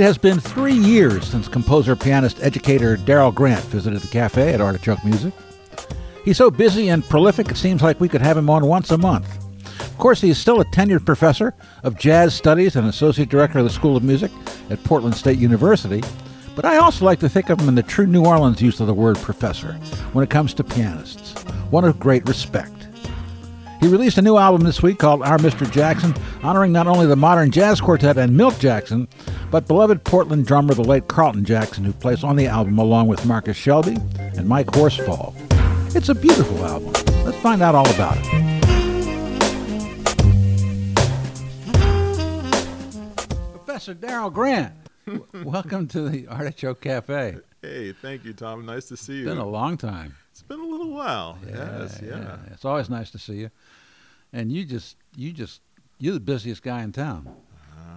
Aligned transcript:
It 0.00 0.04
has 0.04 0.16
been 0.16 0.40
three 0.40 0.72
years 0.72 1.26
since 1.26 1.46
composer, 1.46 1.94
pianist, 1.94 2.42
educator 2.42 2.96
Darrell 2.96 3.30
Grant 3.30 3.62
visited 3.66 4.00
the 4.00 4.08
cafe 4.08 4.54
at 4.54 4.60
Artichoke 4.62 5.04
Music. 5.04 5.34
He's 6.24 6.38
so 6.38 6.50
busy 6.50 6.88
and 6.88 7.04
prolific, 7.04 7.50
it 7.50 7.58
seems 7.58 7.82
like 7.82 8.00
we 8.00 8.08
could 8.08 8.22
have 8.22 8.38
him 8.38 8.48
on 8.48 8.64
once 8.64 8.90
a 8.92 8.96
month. 8.96 9.28
Of 9.78 9.98
course, 9.98 10.22
he 10.22 10.30
is 10.30 10.38
still 10.38 10.62
a 10.62 10.64
tenured 10.64 11.04
professor 11.04 11.52
of 11.82 11.98
jazz 11.98 12.32
studies 12.32 12.76
and 12.76 12.88
associate 12.88 13.28
director 13.28 13.58
of 13.58 13.64
the 13.64 13.70
School 13.70 13.94
of 13.94 14.02
Music 14.02 14.30
at 14.70 14.82
Portland 14.84 15.14
State 15.14 15.38
University. 15.38 16.02
But 16.56 16.64
I 16.64 16.78
also 16.78 17.04
like 17.04 17.20
to 17.20 17.28
think 17.28 17.50
of 17.50 17.60
him 17.60 17.68
in 17.68 17.74
the 17.74 17.82
true 17.82 18.06
New 18.06 18.24
Orleans 18.24 18.62
use 18.62 18.80
of 18.80 18.86
the 18.86 18.94
word 18.94 19.18
professor 19.18 19.74
when 20.14 20.24
it 20.24 20.30
comes 20.30 20.54
to 20.54 20.64
pianists, 20.64 21.42
one 21.70 21.84
of 21.84 22.00
great 22.00 22.26
respect. 22.26 22.88
He 23.80 23.88
released 23.88 24.16
a 24.16 24.22
new 24.22 24.38
album 24.38 24.62
this 24.62 24.82
week 24.82 24.98
called 24.98 25.22
Our 25.22 25.36
Mr. 25.38 25.70
Jackson, 25.70 26.14
honoring 26.42 26.72
not 26.72 26.86
only 26.86 27.06
the 27.06 27.16
modern 27.16 27.50
jazz 27.50 27.82
quartet 27.82 28.16
and 28.16 28.34
Milt 28.34 28.58
Jackson, 28.58 29.06
but 29.50 29.66
beloved 29.66 30.04
Portland 30.04 30.46
drummer, 30.46 30.74
the 30.74 30.84
late 30.84 31.08
Carlton 31.08 31.44
Jackson, 31.44 31.84
who 31.84 31.92
plays 31.92 32.22
on 32.22 32.36
the 32.36 32.46
album 32.46 32.78
along 32.78 33.08
with 33.08 33.26
Marcus 33.26 33.56
Shelby 33.56 33.96
and 34.18 34.48
Mike 34.48 34.68
Horsfall. 34.68 35.34
It's 35.94 36.08
a 36.08 36.14
beautiful 36.14 36.64
album. 36.64 36.92
Let's 37.24 37.38
find 37.38 37.60
out 37.62 37.74
all 37.74 37.88
about 37.90 38.16
it. 38.18 38.50
Professor 43.52 43.94
Darrell 43.94 44.30
Grant, 44.30 44.72
welcome 45.44 45.88
to 45.88 46.08
the 46.08 46.28
Artichoke 46.28 46.80
Cafe. 46.80 47.38
Hey, 47.62 47.92
thank 47.92 48.24
you, 48.24 48.32
Tom. 48.32 48.64
Nice 48.66 48.86
to 48.88 48.96
see 48.96 49.14
you. 49.14 49.20
It's 49.20 49.28
been 49.28 49.38
a 49.38 49.48
long 49.48 49.76
time. 49.76 50.14
It's 50.30 50.42
been 50.42 50.60
a 50.60 50.66
little 50.66 50.90
while. 50.90 51.38
yes, 51.46 52.00
yeah. 52.02 52.36
It's 52.52 52.64
always 52.64 52.88
nice 52.88 53.10
to 53.10 53.18
see 53.18 53.34
you. 53.34 53.50
And 54.32 54.52
you 54.52 54.64
just, 54.64 54.96
you 55.16 55.32
just, 55.32 55.60
you're 55.98 56.14
the 56.14 56.20
busiest 56.20 56.62
guy 56.62 56.82
in 56.82 56.92
town. 56.92 57.34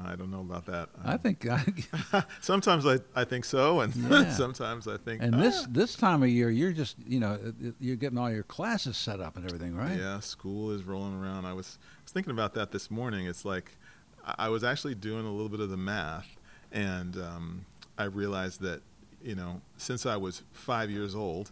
I 0.06 0.16
don't 0.16 0.32
know 0.32 0.42
about 0.42 0.66
that. 0.68 0.90
I 1.04 1.18
think. 1.18 1.48
I, 1.50 2.24
sometimes 2.42 2.86
I, 2.86 3.00
I 3.16 3.24
think 3.24 3.46
so, 3.46 3.80
and 3.82 3.96
Yeah. 4.12 4.32
sometimes 4.32 4.88
I 4.88 4.98
think. 4.98 5.22
and 5.22 5.34
this 5.34 5.64
"Ah." 5.64 5.68
this 5.70 5.96
time 5.96 6.24
of 6.24 6.30
year, 6.30 6.50
you're 6.50 6.72
just, 6.74 6.96
you 7.08 7.20
know, 7.20 7.38
you're 7.80 7.96
getting 7.96 8.18
all 8.18 8.32
your 8.32 8.44
classes 8.44 8.98
set 8.98 9.20
up 9.20 9.36
and 9.38 9.46
everything, 9.46 9.76
right? 9.76 9.98
Yeah, 9.98 10.20
school 10.20 10.72
is 10.72 10.84
rolling 10.84 11.14
around. 11.22 11.46
I 11.46 11.54
was 11.54 11.78
I 11.82 12.04
was 12.04 12.12
thinking 12.12 12.32
about 12.32 12.54
that 12.56 12.72
this 12.72 12.90
morning. 12.92 13.26
It's 13.28 13.46
like 13.46 13.78
I 14.26 14.36
I 14.46 14.50
was 14.50 14.64
actually 14.64 14.96
doing 14.96 15.26
a 15.26 15.32
little 15.32 15.50
bit 15.50 15.60
of 15.60 15.70
the 15.70 15.78
math, 15.78 16.38
and 16.72 17.18
um, 17.18 17.66
I 17.98 18.06
realized 18.06 18.62
that 18.62 18.82
you 19.24 19.36
know 19.36 19.62
since 19.78 20.06
I 20.06 20.18
was 20.18 20.44
five 20.52 20.90
years 20.90 21.14
old, 21.16 21.52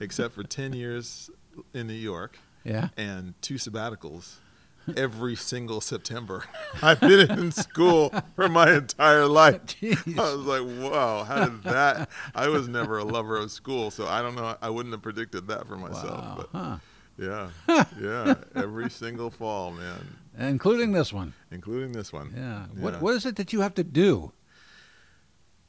except 0.00 0.34
for 0.34 0.42
ten 0.42 0.72
years 0.72 1.30
in 1.74 1.86
New 1.86 1.92
York 1.94 2.38
Yeah. 2.64 2.88
and 2.96 3.34
two 3.42 3.56
sabbaticals. 3.56 4.36
Every 4.96 5.36
single 5.36 5.80
September, 5.80 6.44
I've 6.82 7.00
been 7.00 7.30
in 7.30 7.52
school 7.52 8.12
for 8.34 8.48
my 8.48 8.72
entire 8.74 9.26
life. 9.26 9.64
Jeez. 9.66 10.18
I 10.18 10.34
was 10.34 10.44
like, 10.46 10.90
wow, 10.92 11.24
how 11.24 11.44
did 11.46 11.62
that? 11.64 12.08
I 12.34 12.48
was 12.48 12.66
never 12.68 12.98
a 12.98 13.04
lover 13.04 13.36
of 13.36 13.50
school, 13.52 13.90
so 13.90 14.06
I 14.06 14.22
don't 14.22 14.34
know. 14.34 14.56
I 14.60 14.70
wouldn't 14.70 14.92
have 14.92 15.02
predicted 15.02 15.46
that 15.48 15.66
for 15.66 15.76
myself. 15.76 16.04
Wow. 16.20 16.34
But 16.52 16.58
Huh. 16.58 16.76
yeah, 17.18 17.48
yeah, 18.00 18.34
every 18.56 18.90
single 18.90 19.30
fall, 19.30 19.70
man, 19.70 20.16
Including 20.38 20.92
this 20.92 21.12
one. 21.12 21.34
including 21.50 21.92
this 21.92 22.12
one. 22.12 22.32
Yeah. 22.34 22.66
Yeah. 22.74 22.82
What 22.82 23.00
What 23.02 23.14
is 23.14 23.24
it 23.26 23.36
that 23.36 23.52
you 23.52 23.60
have 23.60 23.74
to 23.74 23.84
do? 23.84 24.32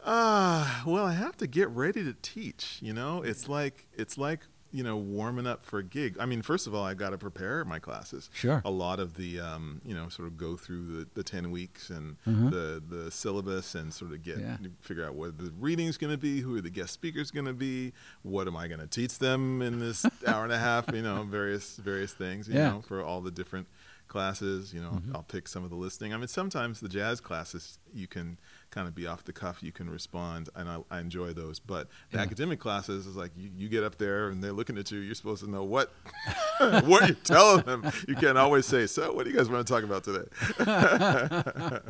Ah, 0.05 0.83
well, 0.85 1.05
I 1.05 1.13
have 1.13 1.37
to 1.37 1.47
get 1.47 1.69
ready 1.69 2.03
to 2.03 2.13
teach. 2.21 2.79
You 2.81 2.93
know, 2.93 3.21
it's 3.21 3.47
like 3.47 3.87
it's 3.93 4.17
like 4.17 4.41
you 4.73 4.83
know 4.83 4.97
warming 4.97 5.45
up 5.47 5.65
for 5.65 5.79
a 5.79 5.83
gig. 5.83 6.17
I 6.19 6.25
mean, 6.25 6.41
first 6.41 6.65
of 6.67 6.73
all, 6.75 6.83
I 6.83 6.95
got 6.95 7.11
to 7.11 7.17
prepare 7.17 7.63
my 7.63 7.79
classes. 7.79 8.29
Sure. 8.33 8.61
A 8.65 8.71
lot 8.71 8.99
of 8.99 9.13
the 9.15 9.39
um, 9.39 9.79
you 9.85 9.93
know 9.93 10.09
sort 10.09 10.27
of 10.27 10.35
go 10.37 10.57
through 10.57 10.87
the, 10.87 11.07
the 11.13 11.23
ten 11.23 11.51
weeks 11.51 11.89
and 11.89 12.17
Mhm. 12.27 12.49
the 12.51 12.83
the 12.95 13.11
syllabus 13.11 13.75
and 13.75 13.93
sort 13.93 14.11
of 14.11 14.23
get 14.23 14.39
Yeah. 14.39 14.57
figure 14.81 15.05
out 15.05 15.15
what 15.15 15.37
the 15.37 15.51
reading's 15.59 15.97
going 15.97 16.11
to 16.11 16.17
be, 16.17 16.41
who 16.41 16.55
are 16.57 16.61
the 16.61 16.69
guest 16.71 16.91
speakers 16.93 17.29
going 17.31 17.45
to 17.45 17.53
be, 17.53 17.93
what 18.23 18.47
am 18.47 18.57
I 18.57 18.67
going 18.67 18.79
to 18.81 18.87
teach 18.87 19.19
them 19.19 19.61
in 19.61 19.79
this 19.79 20.05
hour 20.27 20.43
and 20.43 20.51
a 20.51 20.57
half. 20.59 20.91
You 20.91 21.03
know, 21.03 21.23
various 21.23 21.77
various 21.77 22.13
things. 22.13 22.47
You 22.47 22.55
Yeah. 22.55 22.69
know, 22.71 22.81
for 22.81 23.03
all 23.03 23.21
the 23.21 23.31
different 23.31 23.67
classes. 24.07 24.73
You 24.73 24.81
know, 24.81 24.91
Mhm. 25.05 25.15
I'll 25.15 25.23
pick 25.23 25.47
some 25.47 25.63
of 25.63 25.69
the 25.69 25.75
listing. 25.75 26.13
I 26.13 26.17
mean, 26.17 26.27
sometimes 26.27 26.79
the 26.79 26.89
jazz 26.89 27.19
classes 27.21 27.79
you 27.93 28.07
can 28.07 28.37
kind 28.73 28.87
of 28.87 28.95
be 28.95 29.05
off 29.05 29.23
the 29.23 29.33
cuff. 29.33 29.61
You 29.61 29.71
can 29.71 29.89
respond, 29.89 30.49
and 30.55 30.67
I, 30.67 30.77
I 30.89 30.99
enjoy 30.99 31.33
those. 31.33 31.59
But 31.59 31.87
the 32.11 32.17
Yeah. 32.17 32.23
academic 32.23 32.59
classes 32.59 33.05
is 33.05 33.15
like 33.15 33.31
you, 33.37 33.49
you 33.55 33.69
get 33.69 33.83
up 33.83 33.97
there 33.97 34.29
and 34.29 34.43
they're 34.43 34.51
looking 34.53 34.77
at 34.77 34.89
you. 34.91 34.99
You're 34.99 35.15
supposed 35.15 35.43
to 35.43 35.49
know 35.49 35.63
what 35.63 35.91
what 36.85 37.07
you're 37.07 37.15
telling 37.23 37.63
them. 37.65 37.89
You 38.07 38.15
can't 38.15 38.37
always 38.37 38.65
say, 38.65 38.87
"So, 38.87 39.13
what 39.13 39.25
do 39.25 39.31
you 39.31 39.37
guys 39.37 39.49
want 39.49 39.65
to 39.67 39.73
talk 39.73 39.83
about 39.83 40.03
today?" 40.03 40.27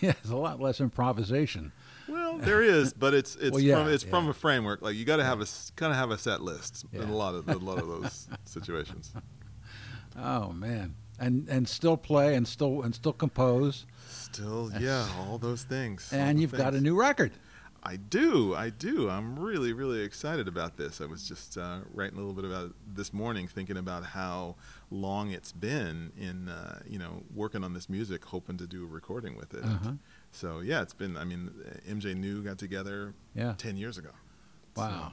yeah, 0.00 0.10
it's 0.20 0.30
a 0.30 0.36
lot 0.36 0.60
less 0.60 0.80
improvisation. 0.80 1.72
well, 2.08 2.38
there 2.38 2.62
is, 2.62 2.92
but 2.92 3.14
it's 3.14 3.36
it's 3.36 3.52
Well, 3.52 3.60
yeah, 3.60 3.82
from 3.84 3.92
it's 3.92 4.04
from 4.04 4.28
a 4.28 4.34
framework. 4.34 4.82
Like 4.82 4.96
you 4.96 5.04
got 5.04 5.16
to 5.16 5.24
have 5.24 5.40
a 5.40 5.46
kind 5.76 5.92
of 5.92 5.98
have 5.98 6.10
a 6.10 6.18
set 6.18 6.42
list 6.42 6.84
in 6.92 7.02
a 7.02 7.16
lot 7.16 7.34
of 7.34 7.48
a 7.48 7.54
lot 7.56 7.78
of 7.78 7.88
those 7.88 8.28
situations. 8.44 9.12
Oh 10.18 10.50
man. 10.52 10.94
And 11.18 11.48
and 11.48 11.66
still 11.66 11.96
play 11.96 12.34
and 12.34 12.46
still 12.46 12.82
and 12.82 12.94
still 12.94 13.14
compose. 13.14 13.86
Still, 14.32 14.70
yeah, 14.80 15.06
all 15.20 15.38
those 15.38 15.62
things. 15.62 16.12
And 16.12 16.40
you've 16.40 16.52
got 16.52 16.74
a 16.74 16.80
new 16.80 16.98
record. 16.98 17.32
I 17.82 17.94
do, 17.96 18.52
I 18.56 18.70
do. 18.70 19.08
I'm 19.08 19.38
really, 19.38 19.72
really 19.72 20.02
excited 20.02 20.48
about 20.48 20.76
this. 20.76 21.00
I 21.00 21.04
was 21.06 21.28
just 21.28 21.56
uh, 21.56 21.78
writing 21.94 22.16
a 22.18 22.20
little 22.20 22.34
bit 22.34 22.44
about 22.44 22.66
it 22.66 22.72
this 22.96 23.12
morning, 23.12 23.46
thinking 23.46 23.76
about 23.76 24.04
how 24.04 24.56
long 24.90 25.30
it's 25.30 25.52
been 25.52 26.10
in, 26.18 26.48
uh, 26.48 26.80
you 26.88 26.98
know, 26.98 27.22
working 27.32 27.62
on 27.62 27.74
this 27.74 27.88
music, 27.88 28.24
hoping 28.24 28.56
to 28.56 28.66
do 28.66 28.82
a 28.82 28.88
recording 28.88 29.36
with 29.36 29.54
it. 29.54 29.62
Uh-huh. 29.64 29.92
So 30.32 30.58
yeah, 30.60 30.82
it's 30.82 30.94
been. 30.94 31.16
I 31.16 31.22
mean, 31.24 31.50
MJ 31.88 32.16
New 32.16 32.42
got 32.42 32.58
together 32.58 33.14
Yeah. 33.36 33.54
ten 33.56 33.76
years 33.76 33.98
ago. 33.98 34.10
Wow. 34.76 35.12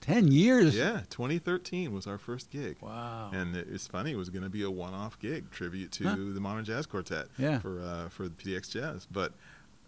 Ten 0.00 0.30
years. 0.30 0.76
Yeah, 0.76 1.02
2013 1.10 1.92
was 1.92 2.06
our 2.06 2.18
first 2.18 2.50
gig. 2.50 2.76
Wow. 2.80 3.30
And 3.32 3.54
it- 3.56 3.68
it's 3.70 3.86
funny. 3.86 4.12
It 4.12 4.16
was 4.16 4.30
going 4.30 4.44
to 4.44 4.48
be 4.48 4.62
a 4.62 4.70
one-off 4.70 5.18
gig, 5.18 5.50
tribute 5.50 5.92
to 5.92 6.04
Huh. 6.04 6.14
the 6.16 6.40
Modern 6.40 6.64
Jazz 6.64 6.86
Quartet 6.86 7.26
Yeah. 7.36 7.58
for 7.58 7.80
uh, 7.80 8.08
for 8.08 8.28
the 8.28 8.34
PDX 8.34 8.70
Jazz. 8.70 9.06
But 9.10 9.34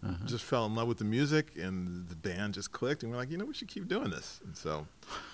Uh-huh. 0.03 0.15
just 0.27 0.45
fell 0.45 0.65
in 0.67 0.75
love 0.75 0.89
with 0.89 0.97
the 0.99 1.05
music, 1.05 1.53
and 1.57 2.09
the 2.09 2.17
band 2.17 2.55
just 2.55 2.73
clicked, 2.73 3.03
and 3.03 3.13
we're 3.13 3.19
like, 3.19 3.31
you 3.31 3.37
know, 3.37 3.45
we 3.45 3.53
should 3.55 3.69
keep 3.69 3.87
doing 3.87 4.09
this. 4.11 4.41
And 4.45 4.57
so, 4.57 4.87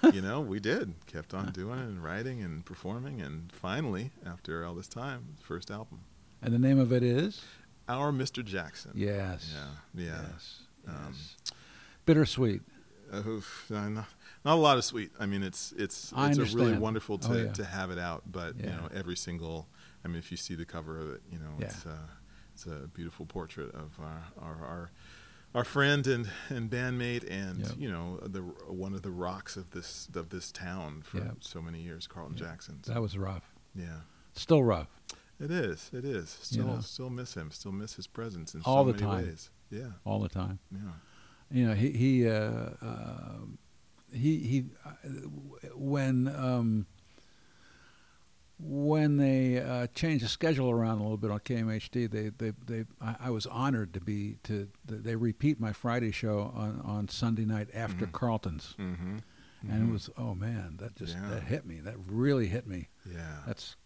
you 0.13 0.21
know, 0.21 0.41
we 0.41 0.59
did. 0.61 0.95
Kept 1.07 1.33
on 1.35 1.53
doing 1.53 1.79
it 1.79 1.85
and 1.87 2.03
writing 2.03 2.43
and 2.43 2.65
performing, 2.67 3.21
and 3.21 3.53
finally, 3.53 4.11
after 4.25 4.65
all 4.65 4.75
this 4.75 4.89
time, 4.89 5.37
first 5.41 5.71
album, 5.71 6.01
And 6.43 6.53
the 6.53 6.59
name 6.59 6.79
of 6.81 6.93
it 6.93 7.03
is? 7.05 7.43
Our 7.89 8.11
Mr. 8.13 8.45
Jackson. 8.45 8.91
Yes. 8.95 9.53
Yeah. 9.55 10.05
Yeah. 10.05 10.23
Yes. 10.33 10.61
Um, 10.87 11.15
yes. 11.15 11.53
Bittersweet. 12.05 12.63
Uh, 13.13 13.23
oof, 13.27 13.71
not, 14.47 14.55
a 14.55 14.61
lot 14.61 14.79
of 14.79 14.85
sweet. 14.85 15.11
I 15.21 15.27
mean, 15.27 15.43
it's 15.43 15.73
it's 15.77 16.13
I 16.15 16.31
it's 16.31 16.39
a 16.39 16.45
really 16.57 16.79
wonderful 16.79 17.19
to, 17.19 17.29
Oh, 17.33 17.37
yeah. 17.37 17.53
to 17.53 17.65
have 17.65 17.91
it 17.91 17.99
out. 17.99 18.23
But 18.31 18.57
you 18.59 18.67
know, 18.67 18.89
every 18.95 19.17
single. 19.17 19.69
I 20.05 20.09
mean, 20.09 20.17
if 20.19 20.31
you 20.31 20.37
see 20.37 20.55
the 20.55 20.65
cover 20.65 20.99
of 21.01 21.11
it, 21.15 21.23
you 21.31 21.39
know, 21.39 21.53
Yeah. 21.59 21.67
it's 21.67 21.85
uh, 21.85 22.07
it's 22.55 22.65
a 22.67 22.89
beautiful 22.95 23.27
portrait 23.27 23.75
of 23.75 23.91
our 24.01 24.23
our 24.41 24.57
our, 24.65 24.91
our 25.55 25.65
friend 25.65 26.07
and, 26.07 26.31
and 26.49 26.71
bandmate, 26.71 27.25
and 27.31 27.59
Yep. 27.61 27.73
you 27.79 27.91
know, 27.91 28.19
the 28.23 28.41
one 28.41 28.95
of 28.95 29.03
the 29.03 29.11
rocks 29.11 29.57
of 29.57 29.71
this 29.73 30.09
of 30.15 30.29
this 30.31 30.53
town 30.53 31.03
for 31.03 31.19
Yep. 31.19 31.37
so 31.41 31.61
many 31.61 31.81
years, 31.83 32.07
Carlton 32.07 32.37
Yeah. 32.39 32.45
Jackson. 32.47 32.85
So, 32.85 32.93
That 32.95 33.03
was 33.03 33.19
rough. 33.19 33.53
yeah, 33.75 34.01
Still 34.35 34.63
rough. 34.63 34.89
it 35.41 35.51
is. 35.51 35.91
It 35.93 36.05
is. 36.05 36.31
Still 36.31 36.67
know. 36.67 36.81
still 36.81 37.11
miss 37.11 37.35
him. 37.35 37.51
Still 37.51 37.73
miss 37.73 37.95
his 37.95 38.07
presence 38.07 38.55
in 38.55 38.63
All 38.65 38.85
so 38.85 38.93
the 38.93 38.99
many 38.99 39.07
time. 39.13 39.27
ways. 39.27 39.51
Yeah, 39.71 39.91
all 40.05 40.21
the 40.21 40.29
time. 40.29 40.61
yeah. 40.71 40.93
You 41.51 41.67
know, 41.69 41.75
he 41.75 41.91
he 41.91 42.29
uh, 42.29 42.71
uh, 42.81 43.39
he 44.13 44.39
he 44.39 44.65
when 45.75 46.29
um, 46.29 46.87
when 48.59 49.19
they 49.19 49.59
uh, 49.61 49.87
changed 49.95 50.25
the 50.25 50.29
schedule 50.29 50.71
around 50.71 50.99
a 50.99 51.03
little 51.03 51.19
bit 51.19 51.31
on 51.31 51.41
KMHD, 51.41 52.11
they 52.11 52.31
they, 52.31 52.53
they 52.67 52.85
I, 53.01 53.17
I 53.27 53.31
was 53.31 53.47
honored 53.47 53.93
to 53.95 54.01
be 54.01 54.39
to 54.45 54.69
they 54.87 55.15
repeat 55.17 55.61
my 55.61 55.73
Friday 55.73 56.11
show 56.11 56.53
on, 56.55 56.81
on 56.85 57.09
Sunday 57.09 57.45
night 57.45 57.69
after 57.75 58.07
Mhm. 58.07 58.13
Carlton's, 58.13 58.75
Mm-hmm. 58.79 59.19
and 59.71 59.89
it 59.89 59.93
was 59.93 60.09
oh 60.17 60.35
man, 60.35 60.77
that 60.79 60.97
just 60.97 61.15
Yeah. 61.17 61.29
that 61.31 61.43
hit 61.43 61.67
me. 61.67 61.81
That 61.81 61.97
really 62.07 62.47
hit 62.47 62.67
me. 62.67 62.89
yeah, 63.11 63.43
That's 63.47 63.77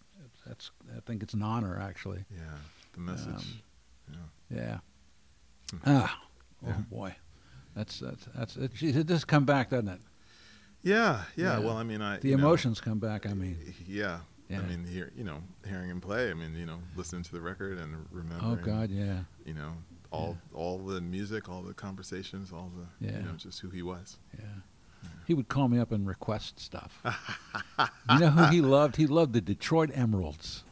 that's 0.47 0.71
I 0.97 1.01
think 1.01 1.23
it's 1.25 1.35
an 1.35 1.43
honor 1.43 1.79
actually. 1.81 2.25
yeah. 2.31 2.59
The 2.93 3.01
message. 3.01 3.29
Um, 3.29 4.23
yeah. 4.51 4.57
Yeah. 4.57 4.79
Hmm. 5.73 5.77
Ah, 5.87 6.21
oh 6.65 6.69
Yeah. 6.69 6.73
boy, 6.91 7.17
that's 7.75 7.99
that's 7.99 8.25
that's 8.37 8.57
it. 8.57 8.73
Geez, 8.75 8.95
it 8.97 9.07
does 9.09 9.25
come 9.25 9.45
back, 9.45 9.71
doesn't 9.71 9.89
it? 9.89 10.01
Yeah, 10.83 11.23
yeah. 11.37 11.59
Well, 11.59 11.77
I 11.77 11.83
mean, 11.83 12.01
I 12.01 12.19
The 12.19 12.29
you 12.29 12.37
know, 12.37 12.45
emotions 12.47 12.81
come 12.81 12.99
back. 12.99 13.27
I 13.27 13.35
mean, 13.35 13.57
yeah. 13.87 14.21
I 14.51 14.59
mean, 14.63 14.85
hear 14.85 15.13
you 15.17 15.23
know, 15.25 15.43
hearing 15.69 15.91
him 15.91 16.01
play. 16.01 16.31
I 16.31 16.35
mean, 16.35 16.57
you 16.57 16.67
know, 16.67 16.79
listening 16.97 17.23
to 17.25 17.33
the 17.33 17.41
record 17.41 17.79
and 17.79 18.07
remembering. 18.11 18.53
oh 18.53 18.57
God, 18.57 18.91
yeah, 18.91 19.21
You 19.45 19.55
know, 19.55 19.75
all 20.11 20.37
all 20.53 20.79
the 20.79 21.01
music, 21.01 21.49
all 21.49 21.63
the 21.63 21.75
conversations, 21.75 22.51
all 22.53 22.71
the 22.77 23.07
Yeah. 23.07 23.19
you 23.19 23.23
know, 23.25 23.33
just 23.37 23.61
who 23.61 23.71
he 23.71 23.83
was. 23.83 24.19
yeah. 24.39 24.45
He 25.27 25.35
would 25.35 25.47
call 25.49 25.69
me 25.69 25.79
up 25.79 25.93
and 25.93 26.07
request 26.09 26.59
stuff. 26.59 27.01
you 28.11 28.19
know 28.19 28.31
who 28.31 28.45
he 28.47 28.61
loved? 28.61 28.97
He 28.97 29.07
loved 29.07 29.33
the 29.33 29.41
Detroit 29.41 29.91
Emeralds. 29.95 30.65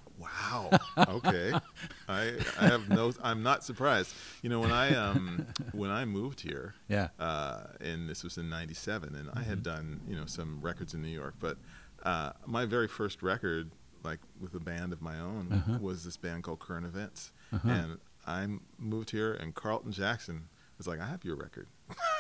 Wow. 0.51 0.71
Okay. 1.09 1.53
I 2.09 2.33
I 2.59 2.67
have 2.67 2.89
no. 2.89 3.13
I'm 3.23 3.43
not 3.43 3.65
surprised. 3.65 4.15
You 4.43 4.49
know, 4.51 4.61
when 4.61 4.73
I 4.73 4.95
um 4.95 5.47
when 5.73 5.91
I 5.91 6.05
moved 6.05 6.41
here, 6.41 6.75
Yeah. 6.89 7.09
uh, 7.19 7.65
and 7.81 8.09
this 8.09 8.25
was 8.25 8.39
in 8.39 8.49
'97, 8.49 9.15
and 9.15 9.31
I 9.35 9.43
had 9.43 9.63
done 9.63 10.01
you 10.09 10.17
know 10.17 10.25
some 10.27 10.61
records 10.63 10.95
in 10.95 11.03
New 11.03 11.09
York, 11.09 11.35
but 11.39 11.59
uh, 12.05 12.33
my 12.47 12.65
very 12.65 12.89
first 12.89 13.23
record, 13.23 13.71
like 14.05 14.21
with 14.41 14.55
a 14.55 14.61
band 14.61 14.93
of 14.93 15.03
my 15.03 15.19
own, 15.21 15.53
Uh-huh. 15.53 15.79
was 15.81 16.05
this 16.05 16.17
band 16.17 16.45
called 16.45 16.61
Current 16.61 16.87
Events, 16.87 17.33
Uh-huh. 17.53 17.69
and 17.69 17.99
I 18.27 18.47
moved 18.79 19.11
here, 19.11 19.33
and 19.35 19.55
Carlton 19.55 19.93
Jackson 19.93 20.49
was 20.79 20.87
like, 20.87 21.01
"I 21.01 21.07
have 21.07 21.25
your 21.25 21.37
record." 21.37 21.67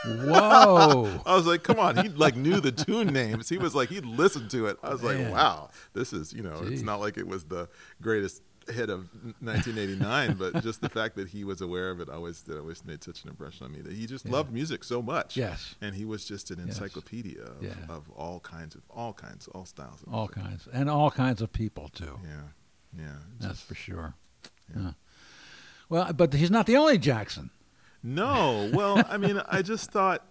Whoa. 0.07 1.21
I 1.27 1.35
was 1.37 1.47
like, 1.47 1.63
"Come 1.63 1.79
on!" 1.79 1.97
He 1.97 2.09
like 2.09 2.37
knew 2.37 2.61
the 2.61 2.73
tune 2.73 3.09
names. 3.09 3.49
He 3.49 3.59
was 3.59 3.75
like, 3.75 3.89
he'd 3.89 4.05
listened 4.07 4.51
to 4.53 4.67
it. 4.67 4.79
I 4.83 4.91
was 4.91 5.03
like, 5.03 5.19
Man. 5.19 5.33
"Wow, 5.33 5.71
this 5.93 6.13
is 6.13 6.33
you 6.33 6.43
know, 6.43 6.61
it's 6.63 6.83
not 6.83 7.01
like 7.01 7.17
it 7.19 7.27
was 7.27 7.45
the 7.45 7.69
greatest." 8.01 8.43
hit 8.71 8.91
of 8.91 9.09
1989 9.41 10.35
but 10.35 10.63
just 10.63 10.83
the 10.83 10.91
fact 10.91 11.17
that 11.17 11.27
he 11.27 11.43
was 11.43 11.63
aware 11.63 11.89
of 11.91 12.01
it 12.03 12.11
always 12.11 12.43
that 12.43 12.59
always 12.59 12.85
made 12.85 13.03
such 13.03 13.23
an 13.25 13.31
impression 13.31 13.65
on 13.65 13.73
me 13.73 13.81
that 13.81 13.95
he 13.95 14.07
just 14.07 14.27
Yeah. 14.27 14.33
loved 14.33 14.53
music 14.53 14.85
so 14.85 15.01
much 15.01 15.39
Yes. 15.39 15.75
and 15.81 15.95
he 15.97 16.05
was 16.05 16.27
just 16.27 16.51
an 16.51 16.59
Yes. 16.59 16.77
encyclopedia 16.77 17.41
of, 17.45 17.63
Yeah. 17.63 17.73
of 17.89 18.11
all 18.11 18.41
kinds 18.41 18.75
of 18.75 18.83
all 18.91 19.15
kinds 19.15 19.49
all 19.49 19.65
styles 19.65 20.03
of 20.03 20.13
All 20.13 20.27
music. 20.37 20.43
kinds. 20.51 20.69
And 20.71 20.91
all 20.91 21.11
kinds 21.11 21.41
of 21.41 21.51
people, 21.51 21.89
too. 21.89 22.21
yeah 22.23 22.43
yeah 22.95 23.13
That's 23.41 23.55
just- 23.55 23.65
for 23.69 23.75
sure. 23.75 24.17
Yeah. 24.77 24.91
Well, 25.89 26.13
but 26.13 26.35
he's 26.35 26.51
not 26.51 26.67
the 26.67 26.77
only 26.77 26.99
Jackson. 26.99 27.49
No. 28.03 28.71
Well 28.73 29.03
i 29.09 29.17
mean 29.17 29.41
i 29.49 29.63
just 29.63 29.91
thought 29.91 30.25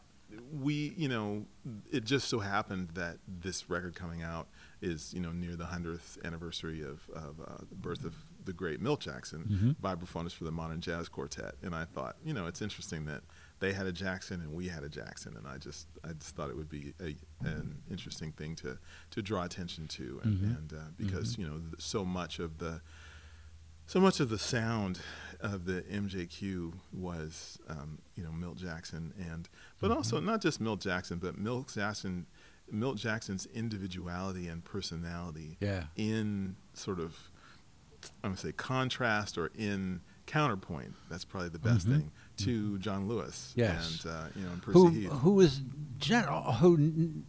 we 0.61 0.93
you 0.97 1.07
know 1.07 1.45
it 1.91 2.03
just 2.03 2.27
so 2.27 2.39
happened 2.39 2.89
that 2.93 3.17
this 3.27 3.69
record 3.69 3.95
coming 3.95 4.21
out 4.23 4.47
is 4.81 5.13
you 5.13 5.19
know 5.19 5.31
near 5.31 5.55
the 5.55 5.63
100th 5.65 6.23
anniversary 6.23 6.81
of, 6.81 7.01
of 7.13 7.39
uh, 7.41 7.57
the 7.69 7.75
birth 7.75 8.03
of 8.05 8.13
the 8.45 8.53
great 8.53 8.79
milt 8.81 8.99
jackson 9.01 9.43
Mhm. 9.49 9.75
vibraphonist 9.81 10.33
for 10.35 10.43
the 10.45 10.51
modern 10.51 10.79
jazz 10.81 11.09
quartet. 11.09 11.55
And 11.63 11.73
i 11.75 11.85
thought 11.85 12.15
you 12.23 12.33
know 12.33 12.45
it's 12.47 12.61
interesting 12.61 13.05
that 13.05 13.23
they 13.59 13.73
had 13.73 13.87
a 13.87 13.91
jackson 13.91 14.39
and 14.41 14.53
we 14.53 14.67
had 14.67 14.83
a 14.83 14.89
jackson. 14.89 15.35
And 15.35 15.47
i 15.47 15.57
just 15.57 15.87
i 16.03 16.09
just 16.13 16.35
thought 16.35 16.49
it 16.49 16.55
would 16.57 16.69
be 16.69 16.93
a, 17.01 17.15
an 17.45 17.81
interesting 17.89 18.31
thing 18.31 18.55
to 18.57 18.77
to 19.11 19.21
draw 19.21 19.43
attention 19.43 19.87
to. 19.89 20.21
And, 20.23 20.37
Mhm. 20.39 20.57
and 20.57 20.73
uh, 20.73 20.77
because 20.97 21.37
you 21.37 21.45
know 21.47 21.57
th- 21.57 21.81
so 21.81 22.05
much 22.05 22.39
of 22.39 22.59
the 22.59 22.81
so 23.87 23.99
much 23.99 24.19
of 24.19 24.29
the 24.29 24.37
sound 24.37 24.99
of 25.39 25.65
the 25.65 25.81
MJQ 25.83 26.73
was, 26.93 27.57
um, 27.69 27.99
you 28.15 28.23
know, 28.23 28.31
Milt 28.31 28.57
Jackson, 28.57 29.13
and 29.19 29.47
but 29.79 29.91
also 29.91 30.19
not 30.19 30.41
just 30.41 30.59
Milt 30.61 30.81
Jackson, 30.81 31.17
but 31.19 31.37
Milt 31.37 31.71
Jackson, 31.73 32.25
Milt 32.71 32.97
Jackson's 32.97 33.45
individuality 33.47 34.47
and 34.47 34.63
personality 34.63 35.57
Yeah. 35.61 35.85
in 35.95 36.55
sort 36.73 36.99
of, 36.99 37.15
I'm 38.23 38.31
gonna 38.31 38.37
say 38.37 38.51
contrast 38.51 39.37
or 39.37 39.51
in 39.55 40.01
counterpoint. 40.25 40.93
That's 41.09 41.23
probably 41.23 41.49
the 41.49 41.59
best 41.59 41.87
Mhm. 41.87 41.91
thing 41.91 42.11
to 42.37 42.77
John 42.79 43.07
Lewis. 43.07 43.53
Yes. 43.55 44.03
and 44.03 44.11
uh, 44.11 44.27
you 44.35 44.41
know, 44.43 44.51
and 44.51 44.61
Percy 44.61 44.79
Who, 44.79 44.87
Heath. 44.89 45.11
who 45.11 45.39
is 45.39 45.61
general, 45.99 46.53
who 46.53 47.23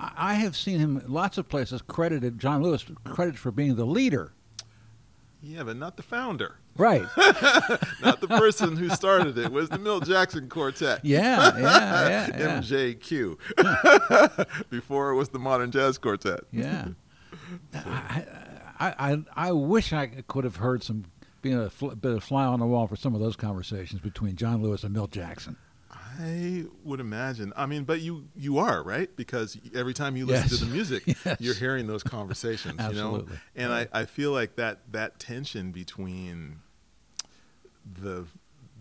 I 0.00 0.34
have 0.34 0.56
seen 0.56 0.78
him 0.78 1.02
lots 1.08 1.38
of 1.38 1.48
places 1.48 1.82
credited, 1.82 2.38
John 2.38 2.62
Lewis 2.62 2.84
credited 3.04 3.38
for 3.38 3.50
being 3.50 3.74
the 3.76 3.86
leader. 3.86 4.32
Yeah, 5.40 5.62
but 5.62 5.76
not 5.76 5.96
the 5.96 6.02
founder, 6.02 6.56
Right. 6.76 7.02
not 8.02 8.20
the 8.20 8.26
person 8.28 8.76
who 8.76 8.88
started 8.88 9.38
it. 9.38 9.52
Was 9.52 9.68
the 9.68 9.78
Milt 9.78 10.04
Jackson 10.06 10.48
Quartet. 10.48 11.04
Yeah, 11.04 11.56
yeah, 11.58 11.58
yeah, 12.08 12.28
yeah. 12.38 12.60
MJQ. 12.60 13.38
Before 14.70 15.10
it 15.10 15.16
was 15.16 15.28
the 15.30 15.38
Modern 15.38 15.70
Jazz 15.70 15.98
Quartet. 15.98 16.40
Yeah. 16.52 16.88
I, 17.74 18.24
I, 18.80 18.94
I, 19.12 19.18
I 19.36 19.52
wish 19.52 19.92
I 19.92 20.06
could 20.26 20.44
have 20.44 20.56
heard 20.56 20.82
some, 20.82 21.04
being 21.42 21.58
a 21.58 21.70
fl- 21.70 21.88
bit 21.90 22.12
of 22.12 22.22
fly 22.24 22.44
on 22.44 22.60
the 22.60 22.66
wall 22.66 22.86
for 22.86 22.96
some 22.96 23.14
of 23.14 23.20
those 23.20 23.36
conversations 23.36 24.00
between 24.00 24.36
John 24.36 24.62
Lewis 24.62 24.84
and 24.84 24.92
Milt 24.92 25.10
Jackson. 25.10 25.56
I 26.18 26.64
would 26.82 26.98
imagine. 27.00 27.52
I 27.56 27.66
mean, 27.66 27.84
but 27.84 28.00
you 28.00 28.26
you 28.36 28.58
are 28.58 28.82
right 28.82 29.08
because 29.14 29.56
every 29.74 29.94
time 29.94 30.16
you 30.16 30.26
listen 30.26 30.48
Yes. 30.50 30.58
to 30.58 30.64
the 30.64 30.70
music, 30.72 31.02
Yes. 31.24 31.36
you're 31.40 31.54
hearing 31.54 31.86
those 31.86 32.02
conversations. 32.02 32.74
You 32.80 32.94
know, 32.94 33.14
Absolutely. 33.16 33.38
and 33.54 33.72
I, 33.72 33.86
I 33.92 34.04
feel 34.04 34.32
like 34.32 34.56
that 34.56 34.80
that 34.92 35.18
tension 35.20 35.70
between 35.72 36.60
the 38.00 38.26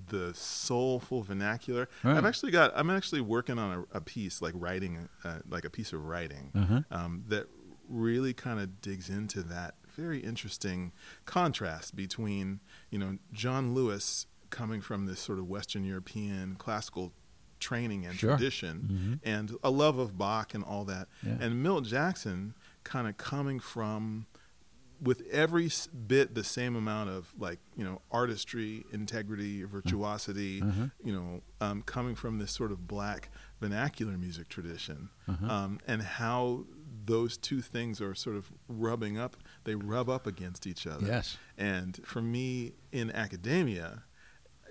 the 0.10 0.34
soulful 0.34 1.22
vernacular. 1.22 1.90
Right. 2.04 2.18
I've 2.18 2.26
actually 2.26 2.52
got. 2.52 2.72
I'm 2.76 2.90
actually 2.90 3.22
working 3.22 3.60
on 3.60 3.86
a, 3.94 3.98
a 3.98 4.02
piece 4.02 4.42
like 4.42 4.54
writing, 4.56 5.10
uh, 5.24 5.40
like 5.50 5.66
a 5.66 5.70
piece 5.70 5.94
of 5.94 6.04
writing 6.06 6.52
Uh-huh. 6.56 6.82
um, 6.92 7.24
that 7.28 7.48
really 7.90 8.34
kind 8.34 8.60
of 8.60 8.82
digs 8.82 9.10
into 9.10 9.42
that 9.44 9.76
very 9.96 10.20
interesting 10.20 10.92
contrast 11.26 11.96
between 11.96 12.60
you 12.90 13.00
know 13.00 13.18
John 13.34 13.74
Lewis 13.74 14.28
coming 14.50 14.80
from 14.82 15.06
this 15.08 15.20
sort 15.20 15.40
of 15.40 15.48
Western 15.50 15.84
European 15.84 16.56
classical 16.56 17.12
training 17.68 18.06
and 18.06 18.16
Sure. 18.16 18.38
tradition 18.38 19.20
and 19.24 19.48
a 19.64 19.70
love 19.70 19.98
of 20.00 20.18
Bach 20.18 20.54
and 20.54 20.64
all 20.64 20.86
that, 20.86 21.08
Yeah. 21.24 21.38
and 21.42 21.62
Milt 21.64 21.84
Jackson 21.86 22.54
kind 22.84 23.08
of 23.08 23.18
coming 23.18 23.60
from 23.60 24.26
with 25.00 25.22
every 25.44 25.70
bit 26.08 26.34
the 26.34 26.44
same 26.44 26.76
amount 26.76 27.08
of 27.10 27.32
like 27.38 27.60
you 27.76 27.84
know 27.84 28.02
artistry, 28.10 28.84
integrity, 28.92 29.64
virtuosity, 29.64 30.62
Uh-huh. 30.62 30.88
you 31.04 31.14
know, 31.14 31.44
um, 31.62 31.82
coming 31.84 32.16
from 32.16 32.40
this 32.40 32.52
sort 32.52 32.72
of 32.72 32.88
black 32.88 33.30
vernacular 33.60 34.18
music 34.18 34.48
tradition, 34.50 35.10
Uh-huh. 35.28 35.46
um, 35.56 35.80
and 35.86 36.02
how 36.02 36.66
those 37.06 37.38
two 37.38 37.62
things 37.62 38.02
are 38.02 38.16
sort 38.16 38.36
of 38.36 38.52
rubbing 38.68 39.18
up. 39.20 39.38
They 39.66 39.76
rub 39.76 40.10
up 40.10 40.26
against 40.26 40.66
each 40.66 40.88
other. 40.88 41.06
Yes. 41.06 41.38
And 41.58 42.00
for 42.04 42.22
me 42.22 42.74
in 42.92 43.12
academia, 43.12 44.04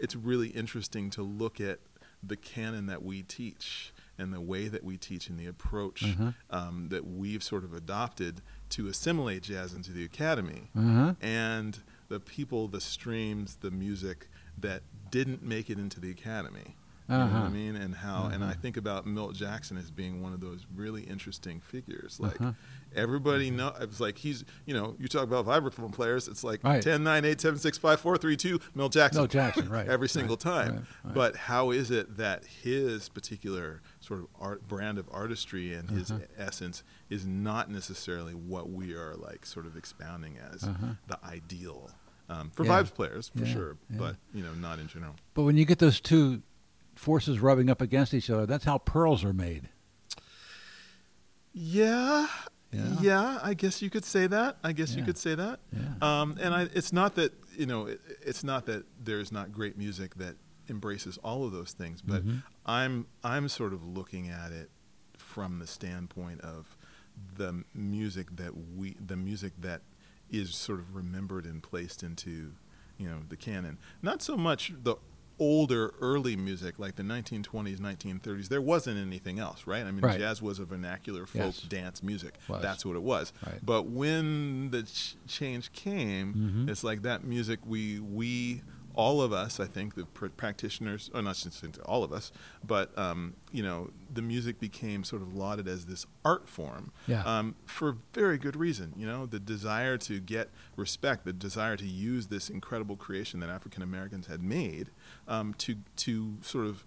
it's 0.01 0.17
really 0.17 0.49
interesting 0.49 1.09
to 1.11 1.23
look 1.23 1.61
at 1.61 1.79
the 2.29 2.37
canon 2.37 2.87
that 2.87 3.03
we 3.03 3.23
teach 3.23 3.93
and 4.19 4.33
the 4.33 4.41
way 4.41 4.69
that 4.69 4.83
we 4.83 4.97
teach 4.97 5.29
and 5.29 5.39
the 5.39 5.47
approach 5.47 6.03
Mhm. 6.03 6.35
um, 6.51 6.89
that 6.89 7.07
we've 7.07 7.43
sort 7.43 7.65
of 7.65 7.75
adopted 7.75 8.41
to 8.71 8.89
assimilate 8.89 9.43
jazz 9.43 9.75
into 9.75 9.93
the 9.93 10.05
academy 10.05 10.71
Uh-huh. 10.75 11.15
and 11.21 11.81
the 12.09 12.19
people, 12.21 12.67
the 12.69 12.81
streams, 12.81 13.57
the 13.57 13.71
music 13.71 14.29
that 14.59 14.83
didn't 15.11 15.43
make 15.43 15.69
it 15.69 15.79
into 15.79 16.01
the 16.01 16.11
academy. 16.11 16.77
You 17.09 17.15
know 17.15 17.25
what 17.27 17.33
Uh-huh. 17.35 17.45
I 17.47 17.49
mean? 17.51 17.77
And 17.77 17.95
how, 17.95 18.27
and 18.27 18.43
I 18.43 18.49
Uh-huh. 18.49 18.57
think 18.61 18.77
about 18.77 19.07
Milt 19.07 19.35
Jackson 19.35 19.77
as 19.77 19.91
being 19.93 20.21
one 20.23 20.33
of 20.33 20.41
those 20.41 20.67
really 20.75 21.03
interesting 21.05 21.61
figures. 21.61 22.19
Like 22.19 22.41
Uh-huh. 22.41 22.53
everybody 22.95 23.51
know, 23.51 23.73
it's 23.81 24.01
like 24.01 24.19
he's, 24.19 24.45
you 24.65 24.75
know, 24.75 24.97
you 24.99 25.07
talk 25.07 25.23
about 25.23 25.47
vibraphone 25.47 25.93
players, 25.93 26.27
it's 26.29 26.43
like 26.43 26.65
Right. 26.65 26.83
10, 26.83 27.05
9, 27.05 27.25
8, 27.25 27.41
7, 27.41 27.59
6, 27.61 27.79
5, 27.79 28.01
4, 28.01 28.17
3, 28.19 28.37
2, 28.37 28.59
Milt 28.75 28.93
Jackson. 28.93 29.21
Milt 29.23 29.31
Jackson, 29.31 29.69
right, 29.69 29.87
Every 29.89 30.05
right, 30.07 30.11
single 30.11 30.37
time. 30.37 30.73
right, 30.75 30.85
right. 31.05 31.15
But 31.15 31.37
how 31.37 31.71
is 31.71 31.91
it 31.91 32.17
that 32.17 32.45
his 32.45 33.09
particular 33.09 33.83
sort 34.01 34.21
of 34.21 34.27
art 34.41 34.67
brand 34.67 34.99
of 34.99 35.09
artistry 35.13 35.75
and 35.75 35.91
his 35.91 36.11
Uh-huh. 36.11 36.25
essence 36.37 36.83
is 37.09 37.25
not 37.27 37.71
necessarily 37.71 38.35
what 38.35 38.71
we 38.71 38.95
are 38.95 39.15
like 39.15 39.47
sort 39.47 39.67
of 39.67 39.77
expounding 39.77 40.39
as 40.39 40.65
Uh-huh. 40.65 40.95
the 41.07 41.25
ideal 41.25 41.91
um, 42.29 42.51
for 42.51 42.65
Yeah. 42.65 42.83
vibes 42.83 42.93
players 42.93 43.29
for 43.29 43.45
Yeah, 43.45 43.53
sure, 43.53 43.77
yeah. 43.89 43.99
but 43.99 44.17
you 44.35 44.43
know 44.43 44.53
not 44.55 44.81
in 44.81 44.89
general. 44.89 45.15
But 45.35 45.45
when 45.45 45.57
you 45.57 45.65
get 45.65 45.79
those 45.79 46.01
two 46.01 46.43
forces 46.97 47.39
rubbing 47.41 47.71
up 47.71 47.81
against 47.81 48.13
each 48.15 48.29
other, 48.31 48.47
that's 48.47 48.65
how 48.65 48.79
pearls 48.79 49.23
are 49.25 49.33
made. 49.33 49.69
Yeah, 51.53 52.27
Yeah. 52.73 52.97
yeah, 53.01 53.39
I 53.43 53.55
guess 53.55 53.81
you 53.81 53.89
could 53.91 54.05
say 54.05 54.27
that. 54.27 54.59
I 54.63 54.73
guess 54.73 54.95
you 54.95 55.03
could 55.05 55.17
say 55.17 55.35
that. 55.35 55.61
Yeah. 55.73 55.81
Um, 56.21 56.37
and 56.41 56.53
I, 56.55 56.63
it's 56.75 56.93
not 56.93 57.15
that 57.15 57.33
you 57.57 57.65
know, 57.65 57.87
it, 57.87 58.01
it's 58.21 58.45
not 58.45 58.67
that 58.67 58.85
there's 59.03 59.33
not 59.33 59.51
great 59.51 59.79
music 59.79 60.17
that 60.17 60.37
embraces 60.69 61.17
all 61.25 61.45
of 61.47 61.53
those 61.53 61.73
things, 61.73 62.03
but 62.03 62.23
Mhm. 62.27 62.43
I'm 62.67 63.07
I'm 63.25 63.49
sort 63.49 63.73
of 63.73 63.83
looking 63.87 64.29
at 64.29 64.53
it 64.53 64.71
from 65.17 65.59
the 65.59 65.67
standpoint 65.67 66.41
of 66.43 66.77
the 67.37 67.65
music 67.73 68.37
that 68.37 68.53
we, 68.77 68.95
the 69.05 69.17
music 69.17 69.55
that 69.61 69.81
is 70.31 70.55
sort 70.55 70.81
of 70.81 70.95
remembered 70.95 71.47
and 71.47 71.63
placed 71.63 72.03
into, 72.03 72.53
you 72.99 73.09
know, 73.09 73.21
the 73.27 73.37
canon. 73.37 73.79
Not 74.03 74.21
so 74.21 74.37
much 74.37 74.73
the 74.83 74.97
older 75.39 75.93
early 76.01 76.35
music 76.37 76.79
like 76.79 76.97
the 76.97 77.03
1920s 77.03 77.79
1930s 77.79 78.49
there 78.49 78.61
wasn't 78.61 78.97
anything 78.97 79.39
else 79.39 79.67
right 79.67 79.85
i 79.85 79.91
mean 79.91 80.01
Right. 80.03 80.19
jazz 80.19 80.41
was 80.41 80.59
a 80.59 80.65
vernacular 80.65 81.27
folk 81.27 81.55
Yes. 81.57 81.61
dance 81.63 82.03
music 82.03 82.35
Was. 82.49 82.63
that's 82.63 82.87
what 82.87 82.97
it 82.97 83.03
was 83.03 83.33
Right. 83.45 83.59
but 83.63 83.87
when 83.87 84.71
the 84.71 84.85
ch- 84.85 85.17
change 85.29 85.73
came, 85.73 86.35
Mhm. 86.67 86.71
it's 86.71 86.83
like 86.83 87.03
that 87.03 87.25
music 87.25 87.61
we 87.67 88.01
we 88.01 88.63
all 88.97 89.21
of 89.23 89.33
us, 89.33 89.61
I 89.61 89.67
think 89.67 89.95
the 89.95 90.05
pr- 90.07 90.29
practitioners, 90.29 91.11
or 91.15 91.21
not 91.23 91.37
just 91.37 91.63
all 91.85 92.03
of 92.03 92.13
us, 92.13 92.33
but 92.67 92.97
um, 92.99 93.35
you 93.53 93.63
know, 93.63 93.91
the 94.13 94.23
music 94.23 94.59
became 94.59 95.05
sort 95.05 95.21
of 95.23 95.35
lauded 95.35 95.69
as 95.69 95.85
this 95.87 96.07
art 96.25 96.49
form 96.49 96.93
Yeah. 97.07 97.23
um, 97.25 97.55
for 97.67 97.99
very 98.15 98.39
good 98.39 98.57
reason. 98.57 98.95
You 98.97 99.07
know, 99.07 99.27
the 99.27 99.39
desire 99.39 99.99
to 99.99 100.19
get 100.19 100.49
respect, 100.77 101.25
the 101.27 101.33
desire 101.35 101.77
to 101.77 101.87
use 101.87 102.29
this 102.29 102.49
incredible 102.51 102.97
creation 102.97 103.41
that 103.41 103.51
African 103.51 103.83
Americans 103.83 104.27
had 104.27 104.43
made 104.43 104.89
um, 105.29 105.53
to 105.59 105.77
to 105.97 106.39
sort 106.43 106.67
of 106.67 106.85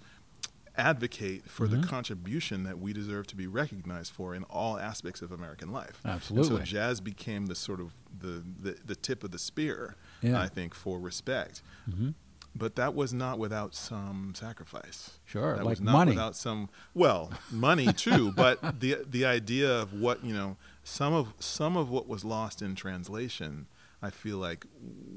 advocate 0.76 1.50
for 1.50 1.68
Mhm. 1.68 1.82
the 1.82 1.88
contribution 1.88 2.64
that 2.64 2.80
we 2.80 2.94
deserve 2.94 3.28
to 3.28 3.36
be 3.36 3.48
recognized 3.48 4.14
for 4.14 4.34
in 4.34 4.44
all 4.46 4.78
aspects 4.80 5.22
of 5.22 5.32
American 5.32 5.72
life. 5.72 6.00
And 6.04 6.14
Absolutely. 6.14 6.58
so 6.60 6.64
jazz 6.64 7.02
became 7.02 7.48
the 7.48 7.56
sort 7.56 7.82
of 7.82 7.92
the, 8.18 8.44
the, 8.62 8.78
the 8.86 8.96
tip 8.96 9.24
of 9.24 9.32
the 9.32 9.40
spear, 9.40 9.96
Yeah. 10.22 10.42
I 10.42 10.48
think, 10.48 10.74
for 10.74 11.00
respect. 11.00 11.62
hmm 11.90 12.10
But 12.56 12.76
that 12.76 12.94
was 12.96 13.14
not 13.14 13.40
without 13.40 13.76
some 13.76 14.34
sacrifice. 14.36 15.20
Sure, 15.26 15.56
That 15.56 15.64
like 15.66 15.70
was 15.70 15.82
not 15.82 15.94
money. 15.94 16.12
without 16.12 16.36
some 16.36 16.70
well, 16.94 17.32
money 17.52 17.94
too, 17.94 18.32
but 18.36 18.80
the 18.80 19.06
the 19.10 19.26
idea 19.26 19.70
of 19.82 19.94
what, 19.94 20.24
you 20.24 20.34
know, 20.34 20.58
some 20.84 21.14
of 21.14 21.34
some 21.40 21.78
of 21.78 21.90
what 21.90 22.08
was 22.08 22.26
lost 22.26 22.62
in 22.62 22.76
translation, 22.76 23.68
I 24.02 24.10
feel 24.10 24.38
like 24.38 24.66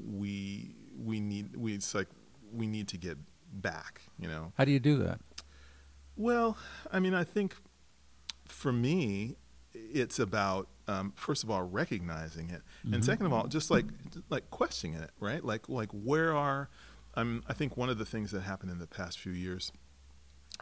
we 0.05 0.75
we 0.97 1.19
need 1.19 1.55
we 1.55 1.73
it's 1.73 1.93
like 1.95 2.07
we 2.53 2.67
need 2.67 2.87
to 2.89 2.97
get 2.97 3.17
back, 3.51 4.01
you 4.19 4.27
know. 4.27 4.53
How 4.57 4.65
do 4.65 4.71
you 4.71 4.79
do 4.79 4.97
that? 5.03 5.19
Well, 6.15 6.57
I 6.91 6.99
mean, 6.99 7.13
I 7.15 7.23
think 7.23 7.55
for 8.47 8.71
me, 8.71 9.35
it's 9.73 10.19
about 10.19 10.67
um, 10.87 11.11
first 11.15 11.43
of 11.43 11.49
all 11.51 11.63
recognizing 11.63 12.49
it, 12.49 12.61
Mhm. 12.85 12.95
and 12.95 13.05
second 13.05 13.25
of 13.25 13.33
all, 13.33 13.47
just 13.47 13.71
like 13.71 13.85
like 14.29 14.49
questioning 14.51 14.95
it, 15.01 15.11
right? 15.19 15.43
Like 15.43 15.69
like 15.69 15.89
where 15.91 16.35
are 16.35 16.69
um, 17.15 17.43
I 17.47 17.53
think 17.53 17.77
one 17.77 17.89
of 17.89 17.97
the 17.99 18.05
things 18.05 18.31
that 18.31 18.41
happened 18.41 18.71
in 18.71 18.79
the 18.79 18.87
past 18.87 19.19
few 19.19 19.31
years 19.33 19.71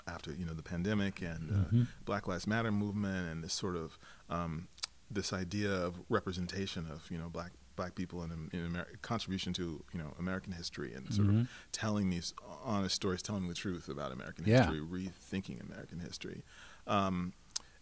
after 0.08 0.32
you 0.34 0.46
know 0.46 0.54
the 0.54 0.64
pandemic 0.64 1.22
and 1.22 1.52
uh, 1.52 1.70
Mhm. 1.70 1.88
Black 2.06 2.28
Lives 2.28 2.48
Matter 2.48 2.72
movement 2.72 3.28
and 3.30 3.44
this 3.44 3.54
sort 3.54 3.76
of 3.76 3.98
um, 4.30 4.68
this 5.10 5.34
idea 5.34 5.72
of 5.72 6.02
representation 6.10 6.88
of 6.90 7.10
you 7.12 7.18
know 7.18 7.30
black 7.30 7.52
black 7.78 7.96
people 7.96 8.22
in, 8.24 8.50
in 8.52 8.66
Amer- 8.66 8.88
contribution 9.02 9.54
to 9.54 9.84
you 9.94 10.00
know 10.00 10.14
American 10.20 10.54
history 10.54 10.94
and 10.94 11.12
sort 11.14 11.28
Mhm. 11.30 11.42
of 11.42 11.48
telling 11.72 12.10
these 12.10 12.34
honest 12.64 12.96
stories, 12.96 13.22
telling 13.22 13.48
the 13.48 13.54
truth 13.54 13.88
about 13.90 14.12
American 14.12 14.46
Yeah. 14.46 14.58
history, 14.70 14.80
rethinking 14.82 15.62
American 15.62 16.00
history, 16.00 16.44
um, 16.86 17.34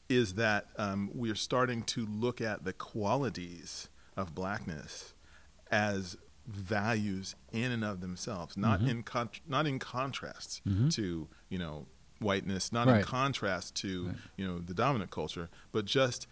is 0.10 0.34
that 0.34 0.68
um, 0.78 1.12
we 1.14 1.30
are 1.30 1.36
starting 1.36 1.84
to 1.84 2.06
look 2.06 2.42
at 2.42 2.64
the 2.66 2.74
qualities 2.74 3.90
of 4.18 4.34
blackness 4.36 5.14
as 5.72 6.18
values 6.48 7.36
in 7.52 7.72
and 7.72 7.84
of 7.86 8.02
themselves, 8.02 8.58
not 8.58 8.80
Mhm. 8.82 8.90
in 8.90 9.04
con- 9.04 9.30
not 9.48 9.68
in 9.68 9.78
contrast 9.78 10.62
Mhm. 10.68 10.92
to 10.96 11.28
you 11.48 11.60
know 11.60 11.86
whiteness, 12.20 12.72
not 12.72 12.88
Right. 12.88 13.00
in 13.02 13.06
contrast 13.06 13.76
to 13.76 14.08
Right. 14.08 14.18
you 14.36 14.48
know 14.48 14.60
the 14.60 14.74
dominant 14.74 15.12
culture, 15.12 15.50
but 15.72 15.86
just 15.86 16.26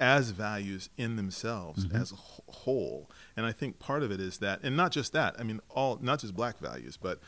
as 0.00 0.30
values 0.30 0.88
in 0.96 1.16
themselves 1.16 1.84
Mhm. 1.84 1.94
as 2.00 2.12
a 2.12 2.16
whole. 2.16 3.10
And 3.36 3.44
I 3.44 3.52
think 3.52 3.78
part 3.80 4.02
of 4.04 4.10
it 4.12 4.20
is 4.20 4.38
that, 4.38 4.60
and 4.62 4.76
not 4.76 4.92
just 4.92 5.12
that. 5.12 5.38
I 5.38 5.42
mean, 5.42 5.60
all 5.68 5.98
not 6.00 6.20
just 6.20 6.34
black 6.34 6.58
values, 6.60 6.96
but 6.96 7.20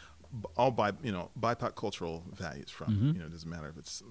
all 0.57 0.71
by 0.71 0.93
you 1.03 1.11
know 1.11 1.31
BIPOC 1.39 1.75
cultural 1.75 2.25
values 2.33 2.71
from 2.71 2.95
Mhm. 2.95 3.15
you 3.15 3.21
know 3.21 3.27
it 3.27 3.33
doesn't 3.33 3.51
matter 3.51 3.69
if 3.69 3.77
it's 3.77 4.03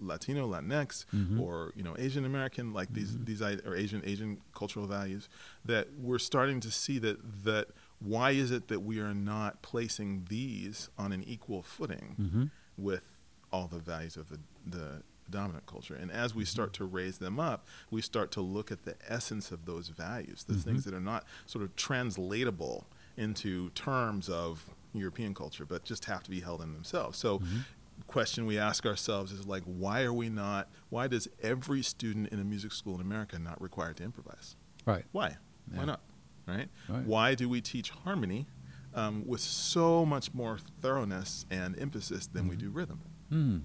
Latino, 0.00 0.48
Latinx, 0.48 1.04
Mhm. 1.14 1.38
or 1.40 1.72
you 1.76 1.82
know 1.82 1.94
Asian 1.98 2.24
American, 2.24 2.72
like 2.72 2.92
these 2.94 3.12
Mhm. 3.12 3.26
these 3.26 3.42
i- 3.42 3.60
or 3.66 3.74
Asian 3.76 4.02
Asian 4.04 4.40
cultural 4.54 4.86
values 4.86 5.28
that 5.64 5.88
we're 5.98 6.18
starting 6.18 6.60
to 6.60 6.70
see 6.70 6.98
that 7.00 7.44
that 7.44 7.68
why 7.98 8.30
is 8.30 8.50
it 8.50 8.68
that 8.68 8.80
we 8.80 9.00
are 9.00 9.14
not 9.14 9.62
placing 9.62 10.24
these 10.28 10.88
on 10.98 11.12
an 11.12 11.22
equal 11.24 11.62
footing 11.62 12.16
Mhm. 12.18 12.50
with 12.76 13.08
all 13.52 13.68
the 13.68 13.78
values 13.78 14.16
of 14.16 14.28
the, 14.28 14.38
the 14.66 15.02
dominant 15.30 15.66
culture. 15.66 15.94
And 15.94 16.10
as 16.10 16.34
we 16.34 16.44
start 16.44 16.72
to 16.74 16.84
raise 16.84 17.18
them 17.18 17.40
up, 17.40 17.66
we 17.90 18.00
start 18.02 18.30
to 18.32 18.40
look 18.40 18.70
at 18.70 18.84
the 18.84 18.96
essence 19.10 19.50
of 19.50 19.64
those 19.64 19.88
values, 19.88 20.44
the 20.44 20.54
Mhm. 20.54 20.62
things 20.62 20.84
that 20.84 20.94
are 20.94 21.00
not 21.00 21.24
sort 21.46 21.64
of 21.64 21.74
translatable 21.74 22.86
into 23.16 23.70
terms 23.70 24.28
of 24.28 24.70
European 24.96 25.34
culture, 25.34 25.64
but 25.64 25.84
just 25.84 26.04
have 26.06 26.22
to 26.24 26.30
be 26.30 26.40
held 26.40 26.60
in 26.62 26.72
themselves. 26.72 27.18
So, 27.18 27.38
Mhm. 27.40 27.64
question 28.06 28.46
we 28.46 28.58
ask 28.58 28.84
ourselves 28.86 29.32
is 29.32 29.46
like, 29.46 29.62
why 29.64 30.02
are 30.02 30.12
we 30.12 30.28
not? 30.28 30.68
Why 30.90 31.06
does 31.08 31.28
every 31.42 31.82
student 31.82 32.28
in 32.28 32.38
a 32.40 32.44
music 32.44 32.72
school 32.72 32.94
in 32.94 33.00
America 33.00 33.38
not 33.38 33.60
required 33.60 33.96
to 33.98 34.04
improvise? 34.04 34.56
Right. 34.84 35.04
Why? 35.12 35.36
Yeah. 35.72 35.78
Why 35.78 35.84
not? 35.86 36.00
Right? 36.46 36.68
Right. 36.88 37.04
Why 37.04 37.34
do 37.34 37.48
we 37.48 37.60
teach 37.60 37.90
harmony 37.90 38.46
um, 38.94 39.26
with 39.26 39.40
so 39.40 40.06
much 40.06 40.32
more 40.32 40.58
thoroughness 40.80 41.44
and 41.50 41.78
emphasis 41.78 42.26
than 42.28 42.48
we 42.48 42.56
Mhm. 42.56 42.60
do 42.60 42.70
rhythm? 42.70 43.00
Hmm. 43.30 43.58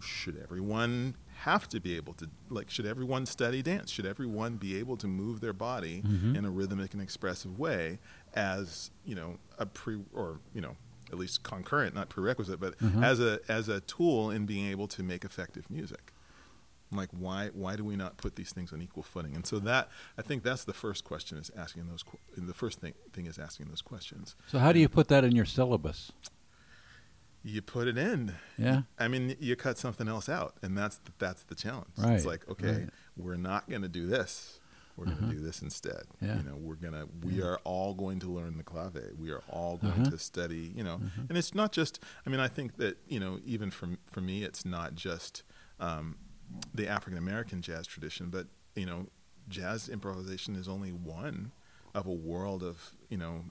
should 0.00 0.38
everyone 0.38 1.14
have 1.34 1.68
to 1.68 1.78
be 1.80 1.94
able 1.94 2.14
to 2.14 2.26
like 2.48 2.70
should 2.70 2.86
everyone 2.86 3.26
study 3.26 3.60
dance 3.62 3.90
should 3.90 4.06
everyone 4.06 4.56
be 4.56 4.74
able 4.78 4.96
to 4.96 5.06
move 5.06 5.40
their 5.40 5.52
body 5.52 6.00
Mhm. 6.02 6.34
in 6.34 6.44
a 6.46 6.50
rhythmic 6.50 6.94
and 6.94 7.02
expressive 7.02 7.58
way 7.58 7.98
as 8.34 8.90
you 9.04 9.14
know 9.14 9.36
a 9.58 9.66
pre 9.66 9.98
or 10.14 10.38
you 10.54 10.60
know 10.60 10.76
at 11.12 11.18
least 11.18 11.42
concurrent 11.42 11.94
not 11.94 12.08
prerequisite 12.08 12.60
but 12.60 12.78
Mhm. 12.78 13.02
as 13.04 13.18
a 13.20 13.40
as 13.48 13.68
a 13.68 13.80
tool 13.80 14.30
in 14.30 14.46
being 14.46 14.66
able 14.70 14.86
to 14.88 15.02
make 15.02 15.24
effective 15.24 15.68
music 15.70 16.12
like 16.92 17.08
why 17.10 17.48
why 17.52 17.76
do 17.76 17.84
we 17.84 17.96
not 17.96 18.16
put 18.16 18.36
these 18.36 18.52
things 18.52 18.72
on 18.72 18.80
equal 18.82 19.02
footing 19.02 19.34
and 19.34 19.46
so 19.46 19.58
that 19.58 19.88
i 20.18 20.22
think 20.22 20.42
that's 20.42 20.64
the 20.64 20.72
first 20.72 21.02
question 21.04 21.36
is 21.38 21.50
asking 21.56 21.86
those 21.88 22.04
the 22.36 22.54
first 22.54 22.80
thing 22.80 22.94
thing 23.12 23.26
is 23.26 23.38
asking 23.38 23.66
those 23.66 23.82
questions 23.82 24.36
So 24.48 24.58
how 24.58 24.72
do 24.72 24.78
you 24.80 24.88
put 24.88 25.08
that 25.08 25.24
in 25.24 25.32
your 25.34 25.44
syllabus? 25.46 26.12
you 27.42 27.62
put 27.62 27.88
it 27.88 27.96
in 27.96 28.34
Yeah. 28.58 28.82
I 28.98 29.08
mean, 29.08 29.34
you 29.40 29.56
cut 29.56 29.78
something 29.78 30.08
else 30.08 30.28
out, 30.28 30.56
and 30.62 30.76
that's 30.76 30.98
the, 30.98 31.12
that's 31.18 31.42
the 31.44 31.54
challenge. 31.54 31.88
Right, 31.96 32.12
It's 32.12 32.26
like, 32.26 32.46
okay, 32.50 32.72
right. 32.82 32.88
we're 33.16 33.36
not 33.38 33.66
going 33.70 33.80
to 33.80 33.88
do 33.88 34.06
this. 34.06 34.59
We're 35.00 35.06
going 35.06 35.16
to 35.16 35.22
Uh-huh. 35.24 35.32
do 35.32 35.40
this 35.40 35.62
instead. 35.62 36.02
Yeah. 36.20 36.36
You 36.36 36.42
know, 36.42 36.56
we're 36.56 36.74
gonna 36.74 37.06
we 37.22 37.36
Yeah. 37.38 37.44
are 37.46 37.58
all 37.64 37.94
going 37.94 38.20
to 38.20 38.30
learn 38.30 38.58
the 38.58 38.62
clave. 38.62 38.98
We 39.18 39.30
are 39.30 39.42
all 39.48 39.78
going 39.78 39.94
Uh-huh. 40.02 40.10
to 40.10 40.18
study. 40.18 40.72
You 40.76 40.84
know, 40.84 40.98
Mhm. 40.98 41.30
and 41.30 41.38
it's 41.38 41.54
not 41.54 41.72
just. 41.72 41.98
I 42.26 42.30
mean, 42.30 42.38
I 42.40 42.48
think 42.48 42.76
that 42.76 42.98
you 43.08 43.18
know, 43.18 43.40
even 43.44 43.70
for 43.70 43.88
for 44.06 44.20
me, 44.20 44.44
it's 44.44 44.64
not 44.66 44.94
just 44.94 45.42
um, 45.78 46.18
the 46.74 46.86
African 46.86 47.16
American 47.16 47.62
jazz 47.62 47.86
tradition, 47.86 48.28
but 48.28 48.46
you 48.76 48.84
know, 48.84 49.06
jazz 49.48 49.88
improvisation 49.88 50.54
is 50.54 50.68
only 50.68 50.92
one 50.92 51.52
of 51.94 52.06
a 52.06 52.12
world 52.12 52.62
of 52.62 52.92
you 53.08 53.16
know 53.16 53.46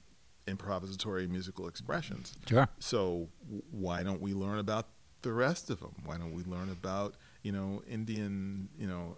improvisatory 0.47 1.27
musical 1.29 1.67
expressions. 1.67 2.35
Sure. 2.47 2.67
So 2.79 3.29
w- 3.43 3.63
why 3.71 4.03
don't 4.03 4.21
we 4.21 4.33
learn 4.33 4.59
about 4.59 4.87
the 5.21 5.33
rest 5.33 5.69
of 5.69 5.79
them? 5.79 5.95
Why 6.05 6.17
don't 6.17 6.33
we 6.33 6.43
learn 6.43 6.69
about 6.69 7.15
you 7.43 7.51
know 7.51 7.81
Indian 7.87 8.69
you 8.77 8.87
know 8.87 9.17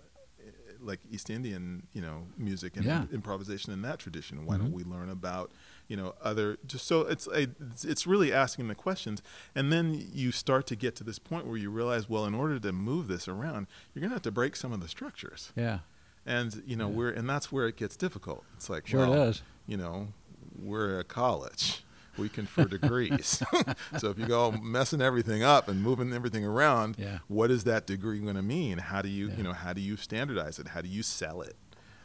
like 0.82 1.00
East 1.12 1.30
Indian 1.30 1.84
you 1.94 2.02
know 2.02 2.28
music 2.38 2.76
and 2.78 2.86
Yeah. 2.86 3.06
improvisation 3.12 3.72
in 3.74 3.82
that 3.84 4.00
tradition? 4.00 4.46
Why 4.46 4.56
Mhm. 4.56 4.60
don't 4.60 4.72
we 4.74 4.84
learn 4.84 5.10
about 5.10 5.52
you 5.88 5.96
know 5.98 6.16
other 6.22 6.58
just 6.66 6.86
so 6.88 7.02
it's 7.02 7.28
a, 7.28 7.44
it's- 7.84 8.08
really 8.08 8.32
asking 8.34 8.68
the 8.68 8.76
questions, 8.76 9.22
and 9.56 9.72
then 9.72 9.94
you 10.14 10.32
start 10.32 10.66
to 10.68 10.76
get 10.76 10.96
to 10.98 11.04
this 11.04 11.20
point 11.20 11.46
where 11.46 11.58
you 11.58 11.70
realize 11.70 12.10
well 12.10 12.26
in 12.26 12.34
order 12.34 12.60
to 12.60 12.72
move 12.72 13.08
this 13.08 13.28
around 13.28 13.68
you're 13.94 14.02
gonna 14.02 14.14
have 14.16 14.22
to 14.24 14.32
break 14.32 14.56
some 14.56 14.72
of 14.74 14.80
the 14.82 14.88
structures, 14.88 15.52
Yeah. 15.56 15.80
and 16.26 16.64
you 16.66 16.76
know 16.76 16.90
Yeah. 16.90 16.96
we're 16.96 17.10
and 17.12 17.30
that's 17.30 17.52
where 17.52 17.68
it 17.68 17.78
gets 17.78 17.96
difficult. 17.96 18.44
It's 18.56 18.70
like 18.70 18.88
Sure 18.88 19.02
well, 19.08 19.14
does. 19.14 19.42
you 19.68 19.78
know, 19.78 20.14
we're 20.58 21.00
a 21.00 21.04
college. 21.04 21.84
We 22.18 22.30
confer 22.30 22.66
degrees. 22.66 23.42
so 23.98 24.10
if 24.10 24.20
you 24.20 24.26
go 24.28 24.52
messing 24.52 25.02
everything 25.02 25.44
up 25.44 25.68
and 25.68 25.82
moving 25.82 26.14
everything 26.14 26.44
around, 26.46 26.96
Yeah. 26.98 27.20
what 27.28 27.50
is 27.52 27.64
that 27.66 27.88
degree 27.88 28.20
going 28.20 28.36
to 28.36 28.42
mean? 28.42 28.78
How 28.80 29.02
do 29.02 29.10
you, 29.10 29.30
Yeah. 29.30 29.38
you 29.38 29.44
know, 29.44 29.54
how 29.54 29.74
do 29.74 29.82
you 29.82 29.96
standardize 29.98 30.60
it? 30.60 30.68
How 30.70 30.82
do 30.82 30.90
you 30.90 31.04
sell 31.04 31.42
it? 31.42 31.56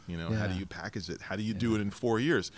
You 0.07 0.17
know, 0.17 0.29
how 0.31 0.47
do 0.47 0.53
you 0.55 0.65
package 0.65 1.09
it? 1.09 1.21
How 1.21 1.35
do 1.35 1.43
you 1.43 1.53
do 1.53 1.75
it 1.75 1.81
in 1.81 1.89
four 1.91 2.17
years? 2.19 2.49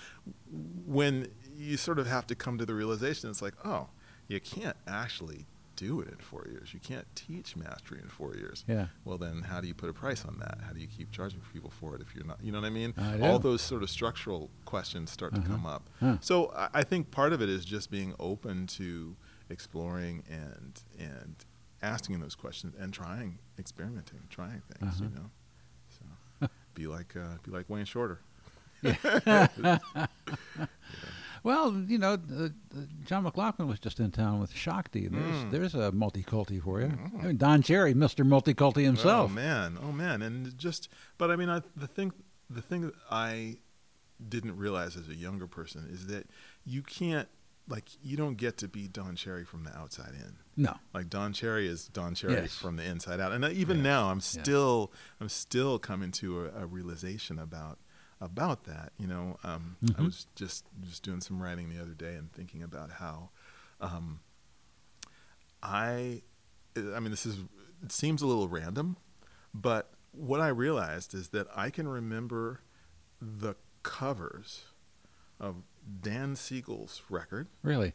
When 0.85 1.27
you 1.57 1.77
sort 1.77 1.97
of 1.99 2.05
have 2.07 2.27
to 2.27 2.35
come 2.35 2.57
to 2.59 2.65
the 2.65 2.75
realization, 2.75 3.29
it's 3.29 3.41
like, 3.41 3.55
oh, 3.65 3.87
you 4.27 4.39
can't 4.39 4.77
actually 4.87 5.47
do 5.85 6.01
it 6.01 6.09
in 6.09 6.17
four 6.17 6.45
years. 6.51 6.73
You 6.73 6.79
can't 6.81 7.07
teach 7.15 7.55
mastery 7.55 7.99
in 8.03 8.09
four 8.09 8.35
years. 8.35 8.65
Yeah. 8.67 8.87
Well, 9.05 9.17
then 9.17 9.43
how 9.43 9.61
do 9.61 9.67
you 9.67 9.73
put 9.73 9.89
a 9.89 9.93
price 9.93 10.25
on 10.25 10.37
that? 10.39 10.57
How 10.65 10.73
do 10.73 10.79
you 10.81 10.87
keep 10.87 11.11
charging 11.11 11.39
people 11.53 11.69
for 11.69 11.95
it 11.95 12.01
if 12.01 12.13
you're 12.13 12.25
not, 12.25 12.37
you 12.43 12.51
know 12.51 12.59
what 12.59 12.67
I 12.67 12.69
mean? 12.71 12.93
I. 12.97 13.19
All 13.21 13.39
those 13.39 13.61
sort 13.61 13.81
of 13.83 13.89
structural 13.89 14.49
questions 14.65 15.09
start 15.11 15.33
to 15.35 15.39
Uh-huh. 15.41 15.49
come 15.53 15.65
up. 15.65 15.89
Huh. 16.01 16.17
So 16.19 16.51
I, 16.55 16.67
I 16.73 16.83
think 16.83 17.11
part 17.11 17.31
of 17.31 17.41
it 17.41 17.47
is 17.49 17.63
just 17.63 17.89
being 17.89 18.13
open 18.19 18.67
to 18.67 19.15
exploring 19.49 20.23
and 20.29 20.81
and 20.99 21.35
asking 21.81 22.19
those 22.19 22.35
questions 22.35 22.75
and 22.77 22.93
trying, 22.93 23.39
experimenting, 23.57 24.19
trying 24.29 24.61
things. 24.73 24.99
You 24.99 25.05
Uh-huh. 25.07 25.15
know, 25.21 25.29
so 26.41 26.49
be 26.73 26.87
like 26.87 27.15
uh, 27.15 27.37
be 27.43 27.51
like 27.51 27.69
Wayne 27.69 27.85
Shorter. 27.85 28.19
Well, 31.43 31.73
you 31.87 31.97
know, 31.97 32.13
uh, 32.13 32.49
John 33.05 33.23
McLaughlin 33.23 33.67
was 33.67 33.79
just 33.79 33.99
in 33.99 34.11
town 34.11 34.39
with 34.39 34.51
Shakti. 34.53 35.07
There's 35.07 35.35
Mm. 35.35 35.51
there's 35.51 35.75
a 35.75 35.91
multiculti 35.91 36.61
for 36.61 36.81
you. 36.81 36.87
Mm. 36.87 37.19
I 37.23 37.27
mean, 37.27 37.37
Don 37.37 37.61
Cherry, 37.61 37.93
Mr. 37.93 38.25
Multiculti 38.25 38.83
himself. 38.83 39.31
Oh 39.31 39.33
man, 39.33 39.77
oh 39.81 39.91
man, 39.91 40.21
and 40.21 40.57
just 40.57 40.89
but 41.17 41.31
I 41.31 41.35
mean, 41.35 41.49
I, 41.49 41.61
the 41.75 41.87
thing 41.87 42.11
the 42.49 42.61
thing 42.61 42.81
that 42.81 42.95
I 43.09 43.57
didn't 44.27 44.57
realize 44.57 44.97
as 44.97 45.07
a 45.07 45.15
younger 45.15 45.47
person 45.47 45.87
is 45.89 46.07
that 46.07 46.27
you 46.65 46.81
can't 46.81 47.29
like 47.67 47.85
you 48.01 48.17
don't 48.17 48.35
get 48.35 48.57
to 48.57 48.67
be 48.67 48.87
Don 48.87 49.15
Cherry 49.15 49.45
from 49.45 49.63
the 49.63 49.77
outside 49.77 50.13
in. 50.15 50.37
No. 50.57 50.75
Like 50.93 51.09
Don 51.09 51.33
Cherry 51.33 51.67
is 51.67 51.87
Don 51.87 52.15
Cherry 52.15 52.33
Yes. 52.33 52.55
from 52.55 52.75
the 52.75 52.83
inside 52.83 53.19
out, 53.19 53.31
and 53.31 53.45
even 53.45 53.77
Yeah. 53.77 53.83
now 53.83 54.09
I'm 54.11 54.19
still 54.21 54.91
I'm 55.21 55.29
still 55.29 55.79
coming 55.79 56.11
to 56.13 56.45
a, 56.47 56.63
a 56.63 56.65
realization 56.65 57.37
about 57.39 57.79
about 58.21 58.65
that. 58.65 58.91
You 58.97 59.07
know, 59.07 59.37
um, 59.43 59.77
I 59.83 59.85
Mhm. 60.01 60.05
was 60.05 60.27
just 60.35 60.65
just 60.81 61.03
doing 61.03 61.21
some 61.21 61.41
writing 61.41 61.69
the 61.69 61.81
other 61.81 61.93
day 61.93 62.15
and 62.15 62.31
thinking 62.33 62.61
about 62.63 62.91
how 62.91 63.29
um, 63.81 64.19
I 65.63 66.21
I 66.75 66.99
mean, 66.99 67.11
this 67.11 67.25
is 67.25 67.37
it 67.83 67.91
seems 67.91 68.21
a 68.21 68.27
little 68.27 68.47
random, 68.47 68.97
but 69.53 69.93
what 70.11 70.41
I 70.41 70.47
realized 70.49 71.13
is 71.13 71.29
that 71.29 71.47
I 71.55 71.69
can 71.69 71.87
remember 71.87 72.61
the 73.21 73.55
covers 73.83 74.65
of 75.39 75.63
Dan 76.01 76.35
Siegel's 76.35 77.01
record, 77.09 77.47
Really? 77.63 77.93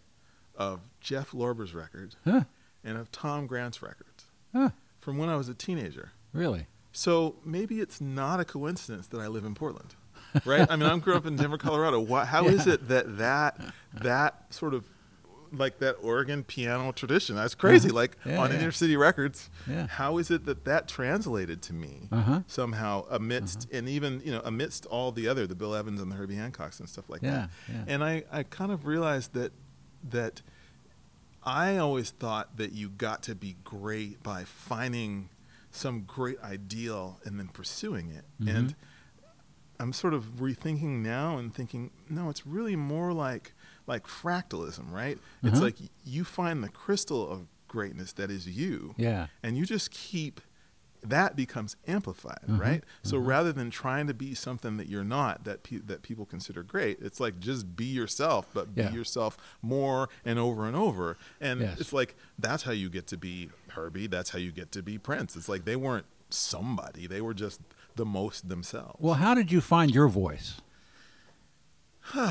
of 0.54 0.88
Jeff 1.00 1.34
Lorber's 1.34 1.74
record, 1.74 2.16
Huh? 2.24 2.44
and 2.82 2.96
of 2.96 3.10
Tom 3.12 3.46
Grant's 3.46 3.82
records 3.82 4.26
Huh? 4.52 4.70
from 5.00 5.18
when 5.18 5.28
I 5.28 5.36
was 5.36 5.48
a 5.48 5.54
teenager. 5.54 6.12
Really? 6.32 6.66
So 6.92 7.40
maybe 7.44 7.80
it's 7.80 8.00
not 8.00 8.40
a 8.40 8.44
coincidence 8.44 9.06
that 9.08 9.20
I 9.20 9.26
live 9.26 9.44
in 9.44 9.54
Portland, 9.54 9.94
right? 10.44 10.66
I 10.70 10.76
mean, 10.76 10.88
I'm 10.88 11.00
grew 11.00 11.14
up 11.14 11.26
in 11.26 11.36
Denver, 11.36 11.58
Colorado. 11.58 12.00
Why, 12.00 12.24
how 12.24 12.46
is 12.48 12.66
Yeah. 12.66 12.74
it 12.74 12.88
that 12.88 13.18
that 13.18 13.60
that 13.94 14.52
sort 14.52 14.74
of 14.74 14.84
like 15.52 15.78
that 15.78 15.94
Oregon 16.02 16.42
piano 16.42 16.90
tradition? 16.92 17.36
That's 17.36 17.54
crazy. 17.54 17.88
Uh-huh. 17.88 17.94
Like 17.96 18.16
Yeah, 18.26 18.38
on 18.40 18.50
yeah. 18.50 18.58
Inner 18.58 18.72
City 18.72 18.96
Records, 18.96 19.50
Yeah. 19.68 19.86
how 19.86 20.18
is 20.18 20.30
it 20.30 20.46
that 20.46 20.64
that 20.64 20.88
translated 20.88 21.62
to 21.62 21.72
me 21.72 22.08
Uh-huh. 22.10 22.40
somehow 22.48 23.06
amidst 23.10 23.68
and 23.72 23.88
even 23.88 24.20
you 24.24 24.32
know 24.32 24.42
amidst 24.44 24.86
all 24.86 25.12
the 25.12 25.28
other 25.28 25.46
the 25.46 25.54
Bill 25.54 25.74
Evans 25.74 26.00
and 26.00 26.10
the 26.10 26.16
Herbie 26.16 26.34
Hancocks 26.36 26.80
and 26.80 26.88
stuff 26.88 27.08
like 27.08 27.22
Yeah, 27.22 27.30
that? 27.30 27.50
yeah. 27.68 27.84
And 27.86 28.02
I 28.02 28.24
I 28.32 28.42
kind 28.42 28.72
of 28.72 28.84
realized 28.86 29.32
that 29.34 29.52
that 30.10 30.42
I 31.46 31.76
always 31.76 32.10
thought 32.10 32.56
that 32.56 32.72
you 32.72 32.88
got 32.88 33.22
to 33.24 33.34
be 33.34 33.56
great 33.64 34.22
by 34.22 34.44
finding 34.44 35.28
some 35.70 36.02
great 36.06 36.40
ideal 36.42 37.20
and 37.24 37.38
then 37.38 37.48
pursuing 37.48 38.10
it. 38.10 38.24
Mhm. 38.40 38.56
And 38.56 38.74
I'm 39.80 39.92
sort 39.92 40.14
of 40.14 40.36
rethinking 40.36 41.02
now 41.02 41.36
and 41.38 41.52
thinking, 41.54 41.90
no, 42.08 42.28
it's 42.30 42.46
really 42.46 42.76
more 42.76 43.12
like 43.12 43.52
like 43.86 44.06
fractalism, 44.06 44.90
right? 44.90 45.18
It's 45.42 45.56
Uh-huh. 45.56 45.64
like 45.64 45.76
you 46.04 46.24
find 46.24 46.64
the 46.64 46.70
crystal 46.70 47.28
of 47.28 47.46
greatness 47.68 48.12
that 48.14 48.30
is 48.30 48.46
you, 48.46 48.94
Yeah. 48.96 49.26
and 49.42 49.58
you 49.58 49.66
just 49.66 49.90
keep 49.90 50.40
that 51.02 51.36
becomes 51.36 51.76
amplified, 51.86 52.38
Mhm, 52.48 52.58
right? 52.58 52.84
So 53.02 53.18
mhm. 53.20 53.26
rather 53.26 53.52
than 53.52 53.68
trying 53.70 54.06
to 54.06 54.14
be 54.14 54.34
something 54.34 54.78
that 54.78 54.88
you're 54.88 55.04
not, 55.04 55.44
that 55.44 55.62
pe- 55.62 55.80
that 55.84 56.00
people 56.00 56.24
consider 56.24 56.62
great, 56.62 56.98
it's 57.00 57.20
like 57.20 57.38
just 57.40 57.76
be 57.76 57.84
yourself, 57.84 58.46
but 58.54 58.68
Yeah. 58.74 58.88
be 58.88 58.94
yourself 58.96 59.36
more 59.60 60.08
and 60.24 60.38
over 60.38 60.66
and 60.66 60.74
over. 60.74 61.18
And 61.42 61.60
Yes. 61.60 61.78
it's 61.78 61.92
like 61.92 62.16
that's 62.38 62.62
how 62.62 62.72
you 62.72 62.88
get 62.88 63.06
to 63.08 63.18
be 63.18 63.50
Herbie. 63.72 64.06
That's 64.06 64.30
how 64.30 64.38
you 64.38 64.50
get 64.50 64.72
to 64.72 64.82
be 64.82 64.96
Prince. 64.96 65.36
It's 65.36 65.48
like 65.48 65.66
they 65.66 65.76
weren't 65.76 66.06
somebody; 66.30 67.06
they 67.06 67.20
were 67.20 67.34
just 67.34 67.60
the 67.96 68.04
most 68.04 68.48
themselves. 68.48 68.96
Well, 68.98 69.14
how 69.14 69.34
did 69.34 69.50
you 69.52 69.60
find 69.60 69.94
your 69.94 70.08
voice? 70.08 70.60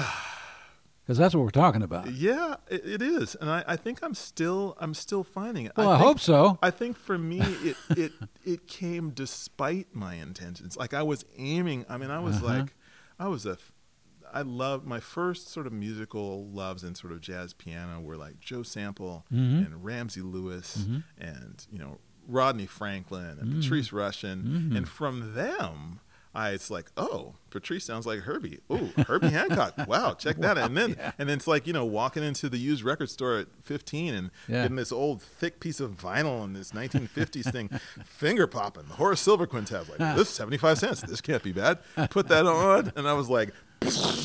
Because 1.05 1.17
that's 1.17 1.35
what 1.35 1.43
we're 1.43 1.49
talking 1.49 1.81
about. 1.81 2.09
yeah, 2.13 2.55
it, 2.69 2.85
it 2.85 3.01
is, 3.01 3.35
and 3.35 3.49
I, 3.49 3.61
I 3.67 3.75
think 3.75 3.99
I'm 4.01 4.13
still 4.13 4.77
I'm 4.79 4.93
still 4.93 5.25
finding 5.25 5.65
it. 5.65 5.73
Well, 5.75 5.89
I, 5.89 5.97
think- 5.97 6.07
hope 6.07 6.19
so. 6.21 6.57
I 6.63 6.71
think 6.71 6.95
for 6.95 7.17
me, 7.17 7.41
it 7.41 7.75
it 7.97 8.11
it 8.45 8.67
came 8.67 9.09
despite 9.09 9.93
my 9.93 10.13
intentions. 10.15 10.77
Like 10.77 10.93
I 10.93 11.03
was 11.03 11.25
aiming. 11.37 11.85
I 11.89 11.97
mean, 11.97 12.09
I 12.09 12.19
was 12.19 12.37
Uh-huh. 12.37 12.45
like, 12.59 12.73
I 13.19 13.27
was 13.27 13.45
a. 13.45 13.57
I 14.33 14.43
loved 14.43 14.85
my 14.87 15.01
first 15.01 15.49
sort 15.49 15.67
of 15.67 15.73
musical 15.73 16.47
loves 16.47 16.85
in 16.85 16.95
sort 16.95 17.11
of 17.11 17.19
jazz 17.19 17.51
piano 17.53 17.99
were 17.99 18.15
like 18.15 18.39
Joe 18.39 18.63
Sample 18.63 19.25
Mhm. 19.29 19.65
and 19.65 19.83
Ramsey 19.83 20.21
Lewis 20.21 20.77
Mhm. 20.87 21.03
and 21.17 21.67
you 21.69 21.79
know 21.79 21.97
Rodney 22.27 22.65
Franklin 22.65 23.37
and 23.39 23.53
Mhm. 23.53 23.61
Patrice 23.61 23.89
Rushen, 23.89 24.43
Mhm. 24.43 24.77
and 24.77 24.87
from 24.89 25.33
them. 25.35 25.99
I 26.35 26.49
it's 26.49 26.71
like, 26.71 26.89
oh, 26.97 27.35
Patrice 27.51 27.85
sounds 27.85 28.07
like 28.07 28.21
Herbie. 28.21 28.59
Oh, 28.67 28.89
Herbie 29.05 29.29
Hancock. 29.39 29.75
Wow, 29.87 30.15
check 30.15 30.37
that 30.37 30.57
out. 30.57 30.65
And 30.69 30.75
then 30.75 30.95
yeah. 30.97 31.11
and 31.19 31.29
then 31.29 31.37
it's 31.37 31.45
like, 31.45 31.67
you 31.67 31.73
know, 31.73 31.85
walking 31.85 32.23
into 32.23 32.49
the 32.49 32.57
used 32.57 32.81
record 32.83 33.11
store 33.11 33.37
at 33.37 33.47
15 33.61 34.15
and 34.15 34.31
Yeah. 34.47 34.63
getting 34.63 34.77
this 34.77 34.91
old 34.91 35.21
thick 35.21 35.59
piece 35.59 35.79
of 35.79 35.91
vinyl 35.91 36.43
and 36.43 36.55
this 36.55 36.73
1950s 36.73 37.51
thing, 37.51 37.69
finger 38.03 38.47
popping. 38.47 38.85
The 38.87 38.95
Horace 38.95 39.21
Silver 39.21 39.45
Quintet. 39.45 39.87
Like, 39.89 39.99
this 40.17 40.29
is 40.29 40.33
75 40.33 40.79
cents. 40.79 41.01
This 41.01 41.21
can't 41.21 41.43
be 41.43 41.51
bad. 41.51 41.77
Put 42.09 42.29
that 42.29 42.47
on. 42.47 42.91
And 42.95 43.07
I 43.07 43.13
was 43.13 43.29
like, 43.29 43.53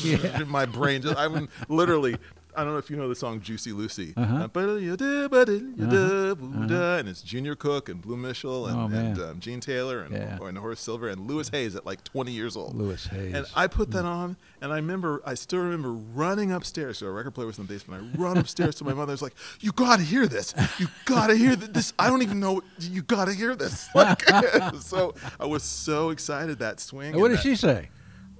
Yeah. 0.01 0.45
my 0.47 0.65
brain 0.65 1.03
just, 1.03 1.15
I'm 1.15 1.47
literally, 1.67 2.17
I 2.59 2.63
don't 2.63 2.73
know 2.73 2.79
if 2.79 2.89
you 2.89 2.97
know 2.97 3.07
the 3.07 3.15
song 3.15 3.39
Juicy 3.41 3.71
Lucy. 3.71 4.13
Uh-huh. 4.17 4.35
Uh, 4.43 4.47
ba-da-ya-da-ba-da-ya-da-boo-da, 4.47 6.97
And 6.97 7.07
it's 7.07 7.21
Junior 7.21 7.55
Cook 7.55 7.89
and 7.89 8.01
Blue 8.01 8.17
Mitchell 8.17 8.65
and, 8.67 8.79
Oh, 8.79 8.85
and 8.97 9.19
um, 9.21 9.39
Gene 9.39 9.59
Taylor 9.59 10.01
and, 10.01 10.13
Yeah. 10.13 10.37
and 10.41 10.57
Horace 10.57 10.79
Silver 10.79 11.09
and 11.09 11.27
Louis 11.27 11.49
Hayes 11.49 11.75
at 11.75 11.85
like 11.85 12.03
20 12.03 12.31
years 12.31 12.55
old. 12.57 12.75
Louis 12.75 13.03
Hayes. 13.07 13.33
And 13.33 13.45
I 13.55 13.67
put 13.67 13.91
that 13.91 14.05
on, 14.05 14.37
and 14.61 14.71
I 14.71 14.75
remember, 14.77 15.21
I 15.25 15.33
still 15.35 15.59
remember 15.59 15.91
running 15.93 16.51
upstairs. 16.51 16.97
So 16.99 17.07
a 17.07 17.11
record 17.11 17.31
player 17.31 17.47
was 17.47 17.57
in 17.59 17.65
the 17.65 17.73
basement. 17.73 18.11
I 18.13 18.17
run 18.21 18.37
upstairs 18.37 18.75
to 18.75 18.83
my 18.83 18.93
mother's 18.93 19.21
like, 19.21 19.33
"You 19.61 19.71
gotta 19.71 20.03
hear 20.03 20.27
this! 20.27 20.53
You 20.79 20.87
gotta 21.05 21.35
hear 21.35 21.55
th- 21.55 21.71
this! 21.71 21.93
I 21.99 22.09
don't 22.09 22.21
even 22.21 22.39
know. 22.39 22.61
You 22.79 23.01
gotta 23.03 23.33
hear 23.33 23.55
this!" 23.55 23.87
Like, 23.95 24.21
so 24.79 25.13
I 25.39 25.45
was 25.45 25.63
so 25.63 26.09
excited 26.11 26.59
that 26.59 26.79
swing. 26.79 27.19
what 27.19 27.29
did 27.29 27.37
that- 27.37 27.43
she 27.43 27.55
say? 27.55 27.89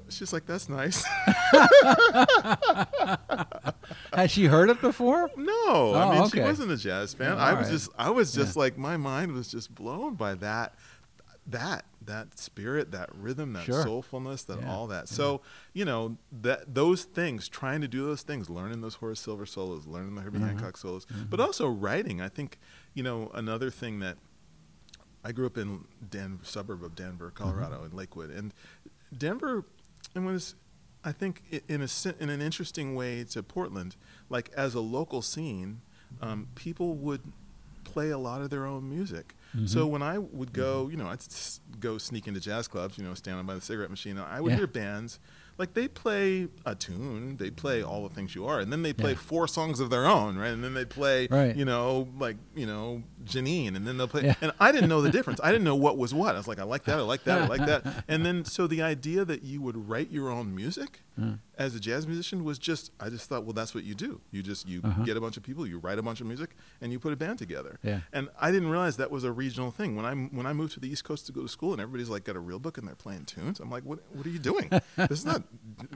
She's 0.09 0.33
like, 0.33 0.45
"That's 0.45 0.67
nice." 0.69 1.03
Had 4.13 4.31
she 4.31 4.45
heard 4.45 4.69
it 4.69 4.81
before? 4.81 5.29
no, 5.35 5.53
Oh, 5.67 5.93
I 5.95 6.19
mean, 6.19 6.29
she 6.29 6.39
wasn't 6.41 6.71
a 6.71 6.77
jazz 6.77 7.13
fan. 7.13 7.33
Oh, 7.33 7.37
I 7.37 7.53
was 7.53 7.67
right. 7.67 7.71
just, 7.71 7.89
I 7.97 8.09
was 8.09 8.33
just 8.33 8.55
like, 8.55 8.77
my 8.77 8.97
mind 8.97 9.31
was 9.33 9.47
just 9.47 9.73
blown 9.73 10.15
by 10.15 10.35
that, 10.35 10.73
that, 11.47 11.85
that 12.05 12.37
spirit, 12.39 12.91
that 12.91 13.09
rhythm, 13.15 13.53
that 13.53 13.63
Sure. 13.63 13.83
soulfulness, 13.85 14.45
that 14.47 14.59
Yeah, 14.61 14.69
all 14.71 14.87
that. 14.87 15.07
So, 15.09 15.41
you 15.73 15.85
know, 15.85 16.17
that 16.41 16.73
those 16.75 17.03
things, 17.03 17.47
trying 17.47 17.81
to 17.81 17.87
do 17.87 18.05
those 18.05 18.21
things, 18.23 18.49
learning 18.49 18.81
those 18.81 18.95
Horace 18.95 19.19
Silver 19.19 19.45
solos, 19.45 19.85
learning 19.85 20.15
the 20.15 20.21
Herbie 20.21 20.39
Mhm. 20.39 20.47
Hancock 20.47 20.77
solos, 20.77 21.05
Mm-hmm. 21.05 21.25
but 21.29 21.39
also 21.39 21.67
writing. 21.67 22.21
I 22.21 22.29
think, 22.29 22.59
you 22.93 23.03
know, 23.03 23.31
another 23.33 23.69
thing 23.69 23.99
that 23.99 24.17
I 25.23 25.31
grew 25.31 25.45
up 25.45 25.57
in 25.57 25.85
Dan 26.09 26.39
suburb 26.43 26.83
of 26.83 26.95
Denver, 26.95 27.31
Colorado, 27.31 27.83
in 27.83 27.91
Lakewood, 27.95 28.29
and 28.31 28.53
Denver, 29.15 29.65
and 30.15 30.25
was, 30.25 30.55
I 31.03 31.11
think, 31.11 31.43
in 31.67 31.81
a 31.81 31.87
in 32.19 32.29
an 32.29 32.41
interesting 32.41 32.95
way 32.95 33.23
to 33.25 33.43
Portland, 33.43 33.95
like 34.29 34.49
as 34.55 34.75
a 34.75 34.81
local 34.81 35.21
scene, 35.21 35.81
um, 36.21 36.47
people 36.55 36.95
would 36.95 37.21
play 37.83 38.09
a 38.11 38.17
lot 38.17 38.41
of 38.41 38.49
their 38.51 38.65
own 38.67 38.87
music. 38.89 39.35
So 39.65 39.87
Mhm. 39.87 39.89
when 39.89 40.01
I 40.03 40.19
would 40.19 40.53
go, 40.53 40.89
you 40.89 40.97
know, 40.97 41.07
I'd 41.07 41.23
go 41.79 41.97
sneak 41.97 42.27
into 42.27 42.39
jazz 42.39 42.67
clubs, 42.67 42.99
you 42.99 43.03
know, 43.03 43.15
standing 43.15 43.47
by 43.47 43.55
the 43.55 43.61
cigarette 43.61 43.89
machine. 43.89 44.17
I 44.19 44.39
would 44.41 44.51
Yeah. 44.51 44.57
hear 44.57 44.67
bands 44.67 45.19
like 45.57 45.73
they 45.73 45.87
play 45.87 46.47
a 46.65 46.75
tune, 46.75 47.35
they 47.37 47.49
play 47.49 47.81
all 47.83 48.07
the 48.07 48.13
things 48.13 48.35
you 48.35 48.45
are, 48.45 48.59
and 48.59 48.71
then 48.71 48.81
they 48.83 48.93
play 48.93 49.11
Yeah. 49.11 49.17
four 49.17 49.47
songs 49.47 49.79
of 49.79 49.89
their 49.89 50.05
own, 50.05 50.37
right? 50.37 50.49
And 50.53 50.63
then 50.63 50.73
they 50.75 50.85
play, 50.85 51.27
Right. 51.31 51.55
you 51.55 51.65
know, 51.65 52.07
like 52.19 52.37
you 52.55 52.67
know, 52.67 53.03
Janine, 53.25 53.75
and 53.75 53.85
then 53.87 53.97
they'll 53.97 54.07
play. 54.07 54.25
Yeah. 54.25 54.35
And 54.41 54.51
I 54.59 54.71
didn't 54.71 54.89
know 54.89 55.01
the 55.01 55.11
difference. 55.11 55.39
I 55.43 55.51
didn't 55.51 55.63
know 55.65 55.75
what 55.75 55.97
was 55.97 56.13
what. 56.13 56.35
I 56.35 56.37
was 56.37 56.47
like, 56.47 56.59
I 56.59 56.63
like 56.63 56.83
that, 56.85 56.99
I 56.99 57.01
like 57.01 57.23
that, 57.25 57.41
I 57.41 57.47
like 57.47 57.65
that. 57.65 57.85
And 58.07 58.25
then 58.25 58.45
so 58.45 58.65
the 58.67 58.81
idea 58.81 59.25
that 59.25 59.43
you 59.43 59.61
would 59.61 59.89
write 59.89 60.11
your 60.11 60.29
own 60.29 60.55
music 60.55 61.01
Mm. 61.19 61.39
as 61.57 61.75
a 61.75 61.81
jazz 61.81 62.07
musician 62.07 62.45
was 62.45 62.57
just 62.57 62.91
I 62.97 63.09
just 63.09 63.27
thought, 63.27 63.43
well, 63.43 63.51
that's 63.51 63.75
what 63.75 63.83
you 63.83 63.93
do. 63.93 64.21
You 64.31 64.41
just 64.41 64.65
you 64.65 64.79
Uh-huh. 64.81 65.03
get 65.03 65.17
a 65.17 65.19
bunch 65.21 65.35
of 65.35 65.43
people, 65.43 65.67
you 65.67 65.77
write 65.77 65.99
a 65.99 66.01
bunch 66.01 66.21
of 66.21 66.27
music, 66.27 66.51
and 66.79 66.93
you 66.93 66.99
put 66.99 67.11
a 67.11 67.17
band 67.17 67.39
together. 67.39 67.77
Yeah. 67.83 67.99
And 68.13 68.29
I 68.39 68.51
didn't 68.53 68.69
realize 68.69 68.95
that 68.95 69.11
was 69.11 69.25
a 69.25 69.31
regional 69.33 69.69
thing. 69.69 69.97
When 69.97 70.05
I 70.05 70.13
when 70.13 70.45
I 70.45 70.53
moved 70.53 70.75
to 70.75 70.79
the 70.79 70.87
East 70.87 71.03
Coast 71.03 71.25
to 71.25 71.33
go 71.33 71.41
to 71.41 71.49
school, 71.49 71.73
and 71.73 71.81
everybody's 71.81 72.07
like 72.07 72.23
got 72.23 72.37
a 72.37 72.39
real 72.39 72.57
book 72.57 72.77
and 72.77 72.87
they're 72.87 72.95
playing 72.95 73.25
tunes, 73.25 73.59
I'm 73.59 73.69
like, 73.69 73.83
what 73.83 73.99
What 74.13 74.25
are 74.25 74.29
you 74.29 74.39
doing? 74.39 74.69
this 74.95 75.19
is 75.19 75.25
not. 75.25 75.43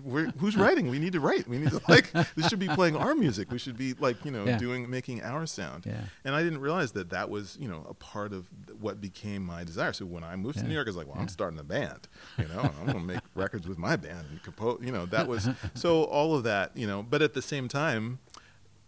We're, 0.03 0.25
who's 0.39 0.57
writing? 0.57 0.89
We 0.89 0.99
need 0.99 1.13
to 1.13 1.21
write. 1.21 1.47
We 1.47 1.57
need 1.57 1.69
to 1.71 1.79
like. 1.87 2.11
This 2.35 2.49
should 2.49 2.59
be 2.59 2.67
playing 2.67 2.97
our 2.97 3.15
music. 3.15 3.49
We 3.49 3.59
should 3.59 3.77
be 3.77 3.93
like 3.93 4.25
you 4.25 4.31
know 4.31 4.43
Yeah. 4.43 4.57
doing 4.57 4.89
making 4.89 5.23
our 5.23 5.45
sound. 5.45 5.85
Yeah. 5.85 6.01
And 6.25 6.35
I 6.35 6.43
didn't 6.43 6.59
realize 6.59 6.91
that 6.93 7.09
that 7.13 7.29
was 7.29 7.57
you 7.59 7.67
know 7.67 7.85
a 7.89 7.93
part 7.93 8.33
of 8.33 8.47
what 8.79 8.99
became 8.99 9.43
my 9.45 9.63
desire. 9.63 9.93
So 9.93 10.05
when 10.05 10.23
I 10.23 10.35
moved 10.35 10.59
to 10.59 10.65
New 10.65 10.73
York, 10.73 10.87
I 10.87 10.89
was 10.89 10.97
like, 10.97 11.07
well, 11.07 11.15
Yeah. 11.15 11.21
I'm 11.21 11.27
starting 11.29 11.59
a 11.59 11.63
band. 11.63 12.07
You 12.37 12.47
know, 12.47 12.59
I'm 12.79 12.85
going 12.87 12.99
to 12.99 13.13
make 13.13 13.21
records 13.35 13.67
with 13.67 13.77
my 13.77 13.95
band 13.95 14.25
and 14.29 14.41
compose. 14.43 14.79
You 14.83 14.91
know, 14.91 15.05
that 15.07 15.27
was 15.27 15.47
so 15.75 16.03
all 16.05 16.35
of 16.35 16.43
that. 16.43 16.75
You 16.75 16.87
know, 16.87 17.03
but 17.03 17.21
at 17.21 17.33
the 17.33 17.41
same 17.41 17.67
time, 17.67 18.19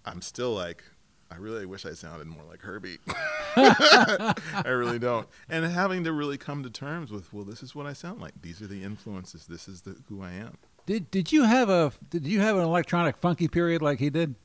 I'm 0.06 0.22
still 0.22 0.54
like. 0.54 0.84
I 1.32 1.38
really 1.38 1.66
wish 1.66 1.88
I 1.88 1.94
sounded 1.94 2.28
more 2.28 2.44
like 2.44 2.62
Herbie. 2.62 3.00
I 3.56 4.34
really 4.68 5.00
don't. 5.00 5.28
And 5.50 5.66
having 5.66 6.04
to 6.04 6.14
really 6.14 6.38
come 6.38 6.62
to 6.64 6.70
terms 6.70 7.12
with, 7.12 7.34
well, 7.34 7.44
this 7.44 7.64
is 7.64 7.74
what 7.74 7.88
I 7.88 7.94
sound 7.94 8.22
like. 8.22 8.34
These 8.42 8.62
are 8.62 8.68
the 8.68 8.84
influences. 8.84 9.48
This 9.48 9.68
is 9.68 9.82
the, 9.82 9.98
who 10.08 10.22
I 10.22 10.32
am. 10.32 10.58
Did 10.86 11.10
Did 11.10 11.32
you 11.32 11.44
have 11.44 11.68
a 11.70 11.92
Did 12.12 12.28
you 12.28 12.42
have 12.42 12.56
an 12.58 12.62
electronic 12.64 13.18
funky 13.18 13.48
period 13.48 13.82
like 13.82 13.98
he 14.00 14.10
did? 14.12 14.36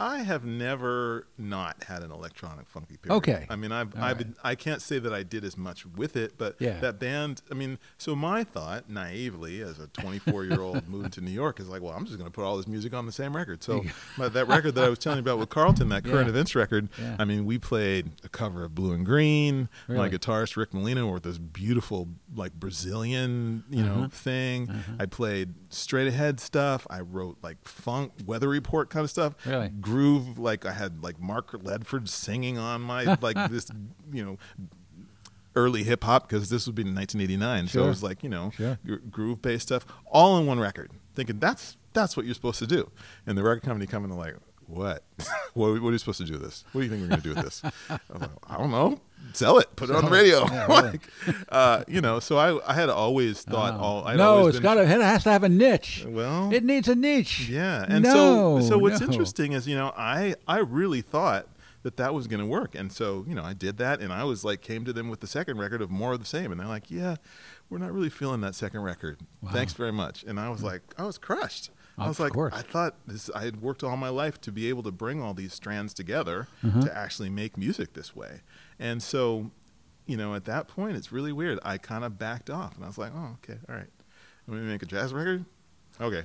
I 0.00 0.18
have 0.22 0.44
never 0.46 1.26
not 1.36 1.84
had 1.84 2.02
an 2.02 2.10
electronic 2.10 2.68
funky 2.68 2.96
period. 2.96 3.16
Okay. 3.18 3.46
I 3.50 3.56
mean, 3.56 3.70
I've, 3.70 3.94
All 3.94 4.02
I've 4.02 4.16
right. 4.16 4.26
been, 4.26 4.34
I 4.42 4.54
can't 4.54 4.80
say 4.80 4.98
that 4.98 5.12
I 5.12 5.22
did 5.22 5.44
as 5.44 5.56
much 5.58 5.84
with 5.84 6.16
it, 6.16 6.38
but 6.38 6.56
Yeah. 6.58 6.80
that 6.80 6.98
band, 6.98 7.42
I 7.50 7.54
mean, 7.54 7.78
so 7.98 8.16
my 8.16 8.42
thought, 8.42 8.88
naively, 8.88 9.60
as 9.60 9.78
a 9.78 9.88
24 9.88 10.44
year 10.44 10.60
old 10.62 10.88
moving 10.88 11.10
to 11.10 11.20
New 11.20 11.30
York, 11.30 11.60
is 11.60 11.68
like, 11.68 11.82
well, 11.82 11.92
I'm 11.92 12.06
just 12.06 12.16
going 12.18 12.28
to 12.30 12.34
put 12.34 12.44
all 12.44 12.56
this 12.56 12.66
music 12.66 12.94
on 12.94 13.04
the 13.04 13.12
same 13.12 13.36
record. 13.36 13.62
So 13.62 13.84
my, 14.16 14.28
that 14.28 14.48
record 14.48 14.74
that 14.76 14.84
I 14.84 14.88
was 14.88 14.98
telling 14.98 15.18
you 15.18 15.22
about 15.22 15.38
with 15.38 15.50
Carlton, 15.50 15.90
that 15.90 16.02
current 16.04 16.24
Yeah. 16.26 16.30
events 16.30 16.54
record, 16.54 16.88
Yeah. 16.98 17.16
I 17.18 17.24
mean, 17.26 17.44
we 17.44 17.58
played 17.58 18.10
a 18.24 18.28
cover 18.30 18.64
of 18.64 18.74
Blue 18.74 18.92
and 18.94 19.04
Green. 19.04 19.68
My 19.86 20.08
guitarist 20.08 20.56
Rick 20.56 20.72
Molina 20.72 21.06
with 21.06 21.24
this 21.24 21.36
beautiful, 21.38 22.08
like 22.34 22.54
Brazilian, 22.54 23.64
you 23.70 23.82
know, 23.84 23.90
Uh-huh. 24.00 24.08
thing. 24.08 24.70
Uh-huh. 24.70 24.92
I 25.00 25.06
played 25.06 25.54
straight 25.68 26.08
ahead 26.08 26.40
stuff. 26.40 26.86
I 26.88 27.00
wrote 27.00 27.36
like 27.42 27.58
funk, 27.68 28.12
weather 28.24 28.48
report 28.48 28.88
kind 28.90 29.04
of 29.04 29.10
stuff 29.10 29.34
Really? 29.44 29.68
Groove. 29.90 30.38
Like 30.38 30.64
I 30.66 30.72
had 30.72 31.02
like 31.02 31.20
Mark 31.20 31.52
Ledford 31.52 32.08
singing 32.08 32.58
on 32.58 32.80
my 32.80 33.16
like 33.20 33.36
this, 33.50 33.68
you 34.12 34.24
know, 34.24 34.38
early 35.56 35.82
hip 35.82 36.04
hop 36.04 36.28
because 36.28 36.48
this 36.50 36.66
would 36.66 36.74
be 36.74 36.82
in 36.82 36.94
1989. 36.94 37.66
So 37.68 37.70
Sure. 37.72 37.84
it 37.84 37.88
was 37.88 38.02
like 38.02 38.22
you 38.22 38.28
know 38.28 38.50
Sure. 38.56 38.78
groove 39.10 39.42
based 39.42 39.68
stuff 39.68 39.84
all 40.06 40.38
in 40.38 40.46
one 40.46 40.60
record. 40.60 40.90
Thinking 41.14 41.38
that's 41.38 41.76
that's 41.92 42.16
what 42.16 42.24
you're 42.24 42.34
supposed 42.34 42.58
to 42.60 42.66
do, 42.66 42.90
and 43.26 43.36
the 43.36 43.42
record 43.42 43.62
company 43.62 43.86
coming 43.86 44.10
to 44.10 44.16
like. 44.16 44.36
What? 44.66 45.02
what? 45.54 45.82
What 45.82 45.88
are 45.88 45.92
you 45.92 45.98
supposed 45.98 46.18
to 46.18 46.24
do 46.24 46.34
with 46.34 46.42
this? 46.42 46.64
What 46.70 46.82
do 46.82 46.84
you 46.84 46.90
think 46.90 47.02
we're 47.02 47.08
going 47.08 47.20
to 47.22 47.28
do 47.28 47.34
with 47.34 47.44
this? 47.44 47.62
Like, 47.90 48.30
I 48.48 48.56
don't 48.56 48.70
know. 48.70 49.00
Sell 49.32 49.58
it. 49.58 49.74
Put 49.76 49.90
it 49.90 49.96
on 49.96 50.04
the 50.04 50.10
radio. 50.10 50.44
Yeah, 50.50 50.66
really. 50.68 50.82
like, 50.92 51.08
uh, 51.48 51.84
you 51.88 52.00
know. 52.00 52.20
So 52.20 52.36
I, 52.38 52.70
I 52.70 52.74
had 52.74 52.88
always 52.88 53.42
thought 53.42 53.74
all. 53.74 54.04
I'd 54.06 54.16
no, 54.16 54.46
it's 54.46 54.58
got 54.60 54.74
to. 54.74 54.82
It 54.82 54.88
has 54.88 55.24
to 55.24 55.30
have 55.30 55.42
a 55.44 55.48
niche. 55.48 56.04
Well, 56.08 56.52
It 56.52 56.64
needs 56.64 56.88
a 56.88 56.94
niche. 56.94 57.48
yeah, 57.48 57.84
and 57.88 58.04
No, 58.04 58.60
so 58.60 58.68
so 58.70 58.78
what's 58.78 59.00
no. 59.00 59.06
interesting 59.06 59.52
is 59.52 59.66
you 59.68 59.76
know 59.76 59.92
I 59.96 60.34
I 60.48 60.58
really 60.58 61.00
thought 61.02 61.46
that 61.82 61.96
that 61.96 62.12
was 62.12 62.26
going 62.26 62.40
to 62.40 62.46
work, 62.46 62.74
and 62.74 62.92
so 62.92 63.24
you 63.26 63.34
know 63.34 63.42
I 63.42 63.54
did 63.54 63.78
that, 63.78 64.00
and 64.00 64.12
I 64.12 64.24
was 64.24 64.44
like 64.44 64.60
came 64.60 64.84
to 64.84 64.92
them 64.92 65.08
with 65.08 65.20
the 65.20 65.26
second 65.26 65.58
record 65.58 65.80
of 65.80 65.90
more 65.90 66.12
of 66.12 66.20
the 66.20 66.26
same, 66.26 66.50
and 66.52 66.60
they're 66.60 66.66
like, 66.68 66.90
yeah, 66.90 67.16
we're 67.70 67.78
not 67.78 67.92
really 67.92 68.10
feeling 68.10 68.40
that 68.42 68.54
second 68.54 68.80
record. 68.82 69.18
Thanks 69.52 69.72
very 69.72 69.92
much, 69.92 70.22
and 70.24 70.38
I 70.38 70.50
was 70.50 70.62
like, 70.62 70.82
I 70.98 71.04
was 71.04 71.16
crushed. 71.18 71.70
I 72.00 72.08
was 72.08 72.16
Of 72.18 72.24
like, 72.24 72.32
course. 72.32 72.54
I 72.54 72.62
thought 72.62 72.96
this. 73.06 73.30
I 73.34 73.44
had 73.44 73.60
worked 73.62 73.84
all 73.84 73.96
my 73.96 74.08
life 74.08 74.40
to 74.42 74.52
be 74.52 74.68
able 74.68 74.82
to 74.84 74.90
bring 74.92 75.20
all 75.22 75.34
these 75.34 75.52
strands 75.54 75.92
together 75.94 76.48
Mm-hmm. 76.64 76.80
to 76.82 76.96
actually 76.96 77.30
make 77.30 77.56
music 77.56 77.92
this 77.94 78.14
way, 78.16 78.40
and 78.78 79.02
so. 79.02 79.50
You 80.06 80.16
know, 80.16 80.34
at 80.34 80.44
that 80.46 80.66
point, 80.66 80.96
it's 80.96 81.12
really 81.12 81.30
weird. 81.30 81.60
I 81.62 81.78
kind 81.78 82.02
of 82.04 82.18
backed 82.18 82.50
off, 82.50 82.74
and 82.74 82.82
I 82.84 82.88
was 82.88 82.98
like, 82.98 83.12
"Oh, 83.14 83.36
okay, 83.44 83.60
all 83.68 83.76
right. 83.76 83.86
I'm 84.48 84.54
gonna 84.54 84.62
make 84.66 84.82
a 84.82 84.86
jazz 84.86 85.12
record. 85.14 85.44
Okay, 86.00 86.24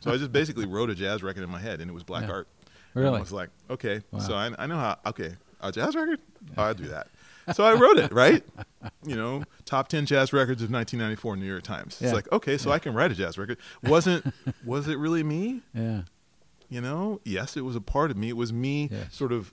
so 0.00 0.12
I 0.12 0.16
just 0.18 0.30
basically 0.40 0.66
wrote 0.66 0.88
a 0.88 0.94
jazz 0.94 1.20
record 1.20 1.42
in 1.42 1.50
my 1.50 1.58
head, 1.58 1.80
and 1.80 1.90
it 1.90 1.94
was 1.94 2.04
Black 2.04 2.24
Yeah. 2.28 2.32
Art. 2.34 2.48
And 2.94 3.02
Really? 3.02 3.16
I 3.16 3.20
was 3.20 3.32
like, 3.32 3.50
okay, 3.70 4.02
Wow. 4.12 4.20
so 4.20 4.34
I, 4.34 4.52
I 4.56 4.66
know 4.66 4.76
how. 4.76 4.98
Okay, 5.06 5.34
a 5.60 5.72
jazz 5.72 5.96
record. 5.96 6.20
Oh, 6.56 6.62
I'll 6.62 6.74
do 6.74 6.86
that. 6.88 7.08
So 7.52 7.64
I 7.64 7.74
wrote 7.74 7.98
it, 7.98 8.12
right? 8.12 8.42
You 9.04 9.16
know, 9.16 9.44
top 9.64 9.88
ten 9.88 10.06
jazz 10.06 10.32
records 10.32 10.62
of 10.62 10.70
1994, 10.70 11.36
New 11.36 11.46
York 11.46 11.62
Times. 11.62 11.98
Yeah. 12.00 12.08
It's 12.08 12.14
like, 12.14 12.30
okay, 12.32 12.56
so 12.56 12.70
I 12.70 12.78
can 12.78 12.94
write 12.94 13.10
a 13.12 13.14
jazz 13.14 13.36
record. 13.38 13.58
Wasn't 13.82 14.24
was 14.64 14.88
it 14.88 14.98
really 14.98 15.22
me? 15.22 15.60
Yeah. 15.74 16.02
You 16.70 16.80
know, 16.80 17.20
yes, 17.24 17.56
it 17.56 17.60
was 17.62 17.76
a 17.76 17.80
part 17.80 18.10
of 18.10 18.16
me. 18.16 18.30
It 18.30 18.36
was 18.36 18.52
me 18.52 18.88
Yes. 18.90 19.14
sort 19.14 19.32
of 19.32 19.52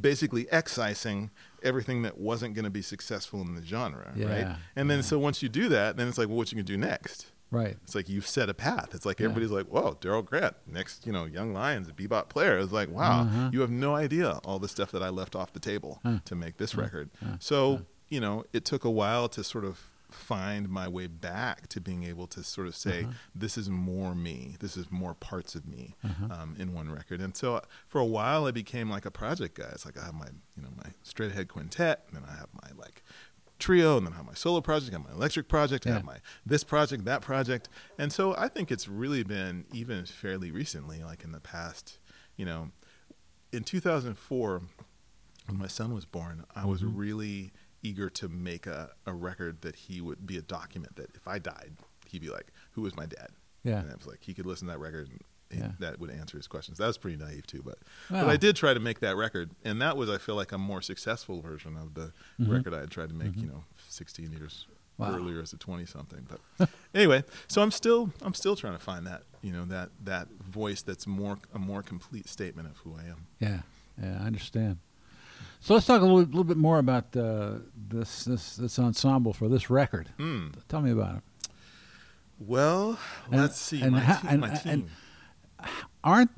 basically 0.00 0.46
excising 0.52 1.30
everything 1.62 2.02
that 2.02 2.18
wasn't 2.18 2.54
going 2.54 2.64
to 2.64 2.70
be 2.70 2.82
successful 2.82 3.40
in 3.40 3.54
the 3.54 3.62
genre, 3.64 4.12
Yeah, 4.14 4.26
right? 4.26 4.56
And 4.76 4.90
then 4.90 5.02
so 5.02 5.18
once 5.18 5.42
you 5.42 5.48
do 5.48 5.68
that, 5.70 5.96
then 5.96 6.06
it's 6.08 6.18
like, 6.18 6.28
well, 6.28 6.36
what 6.36 6.52
you 6.52 6.56
can 6.56 6.66
do 6.66 6.76
next? 6.76 7.26
Right. 7.54 7.76
It's 7.84 7.94
like 7.94 8.08
you've 8.08 8.26
set 8.26 8.48
a 8.48 8.54
path. 8.54 8.94
It's 8.94 9.06
like 9.06 9.20
Yeah. 9.20 9.26
everybody's 9.26 9.50
like, 9.50 9.66
"Whoa, 9.66 9.96
Darrell 10.00 10.22
Grant, 10.22 10.56
next, 10.66 11.06
you 11.06 11.12
know, 11.12 11.24
Young 11.24 11.52
Lions, 11.52 11.88
a 11.88 11.92
bebop 11.92 12.28
player." 12.28 12.58
It's 12.58 12.72
like, 12.72 12.90
wow, 12.90 13.22
Uh-huh. 13.22 13.50
you 13.52 13.60
have 13.60 13.70
no 13.70 13.94
idea 13.94 14.40
all 14.44 14.58
the 14.58 14.68
stuff 14.68 14.90
that 14.92 15.02
I 15.02 15.08
left 15.10 15.34
off 15.36 15.52
the 15.52 15.60
table 15.60 16.00
to 16.24 16.34
make 16.34 16.56
this 16.58 16.74
record. 16.74 17.10
So, 17.38 17.86
you 18.08 18.20
know, 18.20 18.44
it 18.52 18.64
took 18.64 18.84
a 18.84 18.90
while 18.90 19.28
to 19.30 19.42
sort 19.44 19.64
of 19.64 19.78
find 20.10 20.68
my 20.68 20.86
way 20.86 21.08
back 21.08 21.66
to 21.68 21.80
being 21.80 22.04
able 22.04 22.28
to 22.28 22.44
sort 22.44 22.68
of 22.68 22.76
say, 22.76 23.08
"This 23.34 23.58
is 23.58 23.68
more 23.68 24.14
me. 24.14 24.56
This 24.60 24.76
is 24.76 24.88
more 24.90 25.12
parts 25.14 25.56
of 25.56 25.66
me 25.66 25.96
um, 26.30 26.54
in 26.56 26.72
one 26.72 26.88
record." 26.90 27.20
And 27.20 27.36
so, 27.36 27.60
for 27.88 28.00
a 28.00 28.04
while, 28.04 28.46
I 28.46 28.52
became 28.52 28.88
like 28.88 29.04
a 29.06 29.10
project 29.10 29.56
guy. 29.56 29.70
It's 29.72 29.84
like 29.84 29.98
I 29.98 30.04
have 30.04 30.14
my, 30.14 30.28
you 30.56 30.62
know, 30.62 30.68
my 30.76 30.90
straight 31.02 31.32
ahead 31.32 31.48
quintet, 31.48 32.04
and 32.06 32.16
then 32.16 32.24
I 32.28 32.34
have 32.36 32.48
my 32.62 32.70
like 32.76 33.02
trio 33.58 33.96
and 33.96 34.06
then 34.06 34.12
I 34.12 34.16
have 34.16 34.26
my 34.26 34.34
solo 34.34 34.60
project, 34.60 34.94
I 34.94 34.98
have 34.98 35.06
my 35.08 35.14
electric 35.14 35.48
project, 35.48 35.86
I 35.86 35.90
have 35.92 36.04
my 36.04 36.18
this 36.44 36.64
project, 36.64 37.04
that 37.04 37.20
project. 37.22 37.68
And 37.98 38.12
so 38.12 38.34
I 38.36 38.48
think 38.48 38.70
it's 38.72 38.88
really 38.88 39.22
been 39.22 39.64
even 39.72 40.04
fairly 40.06 40.50
recently, 40.50 41.02
like 41.02 41.24
in 41.24 41.32
the 41.32 41.40
past, 41.40 41.98
you 42.36 42.44
know, 42.44 42.70
in 43.52 43.62
2004, 43.64 44.62
when 45.46 45.58
my 45.58 45.66
son 45.68 45.94
was 45.94 46.04
born, 46.04 46.44
I 46.56 46.66
was 46.66 46.82
Mm-hmm. 46.82 46.96
really 46.96 47.52
eager 47.82 48.08
to 48.10 48.28
make 48.28 48.66
a, 48.66 48.90
a 49.06 49.12
record 49.12 49.60
that 49.60 49.76
he 49.76 50.00
would 50.00 50.26
be 50.26 50.38
a 50.38 50.42
document 50.42 50.96
that 50.96 51.14
if 51.14 51.28
I 51.28 51.38
died, 51.38 51.72
he'd 52.06 52.22
be 52.22 52.30
like, 52.30 52.48
who 52.72 52.82
was 52.82 52.96
my 52.96 53.04
dad? 53.06 53.28
Yeah. 53.62 53.78
And 53.80 53.90
it 53.90 53.96
was 53.98 54.06
like, 54.06 54.22
he 54.22 54.32
could 54.34 54.46
listen 54.46 54.66
to 54.68 54.72
that 54.72 54.78
record 54.78 55.08
and 55.10 55.20
Yeah. 55.58 55.72
that 55.80 55.98
would 56.00 56.10
answer 56.10 56.36
his 56.36 56.46
questions. 56.46 56.78
That 56.78 56.86
was 56.86 56.98
pretty 56.98 57.16
naive 57.16 57.46
too, 57.46 57.62
but, 57.64 57.78
Wow. 58.10 58.22
but 58.24 58.30
I 58.30 58.36
did 58.36 58.56
try 58.56 58.74
to 58.74 58.80
make 58.80 59.00
that 59.00 59.16
record. 59.16 59.50
And 59.64 59.80
that 59.82 59.96
was, 59.96 60.08
I 60.10 60.18
feel 60.18 60.34
like 60.34 60.52
a 60.52 60.58
more 60.58 60.82
successful 60.82 61.40
version 61.40 61.76
of 61.76 61.94
the 61.94 62.12
Mhm. 62.40 62.50
record 62.50 62.74
I 62.74 62.80
had 62.80 62.90
tried 62.90 63.08
to 63.10 63.14
make, 63.14 63.36
you 63.36 63.46
know, 63.46 63.64
16 63.88 64.32
years 64.32 64.66
Wow. 64.98 65.14
earlier 65.16 65.40
as 65.42 65.52
a 65.52 65.56
20 65.56 65.86
something. 65.86 66.26
But 66.58 66.68
anyway, 66.94 67.24
so 67.48 67.62
I'm 67.62 67.70
still, 67.70 68.12
I'm 68.22 68.34
still 68.34 68.54
trying 68.56 68.74
to 68.74 68.78
find 68.78 69.06
that, 69.06 69.22
you 69.42 69.52
know, 69.52 69.64
that, 69.66 69.90
that 70.04 70.28
voice 70.40 70.82
that's 70.82 71.06
more, 71.06 71.38
a 71.52 71.58
more 71.58 71.82
complete 71.82 72.28
statement 72.28 72.68
of 72.68 72.76
who 72.78 72.94
I 72.96 73.04
am. 73.04 73.26
Yeah. 73.40 73.62
Yeah. 74.00 74.18
I 74.22 74.26
understand. 74.26 74.78
So 75.60 75.72
let's 75.74 75.86
talk 75.86 76.00
a 76.02 76.04
little, 76.04 76.20
little 76.20 76.44
bit 76.44 76.58
more 76.58 76.78
about 76.78 77.16
uh, 77.16 77.54
this 77.74 78.24
this 78.24 78.56
this 78.56 78.78
ensemble 78.78 79.32
for 79.32 79.48
this 79.48 79.70
record. 79.70 80.10
Hmm. 80.18 80.48
Tell 80.68 80.82
me 80.82 80.90
about 80.90 81.16
it. 81.16 81.22
Well, 82.38 82.98
And- 83.30 83.40
let's 83.40 83.58
see. 83.58 83.80
and 83.80 83.92
my, 83.92 84.00
team, 84.04 84.16
and- 84.28 84.40
my 84.40 84.48
and- 84.48 84.60
team. 84.62 84.90
Aren't 86.02 86.30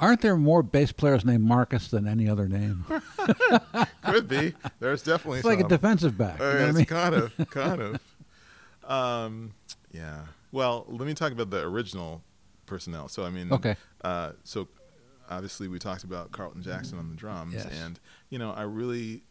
aren't 0.00 0.20
there 0.20 0.36
more 0.36 0.62
bass 0.62 0.90
players 0.92 1.24
named 1.24 1.44
Marcus 1.44 1.88
than 1.88 2.06
any 2.08 2.28
other 2.28 2.48
name? 2.48 2.84
Could 4.04 4.28
be. 4.28 4.54
There's 4.80 5.02
definitely 5.02 5.38
It's 5.38 5.46
like 5.46 5.60
a 5.60 5.68
defensive 5.68 6.16
back. 6.18 6.38
you 6.40 6.44
Uh, 6.44 6.48
know 6.52 6.54
what 6.58 6.64
I 6.64 6.68
it's 6.68 6.76
mean? 6.78 6.86
kind 6.86 7.14
of, 7.14 7.36
kind 7.50 7.80
of. 7.82 8.00
Um, 8.90 9.54
yeah. 9.92 10.22
Well, 10.50 10.86
let 10.88 11.06
me 11.06 11.14
talk 11.14 11.32
about 11.32 11.50
the 11.50 11.62
original 11.62 12.22
personnel. 12.66 13.08
So 13.08 13.24
I 13.24 13.30
mean, 13.30 13.52
Okay. 13.52 13.76
Uh, 14.02 14.32
so 14.44 14.68
obviously 15.30 15.68
we 15.68 15.78
talked 15.78 16.04
about 16.04 16.32
Carlton 16.32 16.62
Jackson 16.62 16.98
on 16.98 17.08
the 17.08 17.16
drums, 17.16 17.54
Yes. 17.54 17.66
and 17.82 17.98
you 18.28 18.38
know 18.38 18.50
I 18.52 18.62
really, 18.62 19.22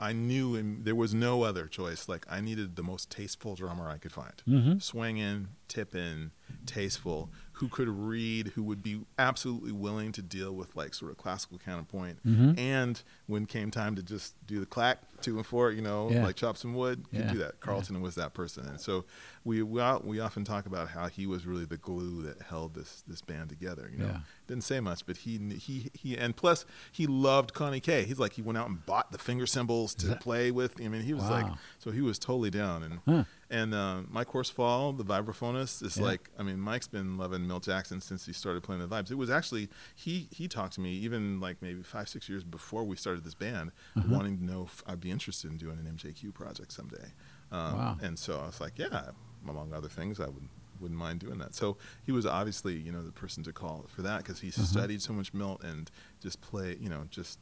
I 0.00 0.12
knew 0.12 0.56
and 0.56 0.84
there 0.84 0.94
was 0.94 1.12
no 1.14 1.42
other 1.42 1.66
choice. 1.66 2.08
Like 2.08 2.24
I 2.30 2.40
needed 2.40 2.76
the 2.76 2.82
most 2.82 3.10
tasteful 3.10 3.54
drummer 3.54 3.88
I 3.88 3.98
could 3.98 4.12
find, 4.12 4.32
Mhm. 4.48 4.82
swinging, 4.82 5.48
tipping, 5.68 6.30
tasteful, 6.66 7.30
who 7.56 7.68
could 7.68 7.88
read, 7.88 8.48
who 8.48 8.62
would 8.62 8.82
be 8.82 9.00
absolutely 9.18 9.72
willing 9.72 10.10
to 10.12 10.22
deal 10.22 10.52
with 10.52 10.74
like 10.74 10.94
sort 10.94 11.10
of 11.10 11.18
classical 11.18 11.58
counterpoint, 11.58 12.18
Mhm. 12.26 12.58
and 12.58 13.02
when 13.26 13.46
came 13.46 13.70
time 13.70 13.94
to 13.96 14.02
just 14.02 14.34
do 14.46 14.58
the 14.60 14.66
clack 14.66 14.98
two 15.20 15.36
and 15.36 15.46
four, 15.46 15.70
you 15.70 15.80
know, 15.82 16.10
Yeah. 16.10 16.24
like 16.24 16.34
chop 16.34 16.56
some 16.56 16.74
wood, 16.74 17.04
could 17.10 17.28
do 17.30 17.38
that. 17.38 17.60
Carlton 17.60 18.00
was 18.00 18.16
that 18.16 18.34
person, 18.34 18.66
and 18.66 18.80
so 18.80 19.04
we 19.44 19.62
we, 19.62 19.80
we 20.02 20.18
often 20.18 20.44
talk 20.44 20.66
about 20.66 20.88
how 20.88 21.06
he 21.08 21.26
was 21.26 21.46
really 21.46 21.64
the 21.64 21.76
glue 21.76 22.22
that 22.22 22.42
held 22.42 22.74
this 22.74 23.04
this 23.06 23.20
band 23.22 23.48
together. 23.50 23.88
You 23.92 23.98
know, 23.98 24.06
Yeah. 24.06 24.20
didn't 24.48 24.64
say 24.64 24.80
much, 24.80 25.06
but 25.06 25.18
he 25.18 25.38
he 25.58 25.90
he 25.94 26.16
and 26.18 26.34
plus 26.34 26.64
he 26.90 27.06
loved 27.06 27.52
Connie 27.54 27.80
Kay 27.80 28.04
He's 28.04 28.18
like 28.18 28.32
he 28.32 28.42
went 28.42 28.58
out 28.58 28.68
and 28.68 28.84
bought 28.84 29.12
the 29.12 29.18
finger 29.18 29.46
cymbals 29.46 29.94
to 29.96 30.08
that- 30.08 30.20
play 30.20 30.50
with. 30.50 30.80
I 30.80 30.88
mean, 30.88 31.02
he 31.02 31.14
was 31.14 31.24
like 31.30 31.46
so 31.78 31.90
he 31.92 32.00
was 32.00 32.18
totally 32.18 32.50
down 32.50 32.82
and. 32.82 33.00
Huh. 33.06 33.24
And 33.52 33.74
uh, 33.74 34.00
Mike 34.08 34.28
Horsfall, 34.28 34.96
the 34.96 35.04
vibraphonist, 35.04 35.82
is 35.84 35.98
Yeah. 35.98 36.04
like 36.06 36.30
I 36.38 36.42
mean, 36.42 36.58
Mike's 36.58 36.88
been 36.88 37.18
loving 37.18 37.46
Milt 37.46 37.64
Jackson 37.64 38.00
since 38.00 38.24
he 38.26 38.32
started 38.32 38.62
playing 38.62 38.80
the 38.80 38.88
vibes. 38.88 39.10
It 39.10 39.16
was 39.16 39.30
actually 39.30 39.68
he 39.94 40.28
he 40.30 40.48
talked 40.48 40.72
to 40.74 40.80
me 40.80 40.92
even 40.94 41.38
like 41.38 41.60
maybe 41.60 41.82
five 41.82 42.08
six 42.08 42.28
years 42.28 42.42
before 42.44 42.82
we 42.84 42.96
started 42.96 43.24
this 43.24 43.34
band, 43.34 43.70
Uh-huh. 43.96 44.08
wanting 44.14 44.38
to 44.38 44.44
know 44.44 44.62
if 44.64 44.82
I'd 44.86 45.00
be 45.00 45.10
interested 45.10 45.50
in 45.50 45.58
doing 45.58 45.78
an 45.78 45.86
MJQ 45.96 46.32
project 46.34 46.72
someday. 46.72 47.12
Um, 47.50 47.74
Wow. 47.74 47.96
And 48.00 48.18
so 48.18 48.40
I 48.40 48.46
was 48.46 48.60
like, 48.60 48.78
yeah, 48.78 49.10
among 49.46 49.72
other 49.74 49.88
things, 49.88 50.18
I 50.18 50.28
would 50.28 50.48
wouldn't 50.80 50.98
mind 50.98 51.20
doing 51.20 51.38
that. 51.38 51.54
So 51.54 51.76
he 52.02 52.10
was 52.10 52.24
obviously 52.26 52.74
you 52.74 52.90
know 52.90 53.02
the 53.04 53.12
person 53.12 53.42
to 53.44 53.52
call 53.52 53.84
for 53.88 54.00
that 54.02 54.18
because 54.24 54.40
he 54.40 54.48
Uh-huh. 54.48 54.64
studied 54.64 55.02
so 55.02 55.12
much 55.12 55.34
Milt 55.34 55.62
and 55.62 55.90
just 56.22 56.40
play 56.40 56.76
you 56.80 56.88
know 56.88 57.04
just 57.10 57.38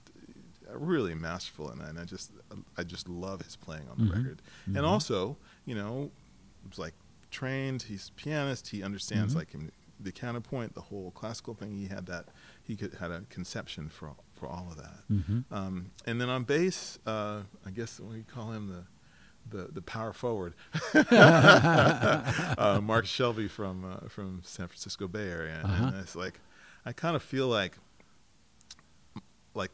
really 0.75 1.15
masterful 1.15 1.71
and, 1.71 1.81
and 1.83 1.99
I 1.99 2.05
just 2.05 2.31
I 2.79 2.83
just 2.85 3.09
love 3.09 3.43
his 3.43 3.57
playing 3.57 3.89
on 3.91 3.99
the 3.99 4.05
Mhm. 4.05 4.17
record 4.17 4.43
and 4.67 4.77
Mhm. 4.77 4.85
also 4.89 5.37
you 5.67 5.75
know 5.75 6.11
was 6.69 6.79
like 6.79 6.95
trained 7.31 7.83
he's 7.83 8.09
a 8.09 8.13
pianist 8.13 8.69
he 8.69 8.83
understands 8.83 9.33
Mhm. 9.35 9.39
like 9.39 9.55
the 9.99 10.13
counterpoint 10.13 10.75
the 10.75 10.81
whole 10.83 11.11
classical 11.11 11.55
thing 11.55 11.77
he 11.77 11.87
had 11.89 12.07
that 12.07 12.27
he 12.63 12.75
could 12.77 12.95
had 12.95 13.11
a 13.11 13.21
conception 13.31 13.89
for 13.89 14.15
for 14.35 14.47
all 14.47 14.69
of 14.71 14.77
that 14.77 15.01
Mhm. 15.11 15.45
um, 15.51 15.91
and 16.07 16.21
then 16.21 16.29
on 16.29 16.45
bass 16.45 16.99
uh, 17.07 17.43
I 17.67 17.71
guess 17.71 18.01
we 18.01 18.23
call 18.23 18.53
him 18.53 18.69
the 18.69 18.85
the, 19.49 19.69
the 19.73 19.81
power 19.83 20.13
forward, 20.13 20.55
uh, 20.95 22.81
Mark 22.83 23.07
Shelby 23.07 23.49
from 23.49 23.85
uh, 23.85 24.09
from 24.09 24.43
San 24.45 24.69
Francisco 24.69 25.09
Bay 25.09 25.29
Area, 25.29 25.63
Uh-huh. 25.65 25.87
and 25.89 25.97
it's 25.97 26.15
like 26.15 26.41
I 26.85 26.93
kind 26.93 27.17
of 27.17 27.23
feel 27.23 27.49
like 27.49 27.79
like 29.55 29.73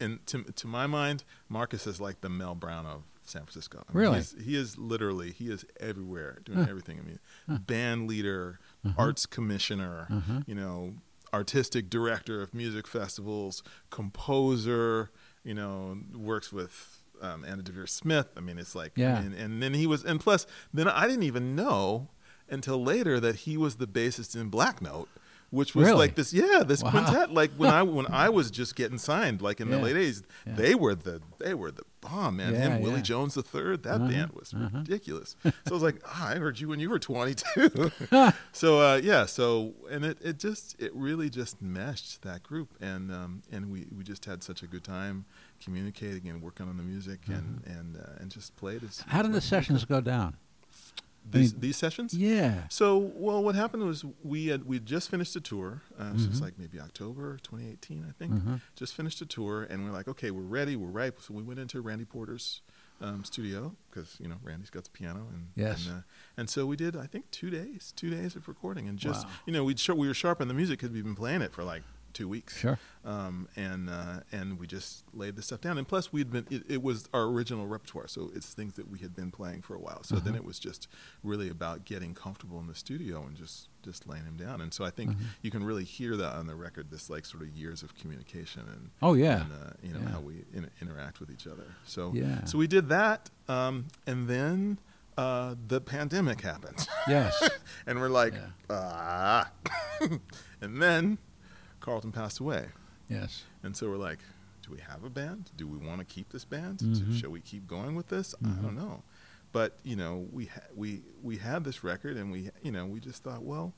in 0.00 0.20
to 0.26 0.42
to 0.44 0.66
my 0.66 0.86
mind, 0.86 1.24
Marcus 1.48 1.86
is 1.86 2.00
like 2.00 2.20
the 2.20 2.28
Mel 2.28 2.54
Brown 2.54 2.86
of 2.86 3.02
San 3.24 3.42
Francisco. 3.42 3.84
I 3.88 3.92
mean, 3.92 4.00
Really? 4.00 4.22
he 4.42 4.56
is 4.56 4.78
literally 4.78 5.32
he 5.32 5.50
is 5.50 5.64
everywhere 5.80 6.38
doing 6.44 6.58
Huh. 6.60 6.66
everything. 6.70 6.98
I 6.98 7.02
mean, 7.02 7.18
Huh. 7.48 7.58
band 7.58 8.08
leader, 8.08 8.58
Uh-huh. 8.84 8.94
arts 8.96 9.26
commissioner, 9.26 10.06
Uh-huh. 10.10 10.40
you 10.46 10.54
know, 10.54 10.94
artistic 11.34 11.90
director 11.90 12.40
of 12.40 12.54
music 12.54 12.86
festivals, 12.86 13.62
composer. 14.22 15.10
You 15.44 15.54
know, 15.54 15.98
works 16.14 16.52
with 16.52 17.00
um, 17.22 17.44
Anna 17.44 17.62
Deavere 17.62 17.88
Smith. 17.88 18.28
I 18.36 18.40
mean, 18.40 18.58
it's 18.58 18.74
like, 18.74 18.92
Yeah. 18.96 19.18
and, 19.18 19.34
and 19.34 19.62
then 19.62 19.72
he 19.74 19.86
was, 19.86 20.04
and 20.04 20.20
plus, 20.20 20.46
then 20.74 20.86
I 20.88 21.06
didn't 21.08 21.22
even 21.24 21.56
know 21.56 22.08
until 22.48 22.82
later 22.82 23.18
that 23.20 23.36
he 23.36 23.56
was 23.56 23.76
the 23.76 23.86
bassist 23.88 24.36
in 24.36 24.50
Black 24.50 24.80
Note, 24.82 25.08
which 25.50 25.74
was 25.74 25.86
Really? 25.86 25.98
like 25.98 26.14
this 26.14 26.32
yeah 26.32 26.62
this 26.66 26.82
Wow. 26.82 26.90
quintet 26.90 27.32
like 27.32 27.50
when 27.56 27.70
I 27.70 27.82
when 27.98 28.06
I 28.06 28.28
was 28.28 28.50
just 28.50 28.76
getting 28.76 28.98
signed 28.98 29.40
like 29.40 29.60
in 29.60 29.68
Yeah. 29.68 29.76
the 29.76 29.82
late 29.82 29.96
80s 29.96 30.22
Yeah. 30.46 30.54
they 30.54 30.74
were 30.74 30.94
the 30.94 31.20
they 31.38 31.54
were 31.54 31.70
the 31.70 31.84
bomb 32.00 32.36
man 32.36 32.54
Yeah, 32.54 32.60
him 32.76 32.82
Willie. 32.82 33.02
Jones 33.02 33.34
the 33.34 33.42
third 33.42 33.82
that 33.82 33.96
Uh-huh, 34.00 34.08
band 34.08 34.32
was 34.32 34.52
uh-huh. 34.54 34.78
ridiculous 34.78 35.36
so 35.44 35.50
I 35.66 35.70
was 35.72 35.82
like 35.82 36.00
ah, 36.04 36.28
I 36.30 36.34
heard 36.36 36.60
you 36.60 36.68
when 36.68 36.80
you 36.80 36.90
were 36.90 36.98
22 36.98 37.90
so 38.52 38.80
uh, 38.80 39.00
yeah 39.02 39.24
so 39.26 39.74
and 39.90 40.04
it, 40.04 40.18
it 40.22 40.38
just 40.38 40.80
it 40.80 40.94
really 40.94 41.28
just 41.30 41.60
meshed 41.62 42.22
that 42.22 42.42
group 42.42 42.74
and 42.80 43.10
um, 43.10 43.42
and 43.50 43.70
we, 43.70 43.86
we 43.96 44.04
just 44.04 44.24
had 44.26 44.42
such 44.42 44.62
a 44.62 44.66
good 44.66 44.84
time 44.84 45.24
communicating 45.64 46.28
and 46.28 46.40
working 46.42 46.68
on 46.68 46.76
the 46.76 46.82
music 46.82 47.20
and 47.28 47.62
and 47.66 47.96
uh, 47.96 48.20
and 48.20 48.30
just 48.30 48.54
played 48.56 48.82
as 48.84 48.98
Mm-hmm. 48.98 49.10
How 49.10 49.22
did 49.22 49.32
the 49.32 49.38
as 49.38 49.50
much 49.50 49.52
as 49.52 49.52
we 49.52 49.64
sessions 49.64 49.84
go 49.84 50.00
down? 50.00 50.36
These, 51.30 51.52
mean- 51.52 51.60
these 51.60 51.76
sessions 51.76 52.14
Yeah. 52.14 52.68
so, 52.68 52.96
well, 53.14 53.42
what 53.42 53.54
happened 53.54 53.84
was 53.84 54.04
we 54.22 54.46
had 54.46 54.64
we 54.64 54.78
just 54.80 55.10
finished 55.10 55.34
a 55.36 55.40
tour. 55.40 55.82
Uh, 55.98 56.16
So 56.16 56.24
it's 56.28 56.38
Mhm. 56.38 56.42
like 56.42 56.58
maybe 56.58 56.80
October 56.80 57.38
2018, 57.42 58.04
I 58.08 58.12
think. 58.12 58.32
Mhm. 58.34 58.60
Just 58.76 58.94
finished 58.94 59.20
a 59.20 59.26
tour, 59.26 59.64
and 59.64 59.84
we're 59.84 59.92
like, 59.92 60.08
okay, 60.08 60.30
we're 60.30 60.42
ready, 60.42 60.76
we're 60.76 60.88
ripe. 60.88 61.20
So 61.20 61.34
we 61.34 61.42
went 61.42 61.60
into 61.60 61.80
Randy 61.80 62.04
Porter's 62.04 62.62
um, 63.00 63.22
studio 63.22 63.76
because 63.88 64.16
you 64.18 64.26
know 64.26 64.38
Randy's 64.42 64.70
got 64.70 64.82
the 64.82 64.90
piano, 64.90 65.28
and 65.32 65.48
Yes. 65.54 65.86
and, 65.86 65.98
uh, 65.98 66.00
and 66.36 66.50
so 66.50 66.66
we 66.66 66.74
did 66.74 66.96
I 66.96 67.06
think 67.06 67.30
two 67.30 67.48
days, 67.48 67.92
two 67.94 68.10
days 68.10 68.34
of 68.34 68.48
recording, 68.48 68.88
and 68.88 68.98
just 68.98 69.24
Wow. 69.24 69.32
you 69.46 69.52
know 69.52 69.62
we 69.62 69.76
sh- 69.76 69.90
we 69.90 70.08
were 70.08 70.14
sharp 70.14 70.40
on 70.40 70.48
the 70.48 70.54
music 70.54 70.80
because 70.80 70.92
we've 70.92 71.04
been 71.04 71.14
playing 71.14 71.40
it 71.42 71.52
for 71.52 71.62
like 71.62 71.84
two 72.12 72.28
weeks 72.28 72.56
Sure. 72.58 72.78
um, 73.04 73.48
and 73.56 73.88
uh, 73.90 74.20
and 74.32 74.58
we 74.58 74.66
just 74.66 75.04
laid 75.12 75.36
this 75.36 75.46
stuff 75.46 75.60
down. 75.60 75.78
And 75.78 75.86
plus, 75.86 76.12
we'd 76.12 76.30
been 76.30 76.46
it, 76.50 76.62
it 76.68 76.82
was 76.82 77.08
our 77.12 77.22
original 77.24 77.66
repertoire, 77.66 78.08
so 78.08 78.30
it's 78.34 78.52
things 78.54 78.74
that 78.76 78.90
we 78.90 78.98
had 78.98 79.14
been 79.14 79.30
playing 79.30 79.62
for 79.62 79.74
a 79.74 79.78
while. 79.78 80.02
So 80.02 80.16
then 80.16 80.28
Uh-huh. 80.34 80.36
it 80.38 80.44
was 80.44 80.58
just 80.58 80.88
really 81.22 81.48
about 81.48 81.84
getting 81.84 82.14
comfortable 82.14 82.58
in 82.60 82.66
the 82.66 82.74
studio 82.74 83.24
and 83.26 83.36
just 83.36 83.68
just 83.82 84.06
laying 84.08 84.24
them 84.24 84.36
down. 84.36 84.60
And 84.60 84.74
so 84.74 84.84
I 84.84 84.90
think 84.90 85.12
Mhm. 85.12 85.16
you 85.42 85.50
can 85.50 85.62
really 85.64 85.84
hear 85.84 86.16
that 86.16 86.34
on 86.34 86.46
the 86.46 86.54
record. 86.56 86.90
This 86.90 87.08
like 87.08 87.24
sort 87.24 87.42
of 87.42 87.48
years 87.50 87.82
of 87.82 87.94
communication 87.96 88.62
and 88.68 88.90
Oh 89.00 89.14
yeah. 89.14 89.42
and, 89.42 89.52
uh, 89.52 89.70
you 89.82 89.92
know 89.92 90.00
Yeah. 90.00 90.08
how 90.10 90.20
we 90.20 90.44
in, 90.52 90.68
interact 90.82 91.20
with 91.20 91.30
each 91.30 91.46
other. 91.46 91.64
So 91.86 92.12
Yeah. 92.14 92.44
so 92.44 92.58
we 92.58 92.66
did 92.66 92.88
that, 92.88 93.30
um, 93.48 93.86
and 94.06 94.28
then. 94.28 94.78
Uh, 95.16 95.56
the 95.66 95.80
pandemic 95.80 96.42
happened, 96.42 96.86
yes. 97.08 97.34
and 97.88 97.98
we're 97.98 98.08
like, 98.08 98.34
Yeah. 98.34 98.50
ah, 98.70 99.50
and 100.60 100.80
then 100.80 101.18
Carlton 101.88 102.12
passed 102.12 102.38
away. 102.40 102.66
Yes. 103.08 103.44
And 103.62 103.76
so 103.76 103.88
we're 103.88 103.96
like, 103.96 104.18
do 104.62 104.70
we 104.70 104.78
have 104.80 105.02
a 105.04 105.10
band? 105.10 105.50
Do 105.56 105.66
we 105.66 105.78
want 105.78 106.00
to 106.00 106.04
keep 106.04 106.30
this 106.30 106.44
band? 106.44 106.78
Mhm. 106.80 107.18
Shall 107.18 107.30
we 107.30 107.40
keep 107.40 107.66
going 107.66 107.94
with 107.94 108.08
this? 108.08 108.34
Mhm. 108.42 108.58
I 108.58 108.62
don't 108.62 108.76
know. 108.76 109.02
But 109.52 109.78
you 109.82 109.96
know, 109.96 110.28
we 110.30 110.46
ha- 110.46 110.68
we 110.74 111.02
we 111.22 111.38
had 111.38 111.64
this 111.64 111.82
record, 111.82 112.16
and 112.18 112.30
we 112.30 112.50
you 112.62 112.70
know 112.70 112.84
we 112.86 113.00
just 113.00 113.22
thought, 113.22 113.42
well, 113.42 113.72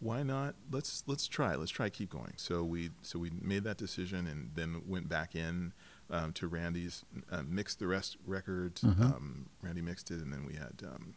why 0.00 0.22
not? 0.22 0.54
Let's 0.70 1.02
let's 1.06 1.26
try. 1.26 1.54
Let's 1.54 1.70
try 1.70 1.88
keep 1.88 2.10
going. 2.10 2.34
So 2.36 2.62
we 2.62 2.90
so 3.00 3.18
we 3.18 3.30
made 3.40 3.64
that 3.64 3.78
decision, 3.78 4.26
and 4.26 4.50
then 4.54 4.82
went 4.86 5.08
back 5.08 5.34
in 5.34 5.72
um, 6.10 6.34
to 6.34 6.46
Randy's, 6.46 7.06
uh, 7.32 7.42
mixed 7.42 7.78
the 7.78 7.86
rest 7.86 8.18
record. 8.26 8.74
Mhm. 8.76 9.00
Um, 9.00 9.46
Randy 9.62 9.80
mixed 9.80 10.10
it, 10.10 10.20
and 10.20 10.30
then 10.30 10.44
we 10.44 10.56
had 10.56 10.82
um, 10.86 11.14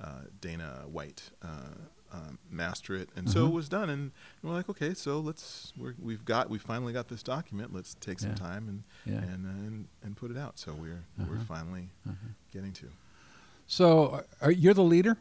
uh, 0.00 0.22
Dana 0.40 0.84
White 0.86 1.30
uh, 1.42 1.74
um, 2.14 2.38
master 2.50 2.94
it, 2.94 3.08
and 3.16 3.28
so 3.28 3.44
Mhm. 3.44 3.48
it 3.48 3.52
was 3.54 3.68
done. 3.68 3.90
And 3.90 4.12
we're 4.42 4.52
like, 4.52 4.68
okay, 4.68 4.94
so 4.94 5.18
let's 5.18 5.72
we're, 5.76 5.94
we've 6.00 6.24
got 6.24 6.48
we 6.48 6.58
finally 6.58 6.92
got 6.92 7.08
this 7.08 7.22
document. 7.22 7.74
Let's 7.74 7.94
take 7.94 8.20
some 8.20 8.30
Yeah. 8.30 8.36
time 8.36 8.68
and 8.68 8.82
Yeah. 9.04 9.22
and, 9.32 9.46
uh, 9.46 9.50
and 9.50 9.88
and 10.02 10.16
put 10.16 10.30
it 10.30 10.36
out. 10.36 10.58
So 10.58 10.72
we're 10.74 11.04
we're 11.18 11.34
Uh-huh. 11.36 11.44
finally 11.48 11.90
Uh-huh. 12.08 12.14
getting 12.52 12.72
to. 12.74 12.86
So, 13.66 14.24
are, 14.40 14.50
you're 14.52 14.74
the 14.74 14.82
leader? 14.84 15.16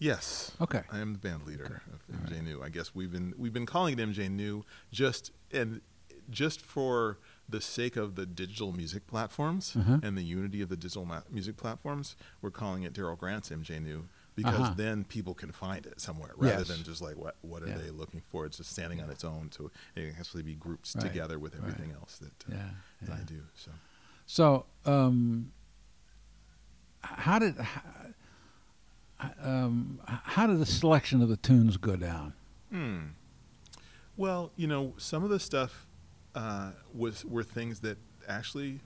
Yes, 0.00 0.52
Okay. 0.60 0.82
I 0.92 0.98
am 0.98 1.12
the 1.12 1.18
band 1.18 1.44
leader 1.44 1.82
of 1.92 2.02
MJ 2.14 2.34
right. 2.34 2.42
New. 2.44 2.62
I 2.62 2.68
guess 2.68 2.94
we've 2.94 3.10
been 3.10 3.34
we've 3.36 3.52
been 3.52 3.66
calling 3.66 3.98
it 3.98 4.00
MJ 4.02 4.28
New 4.28 4.64
just 4.92 5.32
and 5.52 5.80
just 6.30 6.60
for 6.60 7.18
the 7.48 7.60
sake 7.60 7.96
of 7.96 8.14
the 8.14 8.26
digital 8.26 8.70
music 8.72 9.06
platforms 9.06 9.74
Uh-huh. 9.74 9.98
and 10.02 10.16
the 10.16 10.22
unity 10.22 10.60
of 10.60 10.68
the 10.68 10.76
digital 10.76 11.04
ma- 11.06 11.22
music 11.30 11.56
platforms, 11.56 12.14
we're 12.42 12.50
calling 12.50 12.82
it 12.82 12.92
Darrell 12.92 13.16
Grant's 13.16 13.50
MJ 13.50 13.80
New 13.80 14.06
because 14.42 14.60
Uh-huh. 14.60 14.74
then 14.76 15.04
people 15.04 15.34
can 15.34 15.50
find 15.50 15.84
it 15.84 16.00
somewhere 16.00 16.32
rather 16.36 16.58
Yes. 16.58 16.68
than 16.68 16.84
just 16.84 17.02
like 17.02 17.16
what 17.16 17.36
what 17.42 17.62
are 17.64 17.68
Yeah. 17.68 17.78
they 17.78 17.90
looking 17.90 18.20
for? 18.30 18.46
It's 18.46 18.56
just 18.58 18.70
standing 18.70 19.00
on 19.02 19.10
its 19.10 19.24
own, 19.24 19.50
so 19.50 19.70
it 19.96 20.14
has 20.14 20.28
to 20.30 20.42
be 20.44 20.54
grouped 20.54 20.94
Right. 20.94 21.02
together 21.06 21.38
with 21.40 21.54
Right. 21.54 21.62
everything 21.64 21.90
else 21.92 22.18
that, 22.18 22.44
uh, 22.48 22.54
Yeah. 22.56 22.70
that 23.02 23.20
I 23.20 23.22
do. 23.24 23.42
So. 23.54 23.70
So, 24.26 24.66
um, 24.86 25.52
how 27.02 27.38
did 27.40 27.56
how, 27.58 28.04
um, 29.40 30.00
how 30.04 30.46
did 30.46 30.58
the 30.60 30.66
selection 30.66 31.20
of 31.22 31.28
the 31.28 31.36
tunes 31.36 31.76
go 31.76 31.96
down? 31.96 32.34
Hmm. 32.70 33.06
Well, 34.16 34.52
you 34.56 34.66
know, 34.68 34.94
some 34.98 35.24
of 35.24 35.30
the 35.30 35.40
stuff 35.40 35.86
uh, 36.34 36.72
was 36.94 37.24
were 37.24 37.42
things 37.42 37.80
that 37.80 37.98
actually. 38.28 38.80